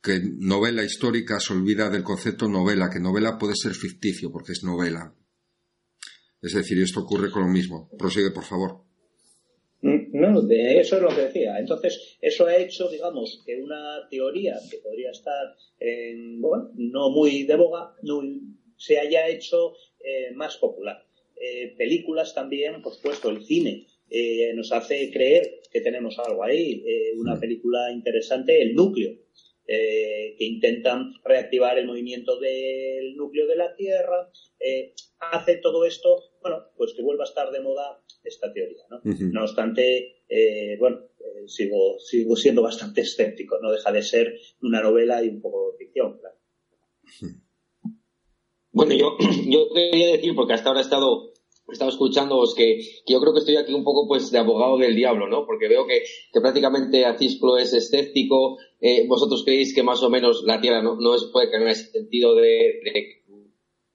que 0.02 0.20
novela 0.38 0.84
histórica 0.84 1.40
se 1.40 1.52
olvida 1.52 1.90
del 1.90 2.02
concepto 2.02 2.48
novela, 2.48 2.90
que 2.90 3.00
novela 3.00 3.38
puede 3.38 3.56
ser 3.56 3.74
ficticio 3.74 4.30
porque 4.30 4.52
es 4.52 4.62
novela. 4.62 5.14
Es 6.40 6.52
decir, 6.52 6.80
esto 6.80 7.00
ocurre 7.00 7.30
con 7.30 7.42
lo 7.42 7.48
mismo. 7.48 7.90
Prosigue, 7.98 8.30
por 8.30 8.44
favor. 8.44 8.84
Mm, 9.80 10.12
no, 10.12 10.40
eso 10.50 10.96
es 10.96 11.02
lo 11.02 11.08
que 11.08 11.22
decía. 11.22 11.58
Entonces, 11.58 12.16
eso 12.20 12.46
ha 12.46 12.56
hecho, 12.56 12.88
digamos, 12.90 13.42
que 13.44 13.60
una 13.60 14.06
teoría 14.10 14.54
que 14.70 14.78
podría 14.78 15.10
estar, 15.10 15.56
en, 15.78 16.40
no 16.40 17.10
muy 17.10 17.44
de 17.44 17.56
boga, 17.56 17.94
no, 18.02 18.20
se 18.76 18.98
haya 18.98 19.28
hecho 19.28 19.72
eh, 20.04 20.32
más 20.34 20.58
popular. 20.58 21.02
Eh, 21.34 21.74
películas 21.78 22.34
también, 22.34 22.82
por 22.82 22.92
supuesto, 22.92 23.30
el 23.30 23.44
cine 23.44 23.86
eh, 24.10 24.52
nos 24.54 24.70
hace 24.70 25.10
creer 25.10 25.60
que 25.70 25.80
tenemos 25.80 26.18
algo 26.18 26.44
ahí. 26.44 26.84
una 27.16 27.40
película 27.40 27.90
interesante, 27.90 28.60
El 28.60 28.74
Núcleo, 28.74 29.16
que 29.66 30.36
intentan 30.44 31.14
reactivar 31.24 31.78
el 31.78 31.86
movimiento 31.86 32.38
del 32.38 33.16
núcleo 33.16 33.46
de 33.46 33.56
la 33.56 33.74
Tierra. 33.74 34.30
hace 35.18 35.56
todo 35.56 35.86
esto, 35.86 36.22
bueno, 36.42 36.68
pues 36.76 36.92
que 36.92 37.02
vuelva 37.02 37.24
a 37.24 37.28
estar 37.28 37.50
de 37.50 37.60
moda 37.60 38.00
esta 38.22 38.52
teoría. 38.52 38.84
No, 38.90 39.00
no 39.04 39.42
obstante, 39.42 40.22
bueno, 40.78 41.08
sigo, 41.46 41.98
sigo 41.98 42.36
siendo 42.36 42.62
bastante 42.62 43.00
escéptico. 43.00 43.58
No 43.60 43.72
deja 43.72 43.90
de 43.90 44.02
ser 44.02 44.38
una 44.62 44.82
novela 44.82 45.24
y 45.24 45.28
un 45.28 45.40
poco 45.40 45.72
de 45.72 45.78
ficción, 45.78 46.18
claro. 46.18 46.36
Bueno, 48.74 48.92
yo, 48.94 49.16
yo 49.46 49.68
quería 49.72 50.12
decir, 50.12 50.34
porque 50.34 50.52
hasta 50.52 50.68
ahora 50.68 50.80
he 50.80 50.82
estado, 50.82 51.32
he 51.68 51.72
estado 51.72 51.90
escuchándoos, 51.90 52.54
que, 52.54 52.78
que, 53.06 53.12
yo 53.12 53.20
creo 53.20 53.32
que 53.32 53.38
estoy 53.38 53.56
aquí 53.56 53.72
un 53.72 53.84
poco 53.84 54.06
pues 54.08 54.30
de 54.32 54.38
abogado 54.38 54.76
del 54.76 54.96
diablo, 54.96 55.28
¿no? 55.28 55.46
Porque 55.46 55.68
veo 55.68 55.86
que, 55.86 56.02
que 56.32 56.40
prácticamente 56.40 57.06
Acisclo 57.06 57.56
es 57.56 57.72
escéptico, 57.72 58.58
eh, 58.80 59.06
vosotros 59.06 59.44
creéis 59.44 59.74
que 59.74 59.84
más 59.84 60.02
o 60.02 60.10
menos 60.10 60.42
la 60.44 60.60
Tierra 60.60 60.82
no, 60.82 60.96
no 60.96 61.14
es, 61.14 61.30
puede 61.32 61.50
tener 61.50 61.68
ese 61.68 61.90
sentido 61.90 62.34
de, 62.34 62.80
de 62.84 63.24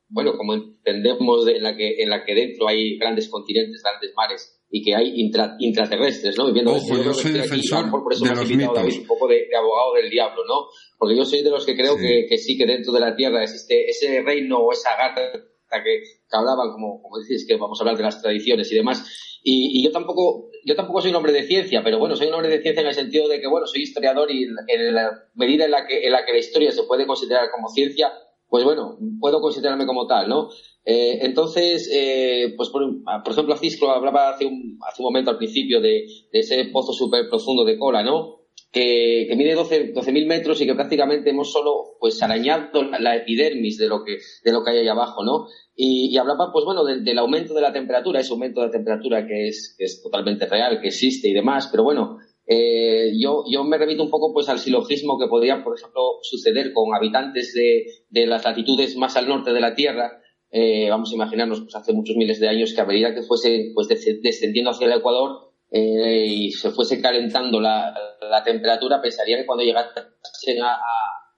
bueno, 0.07 0.35
como 0.37 0.55
entendemos 0.55 1.47
en 1.47 1.61
la 1.61 1.77
que 1.77 2.01
en 2.01 2.09
la 2.09 2.25
que 2.25 2.33
dentro 2.33 2.67
hay 2.67 2.97
grandes 2.97 3.29
continentes, 3.29 3.83
grandes 3.83 4.11
mares 4.15 4.58
y 4.71 4.83
que 4.83 4.95
hay 4.95 5.13
intraterrestres, 5.57 6.37
¿no? 6.37 6.45
Viviendo 6.47 6.73
Ojo, 6.73 7.01
yo, 7.03 7.13
soy 7.13 7.31
defensor 7.31 7.89
por 7.89 8.13
eso 8.13 8.25
de 8.25 8.35
los 8.35 8.49
mitos. 8.49 8.75
David 8.75 8.99
un 9.01 9.07
poco 9.07 9.27
de, 9.27 9.47
abogado 9.57 9.93
del 9.95 10.09
diablo, 10.09 10.43
¿no? 10.47 10.67
Porque 10.97 11.15
yo 11.15 11.25
soy 11.25 11.41
de 11.41 11.49
los 11.49 11.65
que 11.65 11.75
creo 11.75 11.97
Que, 11.97 12.27
que, 12.29 12.37
sí, 12.37 12.57
que 12.57 12.65
dentro 12.65 12.93
de 12.93 12.99
la 12.99 13.15
Tierra 13.15 13.43
existe 13.43 13.89
ese 13.89 14.21
reino 14.21 14.59
o 14.59 14.71
esa 14.71 14.91
gata 14.95 15.31
que, 15.31 16.03
que 16.29 16.37
hablaban, 16.37 16.71
como, 16.71 17.01
como 17.01 17.17
decís, 17.19 17.45
que 17.47 17.55
vamos 17.55 17.79
a 17.79 17.83
hablar 17.83 17.97
de 17.97 18.03
las 18.03 18.21
tradiciones 18.21 18.71
y 18.71 18.75
demás. 18.75 19.39
Y, 19.43 19.79
y, 19.79 19.83
yo 19.83 19.91
tampoco, 19.91 20.49
yo 20.65 20.75
tampoco 20.75 21.01
soy 21.01 21.11
un 21.11 21.17
hombre 21.17 21.31
de 21.31 21.43
ciencia, 21.43 21.81
pero 21.83 21.97
bueno, 21.97 22.15
soy 22.15 22.27
un 22.27 22.33
hombre 22.33 22.49
de 22.49 22.61
ciencia 22.61 22.81
en 22.81 22.87
el 22.87 22.93
sentido 22.93 23.27
de 23.27 23.39
que, 23.39 23.47
bueno, 23.47 23.65
soy 23.67 23.83
historiador 23.83 24.31
y 24.31 24.43
en 24.43 24.93
la 24.93 25.11
medida 25.35 25.65
en 25.65 25.71
la 25.71 25.87
que, 25.87 26.05
en 26.05 26.11
la 26.11 26.25
que 26.25 26.33
la 26.33 26.39
historia 26.39 26.71
se 26.71 26.83
puede 26.83 27.07
considerar 27.07 27.49
como 27.51 27.69
ciencia, 27.69 28.11
pues 28.49 28.63
bueno, 28.63 28.97
puedo 29.19 29.39
considerarme 29.41 29.85
como 29.85 30.07
tal, 30.07 30.27
¿no? 30.27 30.49
Eh, 30.91 31.19
entonces, 31.23 31.87
eh, 31.93 32.55
pues 32.57 32.69
por, 32.69 32.81
por, 33.23 33.31
ejemplo, 33.31 33.55
Cisco 33.57 33.91
hablaba 33.91 34.31
hace 34.31 34.47
un, 34.47 34.79
hace 34.89 35.03
un 35.03 35.05
momento 35.05 35.29
al 35.29 35.37
principio 35.37 35.79
de, 35.81 36.07
de 36.31 36.39
ese 36.39 36.65
pozo 36.65 36.93
súper 36.93 37.29
profundo 37.29 37.63
de 37.63 37.77
cola, 37.77 38.01
¿no? 38.01 38.39
Que, 38.71 39.27
que, 39.29 39.35
mide 39.35 39.55
12.000 39.55 39.93
12 39.93 40.11
metros 40.25 40.59
y 40.59 40.65
que 40.65 40.73
prácticamente 40.73 41.29
hemos 41.29 41.51
solo 41.51 41.95
pues 41.99 42.19
arañado 42.23 42.81
la, 42.81 43.17
epidermis 43.17 43.77
de 43.77 43.87
lo 43.87 44.03
que 44.03 44.17
de 44.43 44.51
lo 44.51 44.63
que 44.63 44.71
hay 44.71 44.77
ahí 44.79 44.87
abajo, 44.87 45.23
¿no? 45.23 45.45
Y, 45.75 46.09
y 46.11 46.17
hablaba, 46.17 46.51
pues 46.51 46.65
bueno, 46.65 46.83
del, 46.83 47.03
del, 47.03 47.19
aumento 47.19 47.53
de 47.53 47.61
la 47.61 47.71
temperatura, 47.71 48.21
ese 48.21 48.33
aumento 48.33 48.61
de 48.61 48.71
temperatura 48.71 49.27
que 49.27 49.47
es, 49.47 49.75
que 49.77 49.85
es 49.85 50.01
totalmente 50.01 50.47
real, 50.47 50.81
que 50.81 50.87
existe 50.87 51.29
y 51.29 51.33
demás, 51.33 51.67
pero 51.71 51.83
bueno, 51.83 52.17
eh, 52.47 53.11
yo, 53.15 53.43
yo 53.47 53.63
me 53.63 53.77
remito 53.77 54.01
un 54.01 54.09
poco 54.09 54.33
pues 54.33 54.49
al 54.49 54.57
silogismo 54.57 55.19
que 55.19 55.27
podría, 55.27 55.63
por 55.63 55.77
ejemplo, 55.77 56.17
suceder 56.23 56.73
con 56.73 56.95
habitantes 56.95 57.53
de, 57.53 57.85
de 58.09 58.25
las 58.25 58.43
latitudes 58.43 58.97
más 58.97 59.15
al 59.17 59.27
norte 59.27 59.53
de 59.53 59.61
la 59.61 59.75
Tierra. 59.75 60.19
Eh, 60.51 60.89
vamos 60.89 61.11
a 61.11 61.15
imaginarnos 61.15 61.61
pues 61.61 61.75
hace 61.75 61.93
muchos 61.93 62.15
miles 62.15 62.39
de 62.39 62.49
años 62.49 62.73
que 62.73 62.81
a 62.81 62.85
medida 62.85 63.13
que 63.13 63.21
fuese 63.21 63.71
pues 63.75 63.87
descendiendo 63.87 64.71
hacia 64.71 64.87
el 64.87 64.93
Ecuador 64.93 65.51
eh, 65.71 66.25
y 66.25 66.51
se 66.51 66.71
fuese 66.71 66.99
calentando 66.99 67.61
la, 67.61 67.93
la, 68.21 68.43
temperatura, 68.43 68.99
pensaría 68.99 69.37
que 69.37 69.45
cuando 69.45 69.63
llegasen 69.63 70.63
a, 70.63 70.79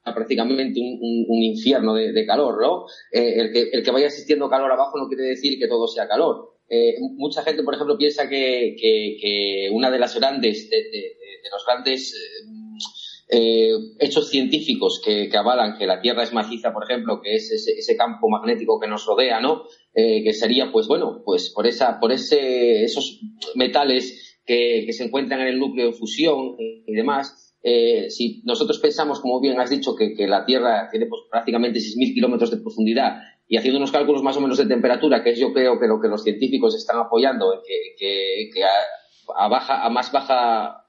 a 0.03 0.13
prácticamente 0.13 0.79
un, 0.79 1.25
un, 1.27 1.43
infierno 1.43 1.93
de, 1.93 2.25
calor, 2.25 2.61
¿no? 2.61 2.85
Eh, 3.11 3.33
el, 3.41 3.51
que, 3.51 3.69
el 3.73 3.83
que 3.83 3.91
vaya 3.91 4.05
existiendo 4.07 4.49
calor 4.49 4.71
abajo 4.71 4.97
no 4.97 5.09
quiere 5.09 5.23
decir 5.23 5.59
que 5.59 5.67
todo 5.67 5.87
sea 5.87 6.07
calor. 6.07 6.49
Mucha 7.17 7.43
gente, 7.43 7.63
por 7.63 7.73
ejemplo, 7.75 7.97
piensa 7.97 8.29
que, 8.29 8.77
que, 8.79 9.69
una 9.73 9.91
de 9.91 9.99
las 9.99 10.17
grandes, 10.17 10.69
de, 10.69 10.77
de, 10.77 10.91
de 11.43 11.49
los 11.51 11.65
grandes 11.65 12.15
eh, 13.33 13.71
hechos 13.99 14.29
científicos 14.29 15.01
que, 15.01 15.29
avalan 15.37 15.77
que 15.77 15.87
la 15.87 16.01
Tierra 16.01 16.23
es 16.23 16.33
maciza, 16.33 16.73
por 16.73 16.83
ejemplo, 16.83 17.21
que 17.21 17.35
es 17.35 17.49
ese, 17.49 17.95
campo 17.95 18.27
magnético 18.27 18.77
que 18.77 18.89
nos 18.89 19.05
rodea, 19.05 19.39
¿no? 19.39 19.63
Eh, 19.95 20.21
que 20.21 20.33
sería, 20.33 20.69
pues 20.69 20.85
bueno, 20.87 21.21
pues 21.23 21.49
por 21.49 21.65
esa, 21.65 21.97
por 22.01 22.11
ese, 22.11 22.83
esos 22.83 23.21
metales 23.55 24.41
que, 24.45 24.85
se 24.91 25.05
encuentran 25.05 25.39
en 25.39 25.47
el 25.47 25.59
núcleo 25.59 25.87
de 25.87 25.93
fusión 25.93 26.57
y 26.59 26.91
demás, 26.91 27.55
eh, 27.63 28.09
si 28.09 28.41
nosotros 28.43 28.79
pensamos, 28.79 29.21
como 29.21 29.39
bien 29.39 29.61
has 29.61 29.69
dicho, 29.69 29.95
que, 29.95 30.13
la 30.27 30.45
Tierra 30.45 30.89
tiene 30.91 31.05
pues, 31.05 31.21
prácticamente 31.31 31.79
6.000 31.79 32.13
kilómetros 32.13 32.51
de 32.51 32.57
profundidad 32.57 33.21
y 33.47 33.55
haciendo 33.55 33.77
unos 33.77 33.93
cálculos 33.93 34.23
más 34.23 34.35
o 34.35 34.41
menos 34.41 34.57
de 34.57 34.65
temperatura, 34.65 35.23
que 35.23 35.29
es 35.29 35.39
yo 35.39 35.53
creo 35.53 35.79
que 35.79 35.87
lo 35.87 36.01
que 36.01 36.09
los 36.09 36.23
científicos 36.23 36.75
están 36.75 36.99
apoyando, 36.99 37.63
que, 37.65 38.49
que, 38.53 38.63
a, 38.63 39.89
más 39.89 40.11
baja 40.11 40.80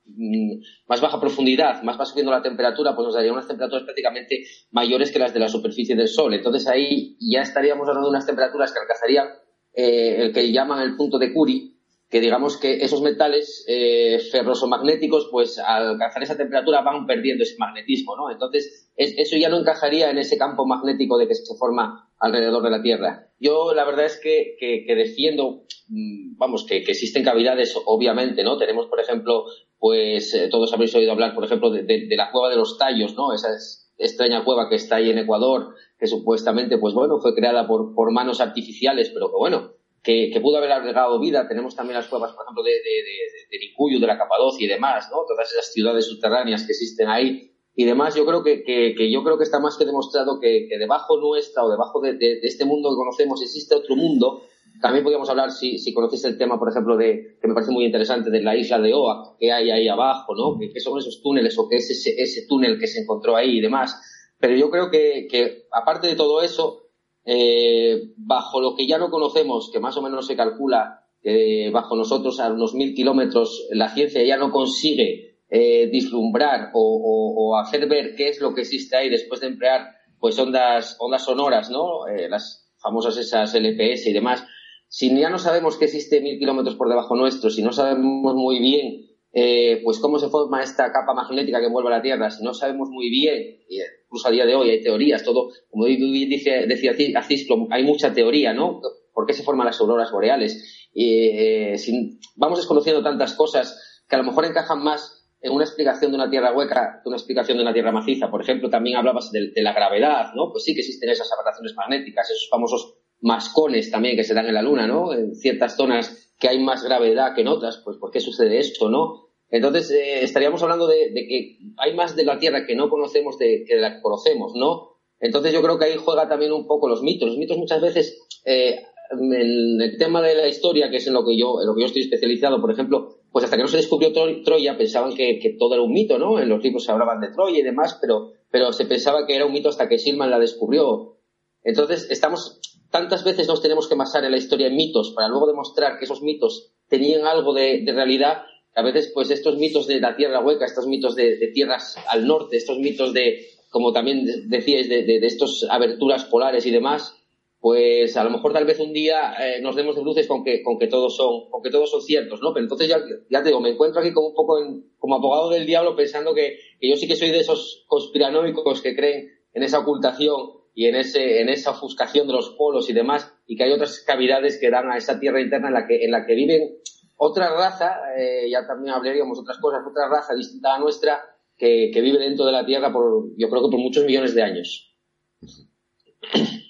más 0.86 1.00
baja 1.00 1.20
profundidad, 1.20 1.82
más 1.82 1.98
va 1.98 2.04
subiendo 2.04 2.32
la 2.32 2.42
temperatura, 2.42 2.94
pues 2.94 3.06
nos 3.06 3.14
daría 3.14 3.32
unas 3.32 3.46
temperaturas 3.46 3.84
prácticamente 3.84 4.44
mayores 4.70 5.10
que 5.10 5.18
las 5.18 5.32
de 5.32 5.40
la 5.40 5.48
superficie 5.48 5.96
del 5.96 6.08
Sol. 6.08 6.34
Entonces 6.34 6.66
ahí 6.68 7.16
ya 7.20 7.42
estaríamos 7.42 7.88
hablando 7.88 8.08
de 8.08 8.16
unas 8.16 8.26
temperaturas 8.26 8.72
que 8.72 8.80
alcanzarían 8.80 9.28
eh, 9.74 10.16
el 10.18 10.32
que 10.32 10.52
llaman 10.52 10.82
el 10.82 10.96
punto 10.96 11.18
de 11.18 11.32
Curie, 11.32 11.72
que 12.12 12.20
digamos 12.20 12.58
que 12.58 12.84
esos 12.84 13.00
metales 13.00 13.64
eh, 13.66 14.18
ferrosomagnéticos, 14.30 15.28
pues 15.30 15.58
al 15.58 15.92
alcanzar 15.92 16.22
esa 16.22 16.36
temperatura 16.36 16.82
van 16.82 17.06
perdiendo 17.06 17.42
ese 17.42 17.56
magnetismo, 17.58 18.14
¿no? 18.16 18.30
Entonces, 18.30 18.90
es, 18.96 19.14
eso 19.16 19.38
ya 19.38 19.48
no 19.48 19.58
encajaría 19.58 20.10
en 20.10 20.18
ese 20.18 20.36
campo 20.36 20.66
magnético 20.66 21.16
de 21.16 21.26
que 21.26 21.34
se 21.34 21.56
forma 21.56 22.10
alrededor 22.18 22.62
de 22.62 22.70
la 22.70 22.82
Tierra. 22.82 23.30
Yo 23.40 23.72
la 23.74 23.86
verdad 23.86 24.04
es 24.04 24.20
que, 24.22 24.56
que, 24.60 24.94
defiendo, 24.94 25.64
mm, 25.88 26.36
vamos, 26.36 26.66
que, 26.66 26.76
existen 26.76 27.24
cavidades, 27.24 27.74
obviamente, 27.86 28.44
¿no? 28.44 28.58
Tenemos, 28.58 28.88
por 28.88 29.00
ejemplo, 29.00 29.46
pues 29.82 30.32
eh, 30.34 30.46
todos 30.48 30.72
habréis 30.72 30.94
oído 30.94 31.10
hablar, 31.10 31.34
por 31.34 31.44
ejemplo, 31.44 31.68
de, 31.68 32.06
la 32.10 32.30
cueva 32.30 32.48
de 32.48 32.54
los 32.54 32.78
tallos, 32.78 33.16
¿no? 33.16 33.32
Esa 33.32 33.52
es 33.52 33.92
extraña 33.98 34.44
cueva 34.44 34.68
que 34.68 34.76
está 34.76 34.96
ahí 34.96 35.10
en 35.10 35.18
Ecuador, 35.18 35.74
que 35.98 36.06
supuestamente, 36.06 36.78
pues 36.78 36.94
bueno, 36.94 37.18
fue 37.18 37.34
creada 37.34 37.66
por, 37.66 37.92
por 37.92 38.12
manos 38.12 38.40
artificiales, 38.40 39.10
pero 39.12 39.26
que 39.26 39.36
bueno, 39.36 39.72
que, 40.00 40.38
pudo 40.40 40.58
haber 40.58 40.70
agregado 40.70 41.18
vida. 41.18 41.48
Tenemos 41.48 41.74
también 41.74 41.96
las 41.96 42.06
cuevas, 42.06 42.30
por 42.30 42.44
ejemplo, 42.44 42.62
de, 42.62 42.70
de, 42.70 43.98
de, 43.98 44.06
la 44.06 44.18
Capadocia 44.18 44.64
y 44.64 44.68
demás, 44.68 45.08
¿no? 45.10 45.24
Todas 45.26 45.50
esas 45.50 45.72
ciudades 45.72 46.06
subterráneas 46.06 46.62
que 46.62 46.70
existen 46.70 47.08
ahí 47.08 47.50
y 47.74 47.84
demás. 47.84 48.14
Yo 48.14 48.24
creo 48.24 48.44
que, 48.44 48.62
que, 48.62 49.10
yo 49.10 49.24
creo 49.24 49.36
que 49.36 49.42
está 49.42 49.58
más 49.58 49.76
que 49.76 49.84
demostrado 49.84 50.38
que, 50.38 50.68
debajo 50.78 51.18
nuestra 51.18 51.64
o 51.64 51.68
debajo 51.68 52.00
de, 52.00 52.12
de, 52.12 52.38
este 52.44 52.64
mundo 52.64 52.90
que 52.90 52.94
conocemos 52.94 53.42
existe 53.42 53.74
otro 53.74 53.96
mundo. 53.96 54.42
También 54.80 55.04
podríamos 55.04 55.28
hablar, 55.30 55.50
si, 55.50 55.78
si 55.78 55.92
conocéis 55.92 56.24
el 56.24 56.38
tema, 56.38 56.58
por 56.58 56.70
ejemplo, 56.70 56.96
de, 56.96 57.38
que 57.40 57.48
me 57.48 57.54
parece 57.54 57.72
muy 57.72 57.84
interesante, 57.84 58.30
de 58.30 58.42
la 58.42 58.56
isla 58.56 58.78
de 58.78 58.92
Oak, 58.94 59.36
que 59.38 59.52
hay 59.52 59.70
ahí 59.70 59.88
abajo, 59.88 60.34
¿no? 60.34 60.58
¿Qué 60.58 60.80
son 60.80 60.98
esos 60.98 61.20
túneles 61.22 61.56
o 61.58 61.68
qué 61.68 61.76
es 61.76 61.90
ese, 61.90 62.14
ese 62.20 62.46
túnel 62.48 62.78
que 62.78 62.86
se 62.86 63.00
encontró 63.00 63.36
ahí 63.36 63.58
y 63.58 63.60
demás? 63.60 64.00
Pero 64.38 64.56
yo 64.56 64.70
creo 64.70 64.90
que, 64.90 65.66
aparte 65.70 66.08
de 66.08 66.16
todo 66.16 66.42
eso, 66.42 66.88
eh, 67.24 68.12
bajo 68.16 68.60
lo 68.60 68.74
que 68.74 68.86
ya 68.88 68.98
no 68.98 69.10
conocemos, 69.10 69.70
que 69.72 69.78
más 69.78 69.96
o 69.96 70.02
menos 70.02 70.26
se 70.26 70.36
calcula 70.36 70.98
que 71.22 71.70
bajo 71.72 71.94
nosotros 71.94 72.40
a 72.40 72.52
unos 72.52 72.74
mil 72.74 72.94
kilómetros 72.94 73.68
la 73.70 73.88
ciencia 73.90 74.24
ya 74.24 74.36
no 74.36 74.50
consigue 74.50 75.38
eh, 75.48 75.86
vislumbrar 75.86 76.70
o, 76.74 76.80
o, 76.80 77.50
o, 77.50 77.56
hacer 77.58 77.88
ver 77.88 78.16
qué 78.16 78.28
es 78.28 78.40
lo 78.40 78.54
que 78.54 78.62
existe 78.62 78.96
ahí 78.96 79.08
después 79.08 79.40
de 79.40 79.46
emplear 79.46 79.86
pues 80.18 80.38
ondas, 80.38 80.96
ondas 80.98 81.24
sonoras, 81.24 81.70
¿no? 81.70 82.06
Eh, 82.06 82.28
las 82.28 82.72
famosas 82.78 83.16
esas 83.16 83.54
LPS 83.54 84.06
y 84.06 84.12
demás. 84.12 84.44
Si 84.92 85.08
ya 85.18 85.30
no 85.30 85.38
sabemos 85.38 85.78
que 85.78 85.86
existe 85.86 86.20
mil 86.20 86.38
kilómetros 86.38 86.76
por 86.76 86.86
debajo 86.86 87.16
nuestro, 87.16 87.48
si 87.48 87.62
no 87.62 87.72
sabemos 87.72 88.34
muy 88.34 88.58
bien 88.58 89.06
eh, 89.32 89.80
pues 89.82 89.98
cómo 89.98 90.18
se 90.18 90.28
forma 90.28 90.62
esta 90.62 90.92
capa 90.92 91.14
magnética 91.14 91.60
que 91.60 91.68
envuelve 91.68 91.88
la 91.88 92.02
Tierra, 92.02 92.28
si 92.28 92.44
no 92.44 92.52
sabemos 92.52 92.90
muy 92.90 93.08
bien, 93.08 93.62
incluso 94.04 94.28
a 94.28 94.30
día 94.30 94.44
de 94.44 94.54
hoy 94.54 94.68
hay 94.68 94.82
teorías, 94.82 95.24
todo, 95.24 95.48
como 95.70 95.86
dice, 95.86 96.66
decía 96.66 96.92
Cisco, 97.22 97.68
hay 97.70 97.84
mucha 97.84 98.12
teoría, 98.12 98.52
¿no? 98.52 98.82
¿Por 99.14 99.24
qué 99.24 99.32
se 99.32 99.42
forman 99.42 99.64
las 99.64 99.80
auroras 99.80 100.12
boreales? 100.12 100.90
Eh, 100.94 101.78
sin, 101.78 102.20
vamos 102.36 102.58
desconociendo 102.58 103.02
tantas 103.02 103.32
cosas 103.32 104.04
que 104.06 104.16
a 104.16 104.18
lo 104.18 104.24
mejor 104.24 104.44
encajan 104.44 104.84
más 104.84 105.26
en 105.40 105.52
una 105.52 105.64
explicación 105.64 106.10
de 106.10 106.18
una 106.18 106.28
Tierra 106.28 106.54
hueca 106.54 107.00
que 107.02 107.08
una 107.08 107.16
explicación 107.16 107.56
de 107.56 107.62
una 107.62 107.72
Tierra 107.72 107.92
maciza. 107.92 108.30
Por 108.30 108.42
ejemplo, 108.42 108.68
también 108.68 108.98
hablabas 108.98 109.32
de, 109.32 109.52
de 109.54 109.62
la 109.62 109.72
gravedad, 109.72 110.34
¿no? 110.34 110.52
Pues 110.52 110.64
sí 110.64 110.74
que 110.74 110.80
existen 110.80 111.08
esas 111.08 111.32
aberraciones 111.32 111.72
magnéticas, 111.74 112.28
esos 112.28 112.50
famosos 112.50 112.98
mascones 113.22 113.90
también 113.90 114.16
que 114.16 114.24
se 114.24 114.34
dan 114.34 114.46
en 114.46 114.54
la 114.54 114.62
Luna, 114.62 114.86
¿no? 114.86 115.14
En 115.14 115.34
ciertas 115.34 115.76
zonas 115.76 116.34
que 116.38 116.48
hay 116.48 116.58
más 116.58 116.84
gravedad 116.84 117.34
que 117.34 117.40
en 117.40 117.48
otras, 117.48 117.80
pues 117.84 117.96
¿por 117.96 118.10
qué 118.10 118.20
sucede 118.20 118.58
esto, 118.58 118.90
no? 118.90 119.28
Entonces, 119.48 119.90
eh, 119.90 120.22
estaríamos 120.22 120.62
hablando 120.62 120.86
de, 120.88 121.10
de, 121.10 121.26
que 121.28 121.58
hay 121.76 121.94
más 121.94 122.16
de 122.16 122.24
la 122.24 122.38
Tierra 122.38 122.66
que 122.66 122.74
no 122.74 122.88
conocemos 122.88 123.38
de, 123.38 123.64
que 123.66 123.76
la 123.76 123.94
que 123.94 124.02
conocemos, 124.02 124.54
¿no? 124.54 124.92
Entonces 125.20 125.52
yo 125.52 125.62
creo 125.62 125.78
que 125.78 125.84
ahí 125.84 125.96
juega 125.96 126.28
también 126.28 126.52
un 126.52 126.66
poco 126.66 126.88
los 126.88 127.02
mitos. 127.02 127.28
Los 127.28 127.38
mitos 127.38 127.56
muchas 127.56 127.80
veces, 127.80 128.18
eh, 128.44 128.82
en 129.12 129.80
el 129.80 129.96
tema 129.98 130.20
de 130.20 130.34
la 130.34 130.48
historia, 130.48 130.90
que 130.90 130.96
es 130.96 131.06
en 131.06 131.12
lo 131.12 131.24
que 131.24 131.38
yo, 131.38 131.60
en 131.60 131.68
lo 131.68 131.74
que 131.74 131.82
yo 131.82 131.86
estoy 131.86 132.02
especializado, 132.02 132.60
por 132.60 132.72
ejemplo, 132.72 133.20
pues 133.30 133.44
hasta 133.44 133.56
que 133.56 133.62
no 133.62 133.68
se 133.68 133.76
descubrió 133.76 134.12
Troya 134.42 134.76
pensaban 134.76 135.14
que, 135.14 135.38
que 135.38 135.54
todo 135.58 135.74
era 135.74 135.82
un 135.82 135.92
mito, 135.92 136.18
¿no? 136.18 136.40
En 136.40 136.48
los 136.48 136.62
libros 136.62 136.84
se 136.84 136.92
hablaban 136.92 137.20
de 137.20 137.30
Troya 137.30 137.58
y 137.58 137.62
demás, 137.62 137.98
pero, 138.00 138.32
pero 138.50 138.72
se 138.72 138.84
pensaba 138.84 139.26
que 139.26 139.36
era 139.36 139.46
un 139.46 139.52
mito 139.52 139.68
hasta 139.68 139.88
que 139.88 139.98
Silman 139.98 140.30
la 140.30 140.40
descubrió. 140.40 141.18
Entonces, 141.62 142.10
estamos 142.10 142.60
tantas 142.92 143.24
veces 143.24 143.48
nos 143.48 143.62
tenemos 143.62 143.88
que 143.88 143.96
basar 143.96 144.24
en 144.24 144.30
la 144.30 144.36
historia 144.36 144.68
en 144.68 144.76
mitos 144.76 145.10
para 145.10 145.26
luego 145.26 145.48
demostrar 145.48 145.98
que 145.98 146.04
esos 146.04 146.22
mitos 146.22 146.72
tenían 146.88 147.26
algo 147.26 147.54
de, 147.54 147.82
realidad. 147.86 148.42
A 148.74 148.82
veces, 148.82 149.10
pues 149.12 149.30
estos 149.30 149.56
mitos 149.56 149.86
de 149.86 149.98
la 149.98 150.14
tierra 150.14 150.40
hueca, 150.40 150.66
estos 150.66 150.86
mitos 150.86 151.16
de, 151.16 151.50
tierras 151.52 151.96
al 152.08 152.26
norte, 152.26 152.58
estos 152.58 152.78
mitos 152.78 153.12
de, 153.12 153.46
como 153.70 153.92
también 153.92 154.48
decíais, 154.48 154.88
de, 154.88 155.02
de, 155.04 155.26
estas 155.26 155.64
aberturas 155.68 156.24
polares 156.26 156.66
y 156.66 156.70
demás, 156.70 157.16
pues 157.60 158.16
a 158.16 158.24
lo 158.24 158.30
mejor 158.30 158.52
tal 158.52 158.66
vez 158.66 158.78
un 158.78 158.92
día 158.92 159.34
eh, 159.40 159.60
nos 159.62 159.74
demos 159.74 159.96
de 159.96 160.02
luces 160.02 160.26
con 160.26 160.44
que, 160.44 160.62
todos 160.90 161.16
son, 161.16 161.48
con 161.48 161.62
que 161.62 161.70
todos 161.70 161.90
son 161.90 162.02
ciertos, 162.02 162.42
¿no? 162.42 162.52
Pero 162.52 162.64
entonces 162.64 162.88
ya, 162.88 162.98
ya 163.30 163.42
te 163.42 163.48
digo, 163.48 163.60
me 163.60 163.70
encuentro 163.70 164.00
aquí 164.00 164.12
como 164.12 164.28
un 164.28 164.34
poco 164.34 164.58
como 164.98 165.14
abogado 165.14 165.48
del 165.48 165.64
diablo 165.64 165.96
pensando 165.96 166.34
que, 166.34 166.58
que 166.78 166.90
yo 166.90 166.96
sí 166.96 167.08
que 167.08 167.16
soy 167.16 167.30
de 167.30 167.40
esos 167.40 167.84
conspiranoicos 167.86 168.82
que 168.82 168.94
creen 168.94 169.30
en 169.54 169.62
esa 169.62 169.78
ocultación 169.78 170.61
y 170.74 170.86
en, 170.86 170.96
ese, 170.96 171.40
en 171.40 171.48
esa 171.48 171.72
ofuscación 171.72 172.26
de 172.26 172.32
los 172.32 172.50
polos 172.50 172.88
y 172.88 172.92
demás, 172.92 173.32
y 173.46 173.56
que 173.56 173.64
hay 173.64 173.72
otras 173.72 174.00
cavidades 174.00 174.58
que 174.58 174.70
dan 174.70 174.90
a 174.90 174.96
esa 174.96 175.20
tierra 175.20 175.40
interna 175.40 175.68
en 175.68 175.74
la 175.74 175.86
que, 175.86 176.04
en 176.04 176.10
la 176.10 176.24
que 176.24 176.34
viven 176.34 176.78
otra 177.16 177.50
raza, 177.50 178.00
eh, 178.16 178.50
ya 178.50 178.66
también 178.66 178.94
hablaríamos 178.94 179.38
otras 179.38 179.58
cosas, 179.58 179.82
otra 179.88 180.08
raza 180.08 180.34
distinta 180.34 180.74
a 180.74 180.80
nuestra, 180.80 181.20
que, 181.56 181.90
que, 181.92 182.00
vive 182.00 182.18
dentro 182.18 182.44
de 182.44 182.52
la 182.52 182.66
Tierra 182.66 182.92
por, 182.92 183.28
yo 183.36 183.48
creo 183.48 183.62
que 183.62 183.70
por 183.70 183.78
muchos 183.78 184.04
millones 184.04 184.34
de 184.34 184.42
años. 184.42 184.92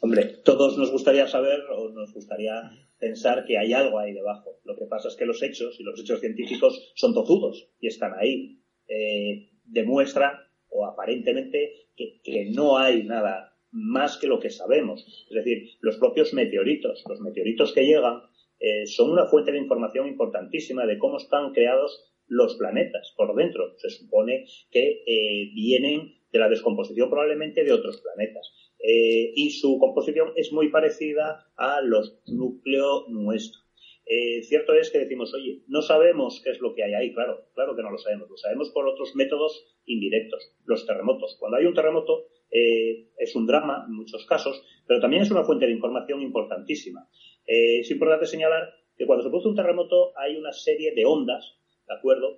Hombre, 0.00 0.40
todos 0.44 0.78
nos 0.78 0.92
gustaría 0.92 1.26
saber 1.26 1.60
o 1.74 1.88
nos 1.88 2.12
gustaría 2.14 2.70
pensar 2.98 3.44
que 3.44 3.58
hay 3.58 3.72
algo 3.72 3.98
ahí 3.98 4.12
debajo. 4.12 4.60
Lo 4.64 4.76
que 4.76 4.86
pasa 4.86 5.08
es 5.08 5.16
que 5.16 5.26
los 5.26 5.42
hechos 5.42 5.80
y 5.80 5.82
los 5.82 5.98
hechos 5.98 6.20
científicos 6.20 6.92
son 6.94 7.12
tozudos 7.12 7.68
y 7.80 7.88
están 7.88 8.12
ahí. 8.18 8.60
Eh, 8.86 9.50
demuestra 9.64 10.49
o 10.70 10.86
aparentemente 10.86 11.88
que, 11.96 12.50
no 12.54 12.78
hay 12.78 13.04
nada 13.04 13.56
más 13.72 14.16
que 14.18 14.26
lo 14.26 14.40
que 14.40 14.50
sabemos. 14.50 15.04
Es 15.28 15.34
decir, 15.34 15.70
los 15.80 15.96
propios 15.98 16.32
meteoritos, 16.32 17.04
los 17.08 17.20
meteoritos 17.20 17.72
que 17.72 17.84
llegan, 17.84 18.22
eh, 18.58 18.86
son 18.86 19.10
una 19.10 19.26
fuente 19.26 19.52
de 19.52 19.58
información 19.58 20.08
importantísima 20.08 20.86
de 20.86 20.98
cómo 20.98 21.18
están 21.18 21.52
creados 21.52 22.10
los 22.26 22.56
planetas 22.56 23.12
por 23.16 23.34
dentro. 23.34 23.74
Se 23.78 23.90
supone 23.90 24.46
que 24.70 25.02
eh, 25.06 25.50
vienen 25.54 26.14
de 26.32 26.38
la 26.38 26.48
descomposición 26.48 27.10
probablemente 27.10 27.64
de 27.64 27.72
otros 27.72 28.00
planetas. 28.00 28.52
Eh, 28.82 29.32
y 29.34 29.50
su 29.50 29.78
composición 29.78 30.32
es 30.36 30.52
muy 30.52 30.70
parecida 30.70 31.46
a 31.56 31.80
los 31.82 32.22
núcleos 32.26 33.08
nuestros. 33.08 33.69
Eh, 34.12 34.42
cierto 34.42 34.74
es 34.74 34.90
que 34.90 34.98
decimos, 34.98 35.32
oye, 35.34 35.62
no 35.68 35.82
sabemos 35.82 36.40
qué 36.42 36.50
es 36.50 36.60
lo 36.60 36.74
que 36.74 36.82
hay 36.82 36.94
ahí, 36.94 37.14
claro, 37.14 37.44
claro 37.54 37.76
que 37.76 37.82
no 37.82 37.92
lo 37.92 37.98
sabemos, 37.98 38.28
lo 38.28 38.36
sabemos 38.36 38.70
por 38.70 38.88
otros 38.88 39.14
métodos 39.14 39.64
indirectos, 39.86 40.52
los 40.64 40.84
terremotos. 40.84 41.36
Cuando 41.38 41.58
hay 41.58 41.66
un 41.66 41.74
terremoto 41.74 42.26
eh, 42.50 43.06
es 43.16 43.36
un 43.36 43.46
drama 43.46 43.84
en 43.86 43.94
muchos 43.94 44.26
casos, 44.26 44.64
pero 44.88 44.98
también 44.98 45.22
es 45.22 45.30
una 45.30 45.44
fuente 45.44 45.66
de 45.66 45.72
información 45.72 46.22
importantísima. 46.22 47.08
es 47.46 47.88
importante 47.88 48.26
señalar 48.26 48.74
que 48.98 49.06
cuando 49.06 49.22
se 49.22 49.30
produce 49.30 49.48
un 49.48 49.54
terremoto 49.54 50.12
hay 50.18 50.36
una 50.36 50.52
serie 50.52 50.92
de 50.92 51.04
ondas, 51.06 51.56
¿de 51.86 51.94
acuerdo? 51.94 52.36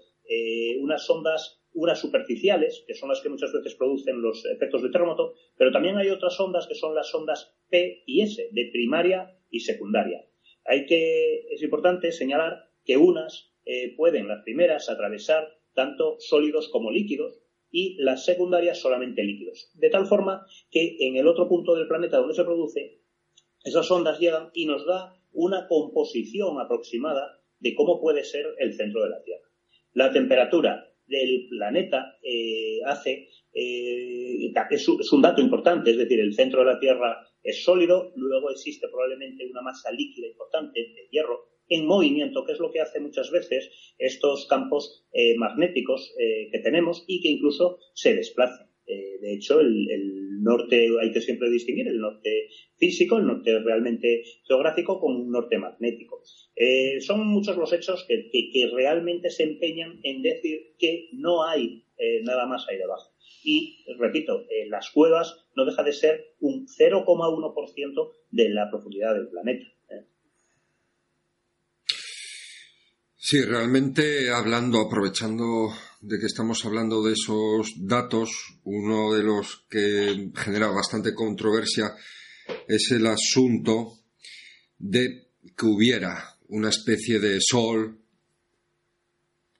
unas 0.78 1.08
ondas 1.08 1.62
unas 1.74 1.98
superficiales, 1.98 2.84
que 2.86 2.94
son 2.94 3.08
las 3.08 3.22
que 3.22 3.30
muchas 3.30 3.50
veces 3.50 3.74
producen 3.76 4.20
los 4.20 4.44
efectos 4.44 4.82
de 4.82 4.90
terremoto, 4.90 5.32
pero 5.56 5.72
también 5.72 5.96
hay 5.96 6.10
otras 6.10 6.38
ondas 6.38 6.66
que 6.66 6.74
son 6.74 6.94
las 6.94 7.14
ondas 7.14 7.56
P 7.70 8.02
y 8.06 8.20
S, 8.20 8.50
de 8.52 8.68
primaria 8.70 9.38
y 9.50 9.60
secundaria. 9.60 10.26
Hay 10.64 10.86
que, 10.86 11.46
es 11.50 11.62
importante 11.62 12.12
señalar 12.12 12.70
que 12.84 12.96
unas 12.96 13.52
eh, 13.64 13.94
pueden, 13.96 14.28
las 14.28 14.42
primeras, 14.42 14.88
atravesar 14.88 15.48
tanto 15.74 16.16
sólidos 16.18 16.68
como 16.68 16.90
líquidos 16.90 17.40
y 17.70 17.96
las 18.02 18.24
secundarias 18.24 18.78
solamente 18.78 19.22
líquidos. 19.22 19.70
De 19.74 19.90
tal 19.90 20.06
forma 20.06 20.46
que 20.70 20.96
en 21.00 21.16
el 21.16 21.26
otro 21.26 21.48
punto 21.48 21.74
del 21.74 21.88
planeta 21.88 22.18
donde 22.18 22.34
se 22.34 22.44
produce, 22.44 23.00
esas 23.64 23.90
ondas 23.90 24.18
llegan 24.18 24.50
y 24.52 24.66
nos 24.66 24.86
da 24.86 25.16
una 25.32 25.66
composición 25.68 26.60
aproximada 26.60 27.40
de 27.60 27.74
cómo 27.74 28.00
puede 28.00 28.24
ser 28.24 28.46
el 28.58 28.74
centro 28.74 29.02
de 29.02 29.10
la 29.10 29.22
Tierra. 29.22 29.48
La 29.94 30.12
temperatura 30.12 30.92
del 31.06 31.46
planeta 31.48 32.18
eh, 32.22 32.80
hace, 32.86 33.28
eh, 33.52 34.52
es, 34.70 35.12
un 35.12 35.22
dato 35.22 35.40
importante, 35.40 35.90
es 35.90 35.96
decir, 35.96 36.20
el 36.20 36.34
centro 36.34 36.60
de 36.60 36.72
la 36.72 36.80
Tierra 36.80 37.26
es 37.42 37.64
sólido, 37.64 38.12
luego 38.16 38.50
existe 38.50 38.88
probablemente 38.88 39.46
una 39.50 39.62
masa 39.62 39.90
líquida 39.92 40.26
importante 40.26 40.80
de 40.80 41.08
hierro 41.10 41.48
en 41.68 41.86
movimiento, 41.86 42.44
que 42.44 42.52
es 42.52 42.58
lo 42.58 42.70
que 42.70 42.80
hace 42.80 43.00
muchas 43.00 43.30
veces 43.30 43.70
estos 43.98 44.46
campos 44.46 45.06
eh, 45.12 45.36
magnéticos 45.36 46.14
que 46.18 46.58
tenemos 46.58 47.04
y 47.06 47.22
que 47.22 47.28
incluso 47.28 47.78
se 47.94 48.14
desplacen. 48.14 48.66
de 48.86 49.34
hecho, 49.34 49.60
el, 49.60 50.22
norte 50.42 50.88
hay 51.00 51.12
que 51.12 51.20
siempre 51.20 51.50
distinguir 51.50 51.88
el 51.88 51.98
norte 51.98 52.48
físico, 52.76 53.16
el 53.18 53.26
norte 53.26 53.58
realmente 53.60 54.24
geográfico, 54.46 55.00
con 55.00 55.16
un 55.16 55.30
norte 55.30 55.58
magnético. 55.58 56.22
Eh, 56.56 57.00
son 57.00 57.26
muchos 57.26 57.56
los 57.56 57.72
hechos 57.72 58.06
que, 58.06 58.70
realmente 58.72 59.30
se 59.30 59.44
empeñan 59.44 60.00
en 60.02 60.22
decir 60.22 60.74
que 60.78 61.08
no 61.12 61.44
hay 61.44 61.84
eh, 61.96 62.22
nada 62.22 62.46
más 62.46 62.66
ahí 62.68 62.76
debajo. 62.76 63.11
Y, 63.44 63.84
repito, 63.98 64.42
eh, 64.42 64.68
las 64.68 64.90
cuevas 64.90 65.36
no 65.56 65.64
deja 65.64 65.82
de 65.82 65.92
ser 65.92 66.34
un 66.40 66.66
0,1% 66.66 68.12
de 68.30 68.48
la 68.50 68.70
profundidad 68.70 69.14
del 69.14 69.28
planeta. 69.28 69.66
Sí, 73.24 73.40
realmente 73.44 74.30
hablando, 74.30 74.80
aprovechando 74.80 75.72
de 76.00 76.18
que 76.18 76.26
estamos 76.26 76.66
hablando 76.66 77.04
de 77.04 77.12
esos 77.12 77.72
datos, 77.78 78.58
uno 78.64 79.14
de 79.14 79.22
los 79.22 79.64
que 79.70 80.32
genera 80.34 80.66
bastante 80.66 81.14
controversia 81.14 81.94
es 82.66 82.90
el 82.90 83.06
asunto 83.06 84.00
de 84.76 85.28
que 85.56 85.66
hubiera 85.66 86.36
una 86.48 86.70
especie 86.70 87.20
de 87.20 87.38
sol 87.40 88.00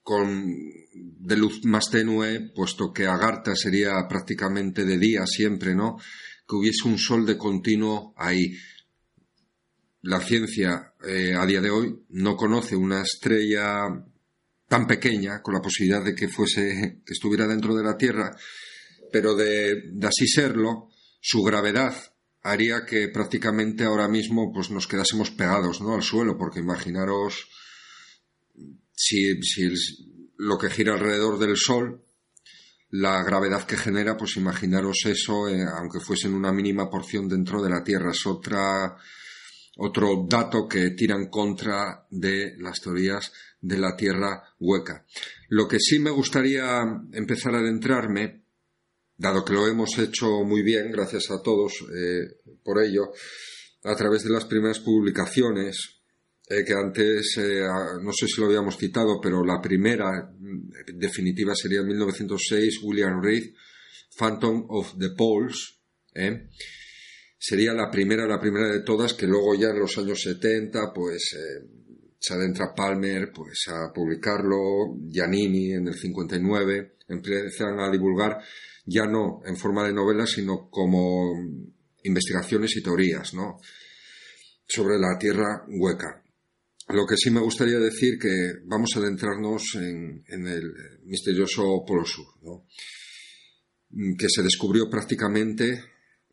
con 0.03 0.53
de 0.95 1.37
luz 1.37 1.65
más 1.65 1.91
tenue, 1.91 2.53
puesto 2.55 2.93
que 2.93 3.07
Agartha 3.07 3.55
sería 3.55 3.93
prácticamente 4.09 4.85
de 4.85 4.99
día 4.99 5.27
siempre, 5.27 5.75
¿no? 5.75 5.97
Que 6.47 6.57
hubiese 6.57 6.89
un 6.89 6.99
sol 6.99 7.25
de 7.27 7.39
continuo 7.39 8.15
ahí. 8.17 8.55
La 10.03 10.21
ciencia 10.21 10.95
eh, 11.07 11.35
a 11.35 11.47
día 11.47 11.61
de 11.61 11.71
hoy 11.71 12.05
no 12.11 12.37
conoce 12.37 12.77
una 12.77 13.03
estrella 13.03 13.89
tan 14.69 14.87
pequeña, 14.87 15.43
con 15.43 15.55
la 15.55 15.63
posibilidad 15.63 16.05
de 16.05 16.15
que 16.15 16.29
fuese, 16.29 17.03
que 17.07 17.13
estuviera 17.13 17.47
dentro 17.47 17.75
de 17.75 17.85
la 17.85 17.97
Tierra, 17.97 18.37
pero 19.11 19.35
de, 19.35 19.91
de 19.93 20.07
así 20.07 20.27
serlo, 20.27 20.89
su 21.21 21.43
gravedad 21.43 21.95
haría 22.43 22.85
que 22.85 23.09
prácticamente 23.09 23.85
ahora 23.85 24.09
mismo 24.09 24.53
pues 24.53 24.71
nos 24.71 24.89
quedásemos 24.89 25.31
pegados 25.31 25.81
¿no? 25.81 25.95
al 25.95 26.03
suelo, 26.03 26.37
porque 26.37 26.61
imaginaros 26.61 27.49
si, 28.95 29.41
lo 30.43 30.59
que 30.59 30.71
gira 30.71 30.95
alrededor 30.95 31.39
del 31.39 31.57
Sol, 31.57 32.03
la 32.91 33.23
gravedad 33.23 33.65
que 33.65 33.77
genera, 33.77 34.17
pues 34.17 34.37
imaginaros 34.37 35.07
eso, 35.07 35.49
eh, 35.49 35.65
aunque 35.65 36.01
fuese 36.01 36.27
en 36.27 36.35
una 36.35 36.53
mínima 36.53 36.91
porción 36.91 37.29
dentro 37.29 37.63
de 37.63 37.71
la 37.71 37.83
Tierra. 37.83 38.11
Es 38.11 38.27
otra, 38.27 38.97
otro 39.79 40.27
dato 40.29 40.69
que 40.69 40.91
tira 40.91 41.17
en 41.17 41.29
contra 41.29 42.07
de 42.11 42.55
las 42.59 42.81
teorías 42.81 43.33
de 43.61 43.79
la 43.79 43.97
Tierra 43.97 44.43
hueca. 44.59 45.07
Lo 45.49 45.69
que 45.69 45.79
sí 45.79 45.99
me 46.01 46.11
gustaría 46.11 46.83
empezar 47.13 47.55
a 47.55 47.59
adentrarme 47.59 48.43
dado 49.17 49.45
que 49.45 49.53
lo 49.53 49.69
hemos 49.69 49.97
hecho 49.99 50.43
muy 50.43 50.63
bien, 50.63 50.91
gracias 50.91 51.31
a 51.31 51.41
todos 51.41 51.73
eh, 51.95 52.41
por 52.65 52.83
ello, 52.83 53.13
a 53.85 53.95
través 53.95 54.25
de 54.25 54.31
las 54.31 54.47
primeras 54.47 54.81
publicaciones, 54.81 56.02
eh, 56.49 56.65
que 56.65 56.73
antes, 56.75 57.37
eh, 57.39 57.63
no 58.03 58.13
sé 58.13 58.27
si 58.27 58.41
lo 58.41 58.47
habíamos 58.47 58.77
citado, 58.77 59.21
pero 59.21 59.45
la 59.45 59.61
primera 59.61 60.31
mm, 60.39 60.99
definitiva 60.99 61.55
sería 61.55 61.81
en 61.81 61.89
1906, 61.89 62.81
William 62.83 63.23
Reed, 63.23 63.55
Phantom 64.17 64.67
of 64.69 64.99
the 64.99 65.11
Poles, 65.17 65.79
sería 67.39 67.73
la 67.73 67.91
primera, 67.91 68.27
la 68.27 68.39
primera 68.39 68.69
de 68.69 68.83
todas, 68.83 69.15
que 69.15 69.27
luego 69.27 69.55
ya 69.55 69.69
en 69.69 69.81
los 69.81 69.97
años 69.97 70.21
70, 70.21 70.93
pues 70.95 71.35
se 72.23 72.35
adentra 72.35 72.73
Palmer 72.75 73.33
pues 73.33 73.65
a 73.69 73.93
publicarlo, 73.93 74.95
Giannini 75.11 75.73
en 75.73 75.89
el 75.89 75.95
59, 75.95 76.97
empiezan 77.09 77.81
a 77.81 77.91
divulgar 77.91 78.39
ya 78.87 79.07
no 79.07 79.41
en 79.45 79.57
forma 79.57 79.85
de 79.85 79.93
novela, 79.93 80.27
sino 80.27 80.69
como 80.71 81.33
investigaciones 82.05 82.77
y 82.77 82.83
teorías, 82.83 83.35
¿no? 83.35 83.59
Sobre 84.67 84.99
la 84.99 85.19
Tierra 85.19 85.65
hueca. 85.69 86.22
Lo 86.89 87.07
que 87.07 87.17
sí 87.17 87.31
me 87.31 87.41
gustaría 87.41 87.79
decir 87.79 88.19
que 88.19 88.55
vamos 88.65 88.91
a 88.95 88.99
adentrarnos 88.99 89.77
en, 89.77 90.25
el 90.29 90.73
misterioso 91.05 91.85
Polo 91.87 92.05
Sur, 92.05 92.27
¿no? 92.43 92.67
que 94.19 94.29
se 94.29 94.43
descubrió 94.43 94.89
prácticamente 94.91 95.85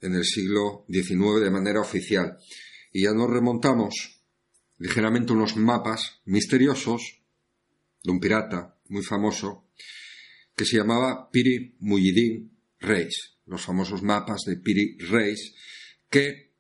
en 0.02 0.16
el 0.16 0.24
siglo 0.24 0.86
XIX 0.90 1.42
de 1.42 1.52
manera 1.52 1.82
oficial. 1.82 2.38
Y 2.92 3.04
ya 3.04 3.14
nos 3.14 3.30
remontamos 3.30 4.22
ligeramente 4.78 5.34
unos 5.34 5.56
mapas 5.56 6.22
misteriosos 6.26 7.22
de 8.04 8.12
un 8.12 8.20
pirata 8.20 8.78
muy 8.88 9.04
famoso 9.04 9.68
que 10.56 10.66
se 10.66 10.78
llamaba 10.78 11.30
Piri 11.32 11.76
Muhyiddin 11.80 12.52
Reis, 12.80 13.38
los 13.46 13.62
famosos 13.62 14.02
mapas 14.04 14.42
de 14.46 14.58
Piri 14.58 14.98
Reis, 14.98 15.54
que 16.10 16.54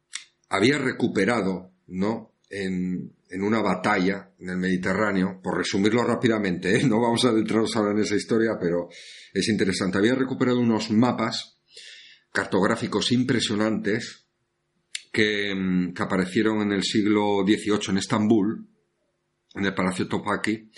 había 0.49 0.77
recuperado, 0.77 1.73
¿no? 1.87 2.35
En, 2.49 3.13
una 3.37 3.61
batalla 3.61 4.31
en 4.39 4.49
el 4.49 4.57
Mediterráneo, 4.57 5.39
por 5.41 5.57
resumirlo 5.57 6.03
rápidamente, 6.03 6.75
¿eh? 6.75 6.83
no 6.83 6.99
vamos 6.99 7.25
a 7.25 7.29
adentrarnos 7.29 7.75
ahora 7.75 7.91
en 7.91 7.99
esa 7.99 8.15
historia, 8.15 8.57
pero 8.59 8.89
es 9.33 9.47
interesante. 9.49 9.99
Había 9.99 10.15
recuperado 10.15 10.59
unos 10.59 10.89
mapas 10.89 11.59
cartográficos 12.33 13.11
impresionantes 13.11 14.27
que, 15.11 15.53
mm, 15.55 15.93
que 15.93 16.03
aparecieron 16.03 16.61
en 16.61 16.71
el 16.71 16.83
siglo 16.83 17.43
XVIII 17.45 17.89
en 17.89 17.97
Estambul, 17.97 18.67
en 19.55 19.65
el 19.65 19.73
Palacio 19.73 20.07
Topaki, 20.07 20.71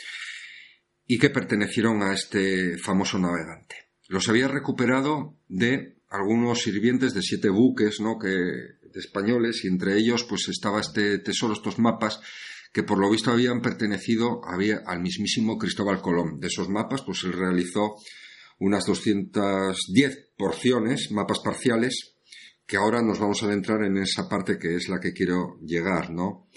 y 1.08 1.18
que 1.18 1.30
pertenecieron 1.30 2.02
a 2.04 2.14
este 2.14 2.78
famoso 2.78 3.18
navegante. 3.18 3.76
Los 4.08 4.28
había 4.30 4.48
recuperado 4.48 5.38
de 5.48 6.02
algunos 6.10 6.62
sirvientes 6.62 7.14
de 7.14 7.22
siete 7.22 7.50
buques, 7.50 8.02
¿no? 8.02 8.18
Que, 8.20 8.81
españoles, 9.00 9.64
y 9.64 9.68
entre 9.68 9.98
ellos, 9.98 10.24
pues 10.24 10.48
estaba 10.50 10.82
este 10.82 11.20
tesoro, 11.20 11.54
estos 11.54 11.80
mapas, 11.80 12.20
que 12.74 12.84
por 12.84 13.00
lo 13.00 13.10
visto 13.10 13.32
habían 13.32 13.62
pertenecido 13.62 14.42
había, 14.46 14.82
al 14.86 15.02
mismísimo 15.02 15.58
Cristóbal 15.58 16.02
Colón. 16.02 16.40
De 16.40 16.48
esos 16.48 16.70
mapas, 16.70 17.02
pues 17.06 17.24
él 17.24 17.34
realizó 17.34 17.96
unas 18.60 18.86
210 18.86 20.30
porciones, 20.38 21.12
mapas 21.12 21.40
parciales, 21.40 22.16
que 22.66 22.78
ahora 22.78 23.02
nos 23.02 23.20
vamos 23.20 23.44
a 23.44 23.48
adentrar 23.48 23.84
en 23.84 23.98
esa 23.98 24.30
parte 24.30 24.58
que 24.58 24.76
es 24.76 24.88
la 24.88 25.00
que 25.00 25.14
quiero 25.14 25.60
llegar, 25.62 26.12
¿no? 26.12 26.48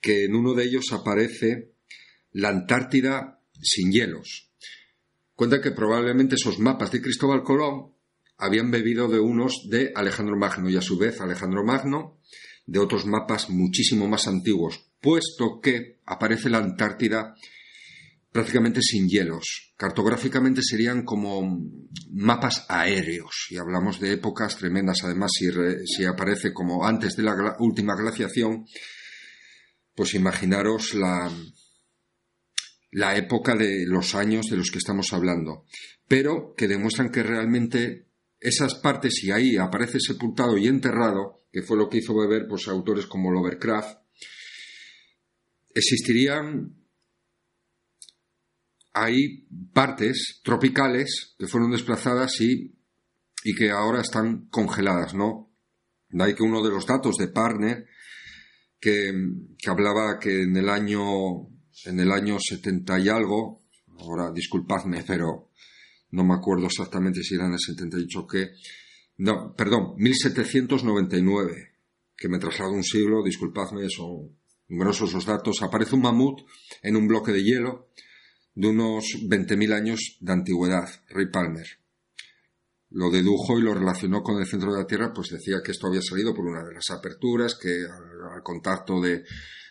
Que 0.00 0.24
en 0.24 0.36
uno 0.36 0.54
de 0.54 0.64
ellos 0.64 0.92
aparece 0.92 1.72
la 2.30 2.50
Antártida 2.50 3.40
sin 3.60 3.90
hielos. 3.90 4.52
Cuenta 5.34 5.60
que 5.60 5.72
probablemente 5.72 6.36
esos 6.36 6.58
mapas 6.58 6.92
de 6.92 7.02
Cristóbal 7.02 7.42
Colón 7.42 7.94
habían 8.38 8.70
bebido 8.70 9.08
de 9.08 9.18
unos 9.18 9.68
de 9.68 9.92
Alejandro 9.94 10.36
Magno 10.36 10.70
y 10.70 10.76
a 10.76 10.82
su 10.82 10.96
vez 10.96 11.20
Alejandro 11.20 11.64
Magno 11.64 12.18
de 12.66 12.78
otros 12.78 13.06
mapas 13.06 13.50
muchísimo 13.50 14.06
más 14.08 14.28
antiguos, 14.28 14.90
puesto 15.00 15.60
que 15.60 16.00
aparece 16.06 16.48
la 16.48 16.58
Antártida 16.58 17.34
prácticamente 18.30 18.82
sin 18.82 19.08
hielos. 19.08 19.72
Cartográficamente 19.76 20.60
serían 20.62 21.02
como 21.02 21.60
mapas 22.10 22.66
aéreos 22.68 23.46
y 23.50 23.56
hablamos 23.56 23.98
de 24.00 24.12
épocas 24.12 24.56
tremendas. 24.56 25.02
Además, 25.02 25.32
si, 25.34 25.48
si 25.86 26.04
aparece 26.04 26.52
como 26.52 26.86
antes 26.86 27.16
de 27.16 27.22
la 27.22 27.56
última 27.58 27.96
glaciación, 27.96 28.66
pues 29.94 30.14
imaginaros 30.14 30.94
la, 30.94 31.32
la 32.90 33.16
época 33.16 33.56
de 33.56 33.86
los 33.86 34.14
años 34.14 34.46
de 34.46 34.58
los 34.58 34.70
que 34.70 34.78
estamos 34.78 35.12
hablando, 35.12 35.64
pero 36.06 36.54
que 36.56 36.68
demuestran 36.68 37.10
que 37.10 37.22
realmente 37.22 38.07
esas 38.40 38.74
partes, 38.76 39.22
y 39.24 39.30
ahí 39.30 39.56
aparece 39.56 39.98
sepultado 40.00 40.56
y 40.56 40.66
enterrado, 40.66 41.44
que 41.52 41.62
fue 41.62 41.76
lo 41.76 41.88
que 41.88 41.98
hizo 41.98 42.16
beber 42.16 42.46
pues, 42.48 42.68
autores 42.68 43.06
como 43.06 43.32
Lovecraft, 43.32 43.98
existirían 45.74 46.74
hay 48.92 49.46
partes 49.72 50.40
tropicales 50.42 51.36
que 51.38 51.46
fueron 51.46 51.70
desplazadas 51.70 52.40
y, 52.40 52.74
y 53.44 53.54
que 53.54 53.70
ahora 53.70 54.00
están 54.00 54.48
congeladas, 54.48 55.14
¿no? 55.14 55.52
De 56.08 56.24
ahí 56.24 56.34
que 56.34 56.42
uno 56.42 56.62
de 56.62 56.70
los 56.70 56.86
datos 56.86 57.16
de 57.16 57.28
Parner, 57.28 57.86
que, 58.80 59.12
que 59.56 59.70
hablaba 59.70 60.18
que 60.18 60.42
en 60.42 60.56
el 60.56 60.68
año 60.68 61.48
en 61.84 62.00
el 62.00 62.10
año 62.10 62.38
70 62.40 62.98
y 62.98 63.08
algo, 63.08 63.62
ahora 63.98 64.30
disculpadme, 64.32 65.04
pero 65.06 65.47
no 66.10 66.24
me 66.24 66.34
acuerdo 66.34 66.66
exactamente 66.66 67.22
si 67.22 67.34
era 67.34 67.46
en 67.46 67.52
el 67.52 67.58
78 67.58 68.20
o 68.20 68.26
qué, 68.26 68.50
no, 69.18 69.54
perdón, 69.54 69.94
1799, 69.96 71.72
que 72.16 72.28
me 72.28 72.38
traslado 72.38 72.72
un 72.72 72.84
siglo, 72.84 73.22
disculpadme, 73.24 73.88
son 73.88 74.36
numerosos 74.68 75.12
los 75.12 75.26
datos, 75.26 75.62
aparece 75.62 75.96
un 75.96 76.02
mamut 76.02 76.42
en 76.82 76.96
un 76.96 77.08
bloque 77.08 77.32
de 77.32 77.42
hielo 77.42 77.88
de 78.54 78.68
unos 78.68 79.04
20.000 79.22 79.72
años 79.72 80.18
de 80.20 80.32
antigüedad, 80.32 80.88
Ray 81.08 81.30
Palmer. 81.30 81.66
Lo 82.90 83.10
dedujo 83.10 83.58
y 83.58 83.62
lo 83.62 83.74
relacionó 83.74 84.22
con 84.22 84.40
el 84.40 84.46
centro 84.46 84.72
de 84.72 84.78
la 84.78 84.86
Tierra, 84.86 85.12
pues 85.12 85.30
decía 85.30 85.58
que 85.64 85.72
esto 85.72 85.88
había 85.88 86.00
salido 86.00 86.34
por 86.34 86.46
una 86.46 86.64
de 86.64 86.74
las 86.74 86.90
aperturas, 86.90 87.56
que 87.60 87.84
al 87.84 88.42
contacto 88.42 89.00
de, 89.00 89.24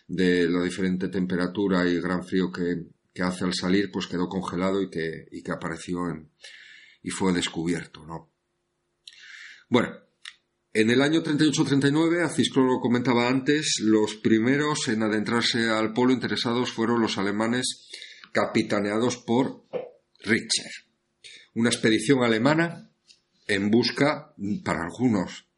de 0.06 0.48
la 0.48 0.62
diferente 0.62 1.08
temperatura 1.08 1.88
y 1.88 2.00
gran 2.00 2.24
frío 2.24 2.50
que, 2.52 2.86
hace 3.22 3.44
al 3.44 3.54
salir, 3.54 3.90
pues 3.92 4.06
quedó 4.06 4.28
congelado 4.28 4.82
y 4.82 4.90
que, 4.90 5.26
y 5.30 5.42
que 5.42 5.52
apareció 5.52 6.08
en, 6.08 6.30
y 7.02 7.10
fue 7.10 7.32
descubierto, 7.32 8.04
¿no? 8.04 8.32
Bueno, 9.68 9.90
en 10.72 10.90
el 10.90 11.02
año 11.02 11.22
38-39, 11.22 12.24
Acisclo 12.24 12.64
lo 12.64 12.80
comentaba 12.80 13.28
antes, 13.28 13.80
los 13.80 14.14
primeros 14.16 14.88
en 14.88 15.02
adentrarse 15.02 15.68
al 15.68 15.92
polo 15.92 16.12
interesados 16.12 16.70
fueron 16.70 17.00
los 17.00 17.18
alemanes 17.18 17.88
capitaneados 18.32 19.16
por 19.16 19.64
Richter. 20.20 20.70
Una 21.54 21.70
expedición 21.70 22.22
alemana 22.22 22.90
en 23.46 23.70
busca, 23.70 24.34
para 24.62 24.84
algunos, 24.84 25.48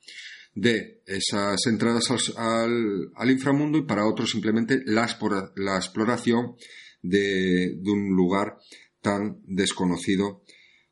de 0.54 1.02
esas 1.06 1.66
entradas 1.66 2.04
al, 2.36 3.30
inframundo 3.30 3.78
y 3.78 3.86
para 3.86 4.06
otros 4.06 4.30
simplemente 4.30 4.80
la, 4.84 5.04
exploración 5.04 6.56
de, 7.02 7.80
un 7.84 8.14
lugar 8.14 8.58
tan 9.00 9.40
desconocido 9.46 10.42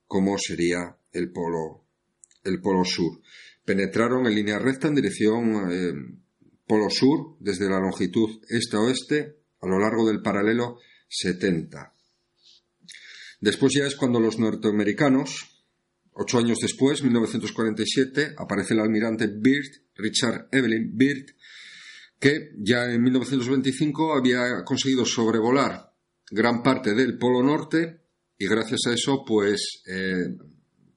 como 0.06 0.38
sería 0.38 0.96
el 1.12 1.30
polo, 1.30 1.84
el 2.44 2.60
polo 2.60 2.84
sur. 2.84 3.20
Penetraron 3.64 4.26
en 4.26 4.34
línea 4.34 4.58
recta 4.58 4.88
en 4.88 4.94
dirección 4.94 5.70
eh, 5.70 5.92
polo 6.66 6.90
sur 6.90 7.36
desde 7.40 7.68
la 7.68 7.80
longitud 7.80 8.40
este-oeste 8.48 9.36
a 9.60 9.66
lo 9.66 9.78
largo 9.78 10.06
del 10.06 10.22
paralelo 10.22 10.78
70. 11.08 11.94
Después 13.40 13.72
ya 13.74 13.86
es 13.86 13.96
cuando 13.96 14.20
los 14.20 14.38
norteamericanos, 14.38 15.58
Ocho 16.20 16.38
años 16.38 16.58
después, 16.60 17.00
1947, 17.04 18.34
aparece 18.36 18.74
el 18.74 18.80
almirante 18.80 19.28
Byrd, 19.28 19.70
Richard 19.94 20.48
Evelyn 20.50 20.90
Byrd, 20.96 21.26
que 22.18 22.50
ya 22.58 22.86
en 22.86 23.00
1925 23.04 24.16
había 24.16 24.64
conseguido 24.64 25.06
sobrevolar 25.06 25.87
gran 26.30 26.62
parte 26.62 26.94
del 26.94 27.18
Polo 27.18 27.42
Norte 27.42 28.00
y 28.38 28.46
gracias 28.46 28.86
a 28.86 28.92
eso, 28.92 29.24
pues, 29.26 29.82
eh, 29.86 30.36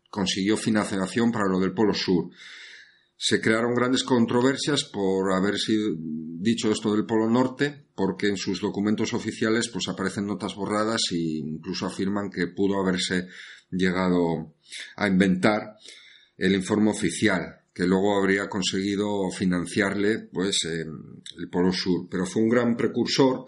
consiguió 0.10 0.58
financiación 0.58 1.32
para 1.32 1.48
lo 1.48 1.60
del 1.60 1.74
Polo 1.74 1.94
Sur. 1.94 2.30
Se 3.18 3.40
crearon 3.40 3.76
grandes 3.76 4.04
controversias 4.04 4.84
por 4.84 5.34
haber 5.34 5.58
sido 5.58 5.96
dicho 5.98 6.72
esto 6.72 6.94
del 6.94 7.06
Polo 7.06 7.30
Norte, 7.30 7.88
porque 7.96 8.28
en 8.28 8.38
sus 8.38 8.62
documentos 8.62 9.14
oficiales 9.14 9.70
pues 9.70 9.88
aparecen 9.88 10.26
notas 10.26 10.56
borradas 10.56 11.02
e 11.12 11.18
incluso 11.18 11.86
afirman 11.86 12.30
que 12.32 12.48
pudo 12.48 12.80
haberse 12.80 13.28
llegado 13.70 14.56
a 14.96 15.08
inventar 15.08 15.76
el 16.38 16.54
informe 16.54 16.90
oficial 16.90 17.62
que 17.74 17.86
luego 17.86 18.18
habría 18.18 18.50
conseguido 18.50 19.30
financiarle 19.30 20.30
pues 20.34 20.66
el 20.66 21.50
Polo 21.50 21.72
Sur, 21.72 22.08
pero 22.10 22.26
fue 22.26 22.42
un 22.42 22.50
gran 22.50 22.76
precursor 22.76 23.46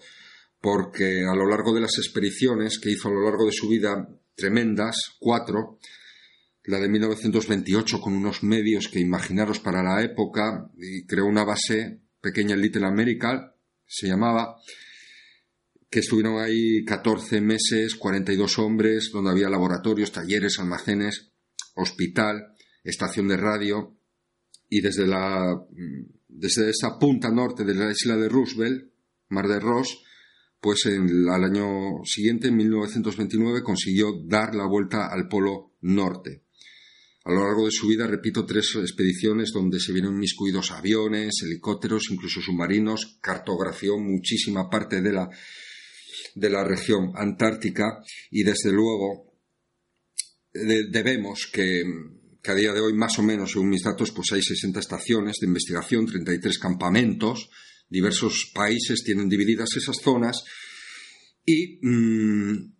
porque 0.63 1.25
a 1.29 1.35
lo 1.35 1.45
largo 1.45 1.73
de 1.73 1.81
las 1.81 1.97
expediciones 1.97 2.79
que 2.79 2.89
hizo 2.89 3.09
a 3.09 3.11
lo 3.11 3.21
largo 3.21 3.45
de 3.45 3.51
su 3.51 3.67
vida 3.67 4.07
tremendas, 4.33 4.95
cuatro, 5.19 5.77
la 6.63 6.79
de 6.79 6.87
1928 6.87 7.99
con 7.99 8.13
unos 8.13 8.43
medios 8.43 8.87
que 8.87 9.01
imaginaros 9.01 9.59
para 9.59 9.83
la 9.83 10.01
época 10.01 10.71
y 10.77 11.05
creó 11.05 11.25
una 11.25 11.43
base 11.43 11.99
pequeña 12.21 12.55
en 12.55 12.61
Little 12.61 12.87
America, 12.87 13.53
se 13.85 14.07
llamaba, 14.07 14.55
que 15.89 15.99
estuvieron 15.99 16.41
ahí 16.41 16.85
14 16.85 17.41
meses, 17.41 17.95
42 17.95 18.57
hombres, 18.59 19.11
donde 19.11 19.31
había 19.31 19.49
laboratorios, 19.49 20.13
talleres, 20.13 20.59
almacenes, 20.59 21.33
hospital, 21.75 22.55
estación 22.85 23.27
de 23.27 23.35
radio, 23.35 23.97
y 24.69 24.79
desde 24.79 25.07
la, 25.07 25.61
desde 26.29 26.69
esa 26.69 26.97
punta 26.97 27.29
norte 27.29 27.65
de 27.65 27.75
la 27.75 27.91
isla 27.91 28.15
de 28.15 28.29
Roosevelt, 28.29 28.93
Mar 29.27 29.49
de 29.49 29.59
Ross, 29.59 30.03
pues 30.63 30.85
en, 30.85 31.27
al 31.27 31.43
año 31.43 32.05
siguiente, 32.05 32.47
en 32.47 32.55
1929, 32.55 33.61
consiguió 33.61 34.13
dar 34.25 34.55
la 34.55 34.65
vuelta 34.65 35.07
al 35.11 35.27
polo 35.27 35.75
norte. 35.81 36.45
A 37.25 37.33
lo 37.33 37.45
largo 37.45 37.65
de 37.65 37.71
su 37.71 37.85
vida, 37.85 38.07
repito, 38.07 38.45
tres 38.45 38.73
expediciones 38.77 39.51
donde 39.51 39.81
se 39.81 39.91
vieron 39.91 40.17
miscuidos 40.17 40.71
aviones, 40.71 41.41
helicópteros, 41.43 42.09
incluso 42.11 42.39
submarinos, 42.39 43.19
cartografió 43.19 43.97
muchísima 43.99 44.69
parte 44.69 45.01
de 45.01 45.11
la, 45.11 45.29
de 46.35 46.49
la 46.49 46.63
región 46.63 47.11
antártica 47.13 48.01
y 48.31 48.43
desde 48.43 48.71
luego 48.71 49.33
debemos 50.53 51.49
que, 51.51 51.83
que, 52.41 52.51
a 52.51 52.55
día 52.55 52.71
de 52.71 52.79
hoy, 52.79 52.93
más 52.93 53.19
o 53.19 53.23
menos, 53.23 53.51
según 53.51 53.67
mis 53.67 53.83
datos, 53.83 54.11
pues 54.11 54.31
hay 54.31 54.41
60 54.41 54.79
estaciones 54.79 55.39
de 55.41 55.47
investigación, 55.47 56.05
33 56.05 56.57
campamentos, 56.57 57.49
diversos 57.93 58.51
países 58.53 59.03
tienen 59.03 59.29
divididas 59.29 59.69
esas 59.77 59.97
zonas 60.01 60.43
y 61.45 61.79
mm, 61.85 62.73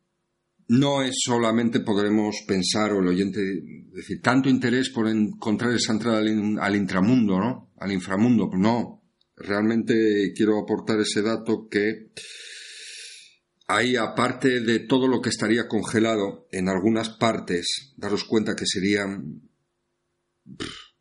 no 0.70 1.04
es 1.04 1.16
solamente 1.24 1.82
podremos 1.82 2.38
pensar 2.48 2.94
o 2.94 3.00
el 3.00 3.10
oyente 3.10 3.40
decir 3.92 4.22
tanto 4.22 4.50
interés 4.50 4.90
por 4.90 5.08
encontrar 5.08 5.72
esa 5.74 5.94
entrada 5.94 6.18
al, 6.18 6.76
intramundo, 6.76 7.40
¿no? 7.40 7.74
Al 7.78 7.92
inframundo, 7.92 8.50
no. 8.58 9.04
Realmente 9.36 10.34
quiero 10.36 10.60
aportar 10.60 11.00
ese 11.00 11.22
dato 11.22 11.68
que 11.70 12.12
ahí 13.68 13.96
aparte 13.96 14.62
de 14.62 14.80
todo 14.80 15.08
lo 15.08 15.22
que 15.22 15.30
estaría 15.30 15.68
congelado 15.68 16.48
en 16.52 16.70
algunas 16.70 17.10
partes, 17.10 17.94
daros 17.98 18.24
cuenta 18.24 18.56
que 18.56 18.66
serían 18.66 19.42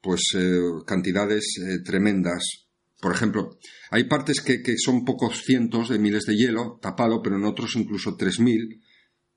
pues 0.03 0.23
eh, 0.35 0.61
cantidades 0.87 1.55
eh, 1.59 1.79
tremendas. 1.83 2.72
Por 3.03 3.13
ejemplo, 3.13 3.59
hay 3.91 4.05
partes 4.05 4.41
que, 4.41 4.63
son 4.79 5.05
pocos 5.05 5.43
cientos 5.43 5.89
de 5.89 5.99
miles 5.99 6.23
de 6.23 6.37
hielo 6.37 6.79
tapado, 6.81 7.21
pero 7.21 7.35
en 7.35 7.45
otros 7.45 7.75
incluso 7.75 8.15
tres 8.15 8.39
mil 8.39 8.81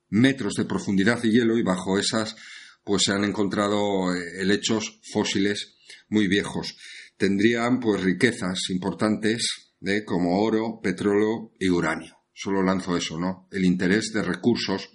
metros 0.08 0.54
de 0.54 0.66
profundidad 0.66 1.20
de 1.20 1.30
hielo 1.32 1.58
y 1.58 1.64
bajo 1.64 1.98
esas 1.98 2.36
pues 2.84 3.02
se 3.02 3.12
han 3.12 3.24
encontrado 3.24 4.14
eh, 4.14 4.40
helechos 4.40 5.00
fósiles 5.12 5.78
muy 6.08 6.28
viejos. 6.28 6.76
Tendrían 7.16 7.80
pues 7.80 8.04
riquezas 8.04 8.70
importantes 8.70 9.72
de 9.80 10.04
como 10.04 10.40
oro, 10.40 10.78
petróleo 10.80 11.52
y 11.58 11.68
uranio. 11.68 12.14
Solo 12.32 12.62
lanzo 12.62 12.96
eso, 12.96 13.18
¿no? 13.18 13.48
El 13.50 13.64
interés 13.64 14.12
de 14.14 14.22
recursos 14.22 14.88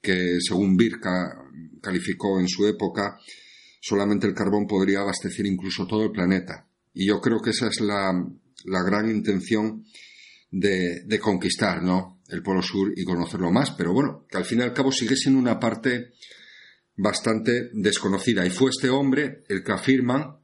que 0.00 0.38
según 0.38 0.76
Birka 0.76 1.34
calificó 1.82 2.38
en 2.38 2.46
su 2.46 2.68
época, 2.68 3.18
solamente 3.80 4.28
el 4.28 4.34
carbón 4.34 4.68
podría 4.68 5.00
abastecer 5.00 5.44
incluso 5.44 5.88
todo 5.88 6.04
el 6.04 6.12
planeta. 6.12 6.65
Y 6.96 7.06
yo 7.06 7.20
creo 7.20 7.40
que 7.40 7.50
esa 7.50 7.68
es 7.68 7.80
la, 7.80 8.12
la 8.64 8.82
gran 8.82 9.10
intención 9.10 9.84
de, 10.50 11.02
de 11.04 11.18
conquistar, 11.20 11.82
¿no? 11.82 12.16
el 12.28 12.42
Polo 12.42 12.62
Sur 12.62 12.92
y 12.96 13.04
conocerlo 13.04 13.52
más, 13.52 13.70
pero 13.72 13.92
bueno, 13.92 14.26
que 14.28 14.36
al 14.38 14.44
fin 14.44 14.60
y 14.60 14.62
al 14.62 14.72
cabo 14.72 14.90
sigue 14.90 15.14
siendo 15.14 15.38
una 15.38 15.60
parte 15.60 16.12
bastante 16.96 17.70
desconocida. 17.72 18.44
Y 18.46 18.50
fue 18.50 18.70
este 18.70 18.88
hombre 18.88 19.44
el 19.48 19.62
que 19.62 19.72
afirman 19.72 20.38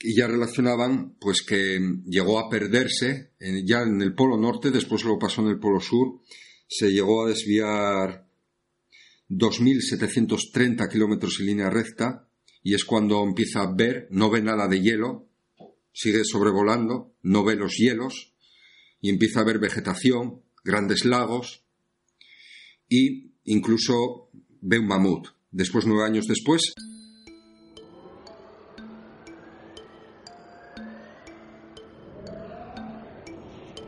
y 0.00 0.16
ya 0.16 0.26
relacionaban 0.26 1.16
pues 1.20 1.42
que 1.42 1.78
llegó 2.06 2.38
a 2.38 2.48
perderse 2.48 3.32
ya 3.64 3.82
en 3.82 4.00
el 4.00 4.14
Polo 4.14 4.38
Norte, 4.38 4.70
después 4.70 5.04
lo 5.04 5.18
pasó 5.18 5.42
en 5.42 5.48
el 5.48 5.58
Polo 5.58 5.80
Sur, 5.80 6.20
se 6.66 6.90
llegó 6.90 7.24
a 7.24 7.28
desviar 7.28 8.26
2.730 9.28 10.88
kilómetros 10.90 11.38
en 11.40 11.46
línea 11.46 11.70
recta 11.70 12.29
y 12.62 12.74
es 12.74 12.84
cuando 12.84 13.22
empieza 13.22 13.62
a 13.62 13.74
ver, 13.74 14.06
no 14.10 14.30
ve 14.30 14.42
nada 14.42 14.68
de 14.68 14.80
hielo, 14.80 15.28
sigue 15.92 16.24
sobrevolando, 16.24 17.14
no 17.22 17.44
ve 17.44 17.56
los 17.56 17.76
hielos 17.76 18.34
y 19.00 19.10
empieza 19.10 19.40
a 19.40 19.44
ver 19.44 19.58
vegetación, 19.58 20.42
grandes 20.62 21.04
lagos 21.04 21.64
y 22.88 23.32
incluso 23.44 24.30
ve 24.60 24.78
un 24.78 24.86
mamut. 24.86 25.28
Después, 25.50 25.86
nueve 25.86 26.04
años 26.04 26.26
después, 26.26 26.74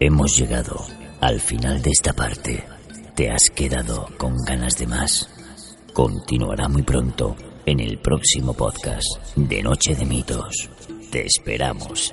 Hemos 0.05 0.37
llegado 0.37 0.85
al 1.20 1.39
final 1.39 1.81
de 1.81 1.91
esta 1.93 2.12
parte. 2.12 2.64
¿Te 3.14 3.31
has 3.31 3.51
quedado 3.51 4.09
con 4.18 4.37
ganas 4.39 4.77
de 4.77 4.89
más? 4.89 5.29
Continuará 5.93 6.68
muy 6.68 6.83
pronto 6.83 7.37
en 7.67 7.81
el 7.81 7.99
próximo 7.99 8.55
podcast 8.55 9.07
de 9.37 9.63
Noche 9.63 9.95
de 9.95 10.05
Mitos. 10.05 10.69
Te 11.11 11.27
esperamos. 11.27 12.13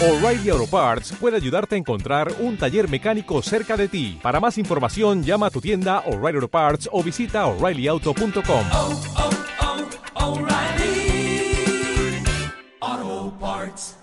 O'Reilly 0.00 0.50
Auto 0.50 0.68
Parts 0.68 1.12
puede 1.18 1.36
ayudarte 1.36 1.74
a 1.74 1.78
encontrar 1.78 2.32
un 2.38 2.56
taller 2.56 2.88
mecánico 2.88 3.42
cerca 3.42 3.76
de 3.76 3.88
ti. 3.88 4.16
Para 4.22 4.38
más 4.38 4.56
información, 4.56 5.24
llama 5.24 5.46
a 5.46 5.50
tu 5.50 5.60
tienda 5.60 6.04
O'Reilly 6.06 6.36
Auto 6.36 6.48
Parts 6.48 6.88
o 6.92 7.02
visita 7.02 7.46
oreillyauto.com. 7.46 8.64
parts. 13.38 13.97